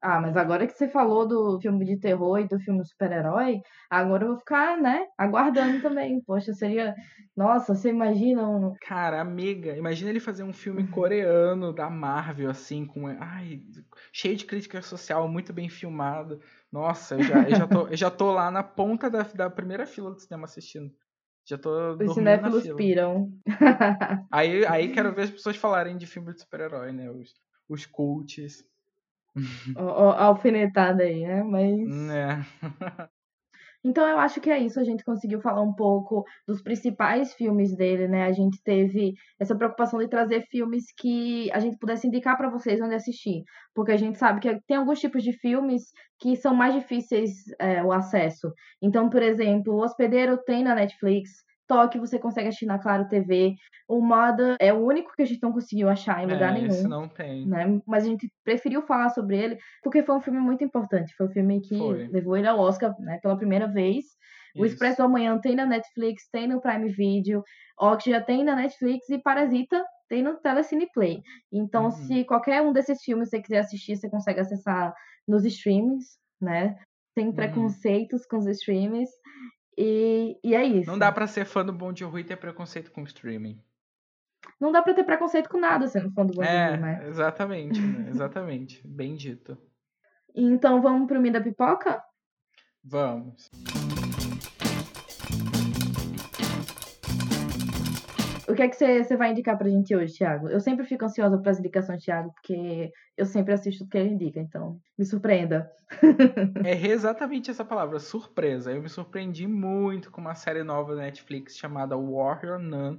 Ah, 0.03 0.19
mas 0.19 0.35
agora 0.37 0.67
que 0.67 0.73
você 0.73 0.89
falou 0.89 1.29
do 1.29 1.61
filme 1.61 1.85
de 1.85 1.99
terror 1.99 2.39
e 2.39 2.49
do 2.49 2.59
filme 2.59 2.83
super-herói, 2.85 3.61
agora 3.91 4.25
eu 4.25 4.29
vou 4.29 4.39
ficar, 4.39 4.79
né, 4.79 5.07
aguardando 5.19 5.83
também. 5.83 6.23
Poxa, 6.23 6.55
seria. 6.55 6.95
Nossa, 7.37 7.75
você 7.75 7.91
imagina 7.91 8.49
um. 8.49 8.73
Cara, 8.81 9.21
amiga, 9.21 9.77
imagina 9.77 10.09
ele 10.09 10.21
fazer 10.21 10.43
um 10.43 10.55
filme 10.55 10.87
coreano 10.89 11.73
da 11.73 11.91
Marvel, 11.91 12.49
assim, 12.49 12.87
com. 12.87 13.07
Ai, 13.07 13.61
cheio 14.11 14.37
de 14.37 14.47
crítica 14.47 14.81
social, 14.81 15.29
muito 15.29 15.53
bem 15.53 15.69
filmado. 15.69 16.41
Nossa, 16.73 17.17
eu 17.17 17.23
já, 17.23 17.49
eu 17.49 17.55
já, 17.55 17.67
tô, 17.67 17.87
eu 17.89 17.97
já 17.97 18.11
tô 18.11 18.33
lá 18.33 18.51
na 18.51 18.63
ponta 18.63 19.11
da, 19.11 19.23
da 19.23 19.51
primeira 19.51 19.87
fila 19.87 20.11
do 20.11 20.19
cinema 20.21 20.45
assistindo. 20.45 20.91
Já 21.45 21.59
tô 21.59 21.97
Os 21.97 22.15
cinéfilos 22.15 22.67
piram. 22.75 23.31
Aí, 24.31 24.65
aí 24.65 24.93
quero 24.93 25.13
ver 25.15 25.23
as 25.23 25.31
pessoas 25.31 25.57
falarem 25.57 25.97
de 25.97 26.07
filme 26.07 26.33
de 26.33 26.41
super-herói, 26.41 26.93
né? 26.93 27.11
Os, 27.11 27.35
os 27.69 27.87
cults. 27.87 28.65
Alfinetada 30.19 31.03
aí, 31.03 31.27
né? 31.27 31.43
Mas. 31.43 32.11
É. 32.11 33.11
Então 33.83 34.07
eu 34.07 34.19
acho 34.19 34.41
que 34.43 34.51
é 34.51 34.59
isso, 34.59 34.79
a 34.79 34.85
gente 34.85 35.03
conseguiu 35.03 35.41
falar 35.41 35.63
um 35.63 35.73
pouco 35.73 36.23
dos 36.47 36.61
principais 36.61 37.33
filmes 37.33 37.75
dele, 37.75 38.07
né? 38.09 38.25
A 38.25 38.33
gente 38.33 38.63
teve 38.63 39.15
essa 39.39 39.57
preocupação 39.57 39.99
de 39.99 40.09
trazer 40.09 40.43
filmes 40.51 40.85
que 40.99 41.51
a 41.51 41.59
gente 41.59 41.79
pudesse 41.79 42.07
indicar 42.07 42.37
para 42.37 42.51
vocês 42.51 42.79
onde 42.81 42.95
assistir, 42.95 43.43
porque 43.75 43.93
a 43.93 43.97
gente 43.97 44.19
sabe 44.19 44.41
que 44.41 44.61
tem 44.67 44.77
alguns 44.77 45.01
tipos 45.01 45.23
de 45.23 45.33
filmes 45.33 45.85
que 46.19 46.37
são 46.37 46.55
mais 46.55 46.75
difíceis 46.75 47.31
é, 47.59 47.83
o 47.83 47.91
acesso. 47.91 48.53
Então, 48.83 49.09
por 49.09 49.23
exemplo, 49.23 49.73
O 49.75 49.83
Hospedeiro 49.83 50.37
tem 50.45 50.63
na 50.63 50.75
Netflix, 50.75 51.31
TikTok, 51.71 51.99
você 51.99 52.19
consegue 52.19 52.49
assistir 52.49 52.67
na 52.67 52.79
Claro 52.79 53.09
TV. 53.09 53.55
O 53.89 54.01
Moda 54.01 54.57
é 54.61 54.73
o 54.73 54.85
único 54.85 55.13
que 55.15 55.23
a 55.23 55.25
gente 55.25 55.43
não 55.43 55.53
conseguiu 55.53 55.89
achar 55.89 56.23
em 56.23 56.27
lugar 56.27 56.51
é, 56.51 56.55
nenhum. 56.55 56.67
Esse 56.67 56.89
não 56.89 57.09
tem. 57.09 57.47
Né? 57.47 57.81
Mas 57.87 58.05
a 58.05 58.09
gente 58.09 58.31
preferiu 58.45 58.83
falar 58.83 59.11
sobre 59.11 59.39
ele 59.39 59.59
porque 59.83 60.03
foi 60.03 60.17
um 60.17 60.21
filme 60.21 60.41
muito 60.41 60.65
importante. 60.65 61.15
Foi 61.17 61.27
um 61.27 61.31
filme 61.31 61.61
que 61.61 61.79
foi. 61.79 62.09
levou 62.09 62.37
ele 62.37 62.49
ao 62.49 62.59
Oscar 62.59 62.95
né, 63.01 63.19
pela 63.23 63.37
primeira 63.37 63.69
vez. 63.69 64.05
O 64.57 64.67
Expresso 64.67 64.97
do 64.97 65.05
Amanhã 65.05 65.39
tem 65.39 65.55
na 65.55 65.65
Netflix, 65.65 66.29
tem 66.33 66.49
no 66.49 66.61
Prime 66.61 66.89
Video, 66.89 67.45
Ox 67.79 68.03
já 68.03 68.21
tem 68.21 68.43
na 68.43 68.57
Netflix 68.57 69.09
e 69.09 69.17
Parasita 69.17 69.85
tem 70.09 70.25
no 70.25 70.39
Telecine 70.39 70.89
Play. 70.93 71.23
Então, 71.53 71.85
uhum. 71.85 71.91
se 71.93 72.25
qualquer 72.25 72.61
um 72.61 72.73
desses 72.73 73.01
filmes 73.01 73.29
você 73.29 73.41
quiser 73.41 73.61
assistir, 73.61 73.97
você 73.97 74.11
consegue 74.11 74.41
acessar 74.41 74.93
nos 75.27 75.45
streams, 75.45 76.05
né? 76.41 76.77
Sem 77.17 77.29
Uhum. 77.29 77.33
preconceitos 77.33 78.27
com 78.27 78.39
os 78.39 78.47
streams. 78.47 79.09
E, 79.83 80.39
e 80.45 80.55
é 80.55 80.63
isso. 80.63 80.91
Não 80.91 80.99
dá 80.99 81.11
pra 81.11 81.27
ser 81.27 81.47
fã 81.47 81.65
do 81.65 81.73
Bom 81.73 81.91
de 81.91 82.05
Rui 82.05 82.21
e 82.21 82.25
ter 82.25 82.37
preconceito 82.37 82.93
com 82.93 83.01
o 83.01 83.07
streaming. 83.07 83.59
Não 84.61 84.71
dá 84.71 84.83
pra 84.83 84.93
ter 84.93 85.05
preconceito 85.05 85.49
com 85.49 85.59
nada 85.59 85.89
sendo 85.89 86.11
fã 86.13 86.27
do 86.27 86.35
Bom 86.35 86.43
É, 86.43 86.69
Dia, 86.69 86.77
né? 86.77 87.09
exatamente, 87.09 87.81
né? 87.81 88.11
exatamente. 88.13 88.87
Bem 88.87 89.15
dito. 89.17 89.57
Então 90.35 90.83
vamos 90.83 91.09
pro 91.09 91.19
Mi 91.19 91.31
da 91.31 91.41
Pipoca? 91.41 92.03
Vamos. 92.85 93.51
O 98.51 98.55
que 98.55 98.63
é 98.63 98.69
que 98.69 98.75
você 98.75 99.17
vai 99.17 99.31
indicar 99.31 99.57
pra 99.57 99.69
gente 99.69 99.95
hoje, 99.95 100.15
Thiago? 100.15 100.49
Eu 100.49 100.59
sempre 100.59 100.85
fico 100.85 101.05
ansiosa 101.05 101.39
para 101.39 101.53
as 101.53 101.61
indicações, 101.61 102.03
Thiago, 102.03 102.33
porque 102.33 102.91
eu 103.17 103.25
sempre 103.25 103.55
assisto 103.55 103.85
o 103.85 103.89
que 103.89 103.97
ele 103.97 104.11
indica, 104.11 104.41
então 104.41 104.81
me 104.99 105.05
surpreenda. 105.05 105.71
É 106.65 106.87
exatamente 106.87 107.51
essa 107.51 107.65
palavra, 107.65 108.01
surpresa. 108.01 108.73
Eu 108.73 108.83
me 108.83 108.89
surpreendi 108.89 109.47
muito 109.47 110.11
com 110.11 110.21
uma 110.21 110.35
série 110.35 110.65
nova 110.65 110.97
da 110.97 111.03
Netflix 111.03 111.57
chamada 111.57 111.97
Warrior 111.97 112.59
Nun, 112.59 112.99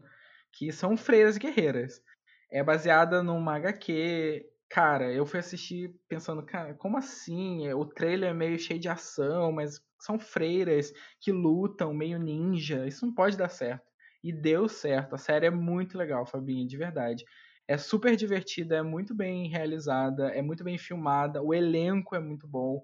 que 0.54 0.72
são 0.72 0.96
freiras 0.96 1.38
guerreiras. 1.38 2.02
É 2.50 2.64
baseada 2.64 3.22
numa 3.22 3.56
HQ. 3.56 4.46
Cara, 4.70 5.12
eu 5.12 5.26
fui 5.26 5.40
assistir 5.40 5.94
pensando, 6.08 6.46
cara, 6.46 6.74
como 6.76 6.98
assim? 6.98 7.72
O 7.74 7.86
trailer 7.86 8.30
é 8.30 8.34
meio 8.34 8.58
cheio 8.58 8.80
de 8.80 8.88
ação, 8.88 9.52
mas 9.52 9.82
são 10.00 10.18
freiras 10.18 10.94
que 11.20 11.32
lutam, 11.32 11.94
meio 11.94 12.18
ninja. 12.18 12.88
Isso 12.88 13.06
não 13.06 13.14
pode 13.14 13.38
dar 13.38 13.50
certo. 13.50 13.91
E 14.24 14.32
deu 14.32 14.68
certo. 14.70 15.16
A 15.16 15.18
série 15.18 15.48
é 15.48 15.50
muito 15.52 15.98
legal, 15.98 16.26
Fabinho, 16.26 16.68
de 16.68 16.78
verdade. 16.78 17.26
É 17.68 17.78
super 17.78 18.16
divertida, 18.16 18.76
é 18.78 18.82
muito 18.82 19.16
bem 19.16 19.48
realizada, 19.48 20.30
é 20.30 20.42
muito 20.42 20.64
bem 20.64 20.78
filmada, 20.78 21.42
o 21.42 21.54
elenco 21.54 22.16
é 22.16 22.20
muito 22.20 22.48
bom. 22.48 22.84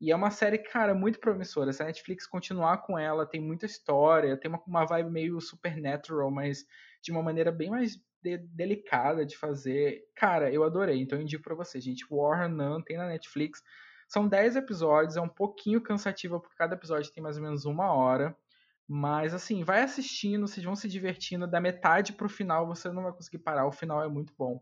E 0.00 0.10
é 0.10 0.16
uma 0.16 0.30
série, 0.30 0.58
cara, 0.58 0.94
muito 0.94 1.20
promissora. 1.20 1.72
Se 1.72 1.82
a 1.82 1.86
Netflix 1.86 2.26
continuar 2.26 2.78
com 2.78 2.98
ela, 2.98 3.26
tem 3.26 3.40
muita 3.40 3.66
história, 3.66 4.36
tem 4.36 4.50
uma, 4.50 4.60
uma 4.66 4.84
vibe 4.84 5.10
meio 5.10 5.40
supernatural, 5.40 6.30
mas 6.30 6.64
de 7.02 7.12
uma 7.12 7.22
maneira 7.22 7.52
bem 7.52 7.70
mais 7.70 7.96
de- 8.22 8.38
delicada 8.38 9.24
de 9.24 9.36
fazer. 9.38 10.02
Cara, 10.16 10.52
eu 10.52 10.64
adorei, 10.64 11.00
então 11.00 11.18
eu 11.18 11.22
indico 11.22 11.44
pra 11.44 11.54
você, 11.54 11.80
gente. 11.80 12.04
War 12.10 12.48
Nun 12.48 12.82
tem 12.82 12.96
na 12.96 13.06
Netflix. 13.08 13.62
São 14.08 14.28
10 14.28 14.56
episódios, 14.56 15.16
é 15.16 15.20
um 15.20 15.28
pouquinho 15.28 15.80
cansativa, 15.80 16.40
porque 16.40 16.56
cada 16.56 16.74
episódio 16.74 17.12
tem 17.12 17.22
mais 17.22 17.36
ou 17.36 17.42
menos 17.42 17.64
uma 17.64 17.92
hora. 17.92 18.36
Mas 18.88 19.32
assim, 19.32 19.64
vai 19.64 19.82
assistindo, 19.82 20.46
vocês 20.46 20.64
vão 20.64 20.76
se 20.76 20.88
divertindo. 20.88 21.46
Da 21.46 21.60
metade 21.60 22.12
pro 22.12 22.28
final 22.28 22.66
você 22.66 22.90
não 22.90 23.04
vai 23.04 23.12
conseguir 23.12 23.38
parar. 23.38 23.66
O 23.66 23.72
final 23.72 24.02
é 24.02 24.08
muito 24.08 24.32
bom. 24.36 24.60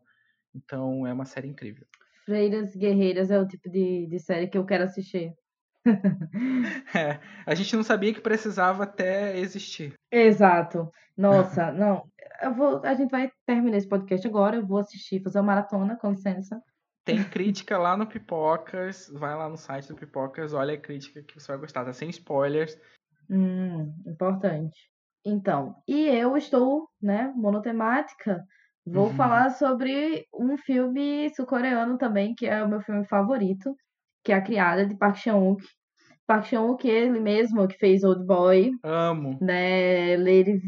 Então 0.55 1.07
é 1.07 1.12
uma 1.12 1.25
série 1.25 1.49
incrível. 1.49 1.87
Freiras 2.25 2.77
Guerreiras 2.77 3.31
é 3.31 3.41
o 3.41 3.47
tipo 3.47 3.68
de, 3.68 4.07
de 4.07 4.18
série 4.18 4.49
que 4.49 4.59
eu 4.59 4.64
quero 4.64 4.85
assistir. 4.85 5.35
É, 6.95 7.21
a 7.47 7.55
gente 7.55 7.75
não 7.77 7.83
sabia 7.83 8.12
que 8.12 8.21
precisava 8.21 8.83
até 8.83 9.39
existir. 9.39 9.95
Exato. 10.11 10.91
Nossa, 11.16 11.71
não. 11.73 12.05
Eu 12.43 12.55
vou, 12.55 12.81
a 12.85 12.95
gente 12.95 13.11
vai 13.11 13.31
terminar 13.47 13.77
esse 13.77 13.89
podcast 13.89 14.27
agora. 14.27 14.57
Eu 14.57 14.66
vou 14.66 14.79
assistir, 14.79 15.23
fazer 15.23 15.39
uma 15.39 15.45
maratona, 15.45 15.97
com 15.97 16.11
licença. 16.11 16.61
Tem 17.05 17.23
crítica 17.31 17.79
lá 17.79 17.97
no 17.97 18.07
Pipocas. 18.07 19.09
Vai 19.12 19.35
lá 19.37 19.49
no 19.49 19.57
site 19.57 19.89
do 19.89 19.95
Pipocas, 19.95 20.53
olha 20.53 20.75
a 20.75 20.81
crítica 20.81 21.23
que 21.23 21.39
você 21.39 21.49
vai 21.49 21.59
gostar. 21.59 21.85
Tá 21.85 21.93
sem 21.93 22.11
spoilers. 22.11 22.79
Hum, 23.31 23.95
importante. 24.07 24.78
Então, 25.24 25.76
e 25.89 26.09
eu 26.09 26.37
estou, 26.37 26.89
né, 27.03 27.33
monotemática. 27.37 28.45
Vou 28.87 29.11
Uhum. 29.11 29.14
falar 29.16 29.51
sobre 29.51 30.26
um 30.35 30.57
filme 30.59 31.31
sul-coreano 31.35 31.99
também, 31.99 32.35
que 32.35 32.47
é 32.47 32.62
o 32.64 32.68
meu 32.68 32.81
filme 32.83 33.07
favorito, 33.07 33.76
que 34.24 34.33
é 34.33 34.37
A 34.37 34.43
Criada, 34.43 34.87
de 34.87 34.97
Park 34.99 35.16
Chan-wook. 35.18 35.62
Park 36.26 36.47
Chan-wook, 36.47 36.89
ele 36.89 37.20
mesmo 37.20 37.68
que 37.68 37.78
fez 37.78 38.05
Old 38.05 38.24
Boy, 38.26 38.72
Amo. 38.83 39.41
né, 39.41 40.16
Lady, 40.18 40.61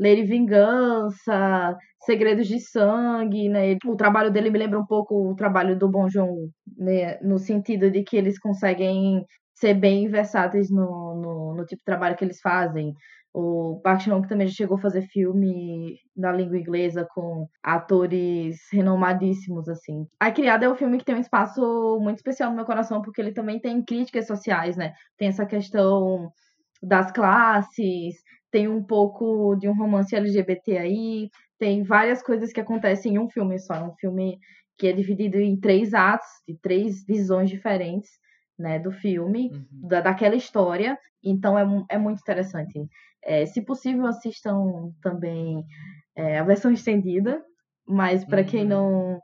Lady 0.00 0.24
Vingança, 0.24 1.76
Segredos 2.04 2.48
de 2.48 2.58
Sangue, 2.60 3.48
né? 3.48 3.76
O 3.86 3.96
trabalho 3.96 4.32
dele 4.32 4.50
me 4.50 4.58
lembra 4.58 4.78
um 4.80 4.86
pouco 4.86 5.30
o 5.30 5.36
trabalho 5.36 5.78
do 5.78 5.88
Bong 5.90 6.10
Joon-ho, 6.12 6.50
né? 6.76 7.18
No 7.20 7.38
sentido 7.38 7.90
de 7.90 8.02
que 8.02 8.16
eles 8.16 8.38
conseguem 8.38 9.24
ser 9.54 9.74
bem 9.74 10.08
versáteis 10.08 10.70
no, 10.70 11.14
no, 11.14 11.54
no 11.54 11.64
tipo 11.66 11.80
de 11.80 11.84
trabalho 11.84 12.16
que 12.16 12.24
eles 12.24 12.40
fazem. 12.40 12.94
O 13.34 13.80
Park 13.82 14.02
Chan-wook 14.02 14.28
também 14.28 14.46
já 14.46 14.54
chegou 14.54 14.76
a 14.76 14.80
fazer 14.80 15.02
filme 15.02 15.96
na 16.14 16.30
língua 16.32 16.58
inglesa 16.58 17.06
com 17.14 17.48
atores 17.62 18.58
renomadíssimos, 18.70 19.68
assim. 19.68 20.06
A 20.20 20.30
Criada 20.30 20.66
é 20.66 20.68
um 20.68 20.74
filme 20.76 20.98
que 20.98 21.04
tem 21.04 21.14
um 21.14 21.20
espaço 21.20 21.98
muito 22.00 22.18
especial 22.18 22.50
no 22.50 22.56
meu 22.56 22.66
coração, 22.66 23.00
porque 23.00 23.20
ele 23.22 23.32
também 23.32 23.58
tem 23.58 23.82
críticas 23.82 24.26
sociais, 24.26 24.76
né? 24.76 24.92
Tem 25.16 25.28
essa 25.28 25.46
questão 25.46 26.30
das 26.82 27.10
classes, 27.10 28.16
tem 28.50 28.68
um 28.68 28.82
pouco 28.84 29.56
de 29.56 29.66
um 29.66 29.74
romance 29.74 30.14
LGBT 30.14 30.76
aí, 30.76 31.30
tem 31.58 31.82
várias 31.82 32.22
coisas 32.22 32.52
que 32.52 32.60
acontecem 32.60 33.14
em 33.14 33.18
um 33.18 33.30
filme 33.30 33.58
só. 33.58 33.74
É 33.74 33.82
um 33.82 33.94
filme 33.94 34.38
que 34.76 34.88
é 34.88 34.92
dividido 34.92 35.38
em 35.38 35.58
três 35.58 35.94
atos, 35.94 36.28
de 36.46 36.58
três 36.60 37.04
visões 37.06 37.48
diferentes, 37.48 38.10
né, 38.58 38.78
do 38.78 38.92
filme, 38.92 39.50
Uhum. 39.52 39.88
da, 39.88 40.00
daquela 40.00 40.34
história. 40.36 40.98
Então 41.24 41.58
é, 41.58 41.64
é 41.90 41.98
muito 41.98 42.20
interessante. 42.20 42.86
É, 43.24 43.46
se 43.46 43.64
possível, 43.64 44.06
assistam 44.06 44.90
também 45.02 45.64
é, 46.16 46.38
a 46.38 46.44
versão 46.44 46.72
estendida, 46.72 47.42
mas 47.86 48.24
para 48.24 48.44
quem 48.44 48.62
Uhum. 48.62 48.68
não, 48.68 49.20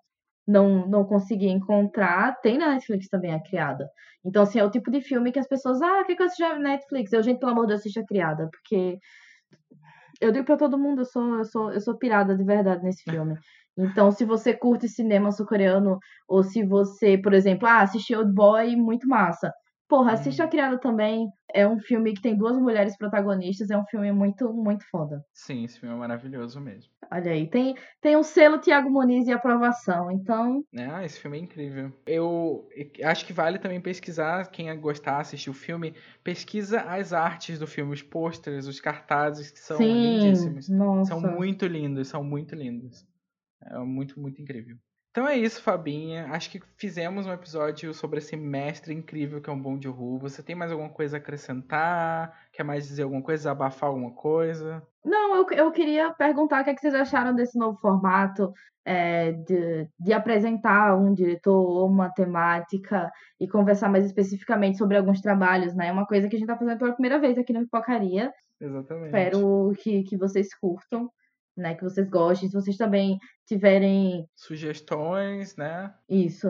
não 0.47 0.89
não 0.89 1.05
conseguir 1.05 1.49
encontrar, 1.49 2.41
tem 2.43 2.59
na 2.59 2.71
Netflix 2.75 3.09
também 3.09 3.33
a 3.35 3.43
criada. 3.43 3.89
Então, 4.25 4.43
assim, 4.43 4.59
é 4.59 4.65
o 4.65 4.71
tipo 4.71 4.91
de 4.91 5.01
filme 5.01 5.33
que 5.33 5.39
as 5.39 5.49
pessoas, 5.49 5.81
ah, 5.83 6.01
o 6.03 6.05
que 6.07 6.17
que 6.17 6.23
eu 6.23 6.27
assisti 6.27 6.43
na 6.43 6.59
Netflix? 6.59 7.13
Eu, 7.13 7.23
gente, 7.23 7.39
pelo 7.41 7.53
amor 7.53 7.63
de 7.63 7.69
Deus, 7.69 7.81
assiste 7.81 8.01
a 8.01 8.05
criada, 8.07 8.49
porque 8.51 8.99
eu 10.21 10.33
digo 10.33 10.45
pra 10.45 10.57
todo 10.57 10.79
mundo, 10.79 11.03
eu 11.03 11.05
sou, 11.05 11.39
eu 11.39 11.45
sou, 11.45 11.73
eu 11.73 11.81
sou 11.81 11.97
pirada 11.97 12.37
de 12.37 12.45
verdade 12.45 12.83
nesse 12.83 13.03
filme. 13.09 13.35
Então, 13.79 14.11
se 14.11 14.25
você 14.25 14.53
curte 14.53 14.89
cinema 14.89 15.31
sul-coreano, 15.31 15.99
ou 16.27 16.43
se 16.43 16.65
você, 16.65 17.17
por 17.17 17.33
exemplo, 17.33 17.67
ah, 17.69 17.81
assistiu 17.83 18.19
Old 18.21 18.33
Boy, 18.33 18.77
muito 18.77 19.09
massa. 19.09 19.53
Porra, 19.89 20.13
assiste 20.13 20.43
Hum. 20.43 20.45
A 20.45 20.49
Criada 20.49 20.79
também. 20.79 21.29
É 21.55 21.67
um 21.67 21.79
filme 21.79 22.13
que 22.13 22.21
tem 22.21 22.37
duas 22.37 22.59
mulheres 22.59 22.95
protagonistas, 22.99 23.71
é 23.71 23.79
um 23.79 23.87
filme 23.87 24.13
muito, 24.13 24.53
muito 24.53 24.85
foda. 24.91 25.25
Sim, 25.33 25.65
esse 25.65 25.81
filme 25.81 25.95
é 25.95 25.99
maravilhoso 25.99 26.61
mesmo. 26.61 26.93
Olha 27.11 27.33
aí, 27.33 27.49
tem, 27.49 27.75
tem 28.03 28.15
um 28.15 28.23
selo 28.23 28.59
Tiago 28.59 28.91
Muniz 28.91 29.27
e 29.27 29.33
aprovação, 29.33 30.11
então, 30.11 30.63
Ah, 30.77 31.03
esse 31.03 31.19
filme 31.19 31.39
é 31.39 31.41
incrível. 31.41 31.91
Eu 32.07 32.69
acho 33.03 33.25
que 33.25 33.33
vale 33.33 33.59
também 33.59 33.81
pesquisar, 33.81 34.51
quem 34.51 34.79
gostar, 34.79 35.21
assistir 35.21 35.49
o 35.49 35.55
filme, 35.55 35.95
pesquisa 36.23 36.83
as 36.83 37.15
artes 37.15 37.59
do 37.59 37.67
filme, 37.67 37.95
os 37.95 38.03
pôsteres, 38.03 38.67
os 38.67 38.79
cartazes, 38.79 39.51
que 39.51 39.59
são 39.59 39.79
sim, 39.79 39.95
lindíssimos. 39.95 40.69
nossa. 40.69 41.15
São 41.15 41.21
muito 41.23 41.67
lindos, 41.67 42.09
são 42.09 42.23
muito 42.23 42.55
lindos. 42.55 43.07
É 43.63 43.79
muito, 43.79 44.21
muito 44.21 44.41
incrível. 44.41 44.77
Então 45.11 45.27
é 45.27 45.37
isso, 45.37 45.63
Fabinha. 45.63 46.27
Acho 46.27 46.51
que 46.51 46.61
fizemos 46.77 47.27
um 47.27 47.33
episódio 47.33 47.93
sobre 47.93 48.19
esse 48.19 48.37
mestre 48.37 48.95
incrível 48.95 49.41
que 49.41 49.51
é 49.51 49.53
um 49.53 49.61
Bom 49.61 49.77
de 49.77 49.89
Ru. 49.89 50.19
Você 50.19 50.43
tem 50.43 50.55
mais 50.55 50.71
alguma 50.71 50.91
coisa 50.91 51.17
a 51.17 51.19
acrescentar? 51.19 52.49
Quer 52.53 52.63
mais 52.63 52.87
dizer 52.87 53.03
alguma 53.03 53.23
coisa? 53.23 53.51
Abafar 53.51 53.89
alguma 53.89 54.13
coisa? 54.13 54.83
Não, 55.05 55.35
eu, 55.35 55.47
eu 55.51 55.73
queria 55.73 56.13
perguntar 56.13 56.61
o 56.61 56.65
que, 56.65 56.71
é 56.71 56.75
que 56.75 56.81
vocês 56.81 56.95
acharam 56.95 57.35
desse 57.35 57.59
novo 57.59 57.79
formato 57.79 58.53
é, 58.85 59.33
de, 59.33 59.89
de 59.99 60.13
apresentar 60.13 60.97
um 60.97 61.13
diretor 61.13 61.59
ou 61.59 61.87
uma 61.87 62.11
temática 62.11 63.11
e 63.41 63.49
conversar 63.49 63.89
mais 63.91 64.05
especificamente 64.05 64.79
sobre 64.79 64.97
alguns 64.97 65.21
trabalhos, 65.21 65.75
né? 65.75 65.89
É 65.89 65.93
uma 65.93 66.07
coisa 66.07 66.29
que 66.29 66.37
a 66.37 66.39
gente 66.39 66.49
está 66.49 66.59
fazendo 66.59 66.79
pela 66.79 66.93
primeira 66.93 67.19
vez 67.19 67.37
aqui 67.37 67.53
no 67.53 67.61
Pipocaria. 67.61 68.33
Exatamente. 68.61 69.07
Espero 69.07 69.73
que, 69.79 70.05
que 70.05 70.17
vocês 70.17 70.55
curtam, 70.55 71.11
né? 71.61 71.75
Que 71.75 71.85
vocês 71.85 72.09
gostem. 72.09 72.49
Se 72.49 72.55
vocês 72.55 72.77
também 72.77 73.19
tiverem 73.47 74.29
Sugestões, 74.37 75.57
né? 75.57 75.95
isso, 76.09 76.49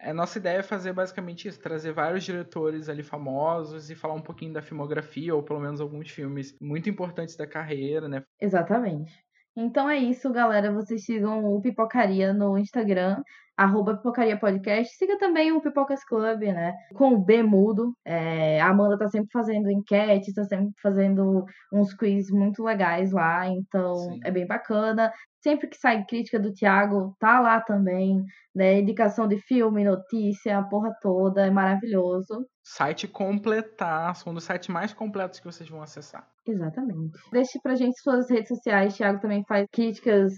A 0.00 0.12
nossa 0.12 0.38
ideia 0.38 0.58
é 0.58 0.62
fazer 0.62 0.92
basicamente 0.92 1.48
isso, 1.48 1.60
trazer 1.60 1.92
vários 1.92 2.24
diretores 2.24 2.88
ali 2.88 3.02
famosos 3.02 3.90
e 3.90 3.94
falar 3.94 4.14
um 4.14 4.22
pouquinho 4.22 4.52
da 4.52 4.62
filmografia, 4.62 5.34
ou 5.34 5.42
pelo 5.42 5.60
menos 5.60 5.80
alguns 5.80 6.10
filmes 6.10 6.56
muito 6.60 6.88
importantes 6.90 7.36
da 7.36 7.46
carreira, 7.46 8.08
né? 8.08 8.24
Exatamente. 8.40 9.24
Então 9.56 9.88
é 9.88 9.96
isso, 9.96 10.32
galera. 10.32 10.72
Vocês 10.72 11.04
sigam 11.04 11.44
o 11.44 11.60
Pipocaria 11.60 12.32
no 12.32 12.58
Instagram, 12.58 13.22
arroba 13.56 13.96
Pipocaria 13.96 14.38
Podcast. 14.38 14.96
Siga 14.96 15.16
também 15.18 15.52
o 15.52 15.60
Pipocas 15.60 16.04
Club, 16.04 16.42
né? 16.42 16.74
Com 16.94 17.14
o 17.14 17.18
B 17.24 17.42
mudo. 17.42 17.92
É, 18.04 18.60
a 18.60 18.68
Amanda 18.68 18.98
tá 18.98 19.08
sempre 19.08 19.30
fazendo 19.32 19.70
enquetes, 19.70 20.34
tá 20.34 20.44
sempre 20.44 20.72
fazendo 20.82 21.44
uns 21.72 21.94
quiz 21.94 22.30
muito 22.30 22.64
legais 22.64 23.12
lá. 23.12 23.46
Então 23.48 23.94
Sim. 23.94 24.20
é 24.24 24.30
bem 24.30 24.46
bacana. 24.46 25.12
Sempre 25.42 25.68
que 25.68 25.76
sai 25.76 26.04
crítica 26.04 26.40
do 26.40 26.52
Thiago, 26.52 27.14
tá 27.20 27.38
lá 27.40 27.60
também, 27.60 28.24
né? 28.54 28.80
Indicação 28.80 29.28
de 29.28 29.38
filme, 29.42 29.84
notícia, 29.84 30.58
a 30.58 30.62
porra 30.64 30.92
toda. 31.00 31.46
É 31.46 31.50
maravilhoso. 31.50 32.46
Site 32.66 33.06
completaço, 33.06 34.28
um 34.28 34.32
dos 34.32 34.44
sites 34.44 34.68
mais 34.68 34.94
completos 34.94 35.38
que 35.38 35.44
vocês 35.44 35.68
vão 35.68 35.82
acessar. 35.82 36.26
Exatamente. 36.46 37.18
Deixe 37.30 37.60
pra 37.60 37.74
gente 37.74 38.00
suas 38.00 38.30
redes 38.30 38.48
sociais. 38.48 38.96
Thiago 38.96 39.20
também 39.20 39.44
faz 39.44 39.66
críticas 39.70 40.32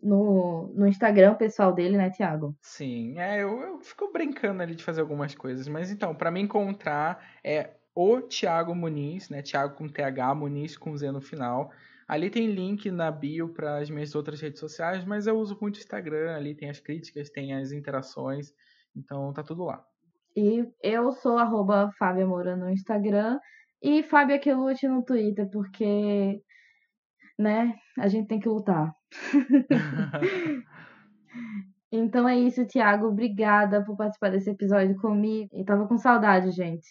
no, 0.00 0.72
no 0.76 0.86
Instagram 0.86 1.34
pessoal 1.34 1.74
dele, 1.74 1.96
né, 1.96 2.08
Tiago? 2.08 2.56
Sim, 2.62 3.18
é, 3.18 3.42
eu, 3.42 3.60
eu 3.60 3.80
fico 3.80 4.12
brincando 4.12 4.62
ali 4.62 4.76
de 4.76 4.84
fazer 4.84 5.00
algumas 5.00 5.34
coisas, 5.34 5.66
mas 5.66 5.90
então, 5.90 6.14
para 6.14 6.30
me 6.30 6.40
encontrar 6.40 7.20
é 7.42 7.70
o 7.94 8.20
Tiago 8.20 8.72
Muniz, 8.72 9.28
né? 9.28 9.42
Tiago 9.42 9.74
com 9.74 9.88
TH, 9.88 10.34
Muniz 10.36 10.78
com 10.78 10.96
Z 10.96 11.10
no 11.10 11.20
final. 11.20 11.72
Ali 12.06 12.30
tem 12.30 12.46
link 12.46 12.90
na 12.92 13.10
bio 13.10 13.48
para 13.48 13.78
as 13.78 13.90
minhas 13.90 14.14
outras 14.14 14.40
redes 14.40 14.60
sociais, 14.60 15.04
mas 15.04 15.26
eu 15.26 15.36
uso 15.36 15.58
muito 15.60 15.76
o 15.76 15.80
Instagram, 15.80 16.34
ali 16.34 16.54
tem 16.54 16.70
as 16.70 16.78
críticas, 16.78 17.28
tem 17.28 17.54
as 17.54 17.72
interações, 17.72 18.52
então 18.94 19.32
tá 19.32 19.42
tudo 19.42 19.64
lá. 19.64 19.84
E 20.36 20.64
eu 20.82 21.12
sou 21.12 21.38
arroba 21.38 21.90
Fábia 21.98 22.26
Moura 22.26 22.56
no 22.56 22.70
Instagram 22.70 23.38
e 23.82 24.02
Fábia 24.02 24.38
que 24.38 24.52
lute 24.52 24.86
no 24.86 25.04
Twitter, 25.04 25.48
porque, 25.50 26.40
né, 27.38 27.74
a 27.98 28.08
gente 28.08 28.28
tem 28.28 28.38
que 28.38 28.48
lutar. 28.48 28.92
então 31.90 32.28
é 32.28 32.38
isso, 32.38 32.66
Thiago. 32.66 33.06
Obrigada 33.06 33.84
por 33.84 33.96
participar 33.96 34.30
desse 34.30 34.50
episódio 34.50 34.96
comigo. 34.96 35.48
E 35.54 35.64
tava 35.64 35.88
com 35.88 35.96
saudade, 35.96 36.50
gente. 36.50 36.86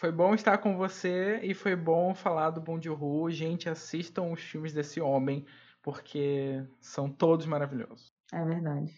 Foi 0.00 0.10
bom 0.10 0.34
estar 0.34 0.56
com 0.56 0.78
você 0.78 1.40
e 1.42 1.52
foi 1.52 1.76
bom 1.76 2.14
falar 2.14 2.48
do 2.48 2.60
Bom 2.60 2.78
de 2.78 2.88
Ru. 2.88 3.30
Gente, 3.30 3.68
assistam 3.68 4.32
os 4.32 4.40
filmes 4.40 4.72
desse 4.72 4.98
homem, 4.98 5.44
porque 5.82 6.64
são 6.80 7.10
todos 7.10 7.44
maravilhosos. 7.44 8.10
É 8.32 8.42
verdade. 8.42 8.94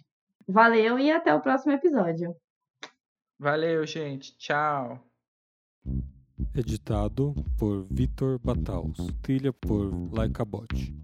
Valeu 0.47 0.99
e 0.99 1.11
até 1.11 1.34
o 1.34 1.40
próximo 1.40 1.72
episódio. 1.72 2.36
Valeu, 3.43 3.84
gente. 3.84 4.38
Tchau. 4.38 5.05
Editado 6.55 7.34
por 7.59 7.84
Vitor 7.90 8.38
Bataus. 8.38 8.97
Trilha 9.20 9.53
por 9.53 9.93
Laika 10.14 10.45
Bot. 10.45 10.95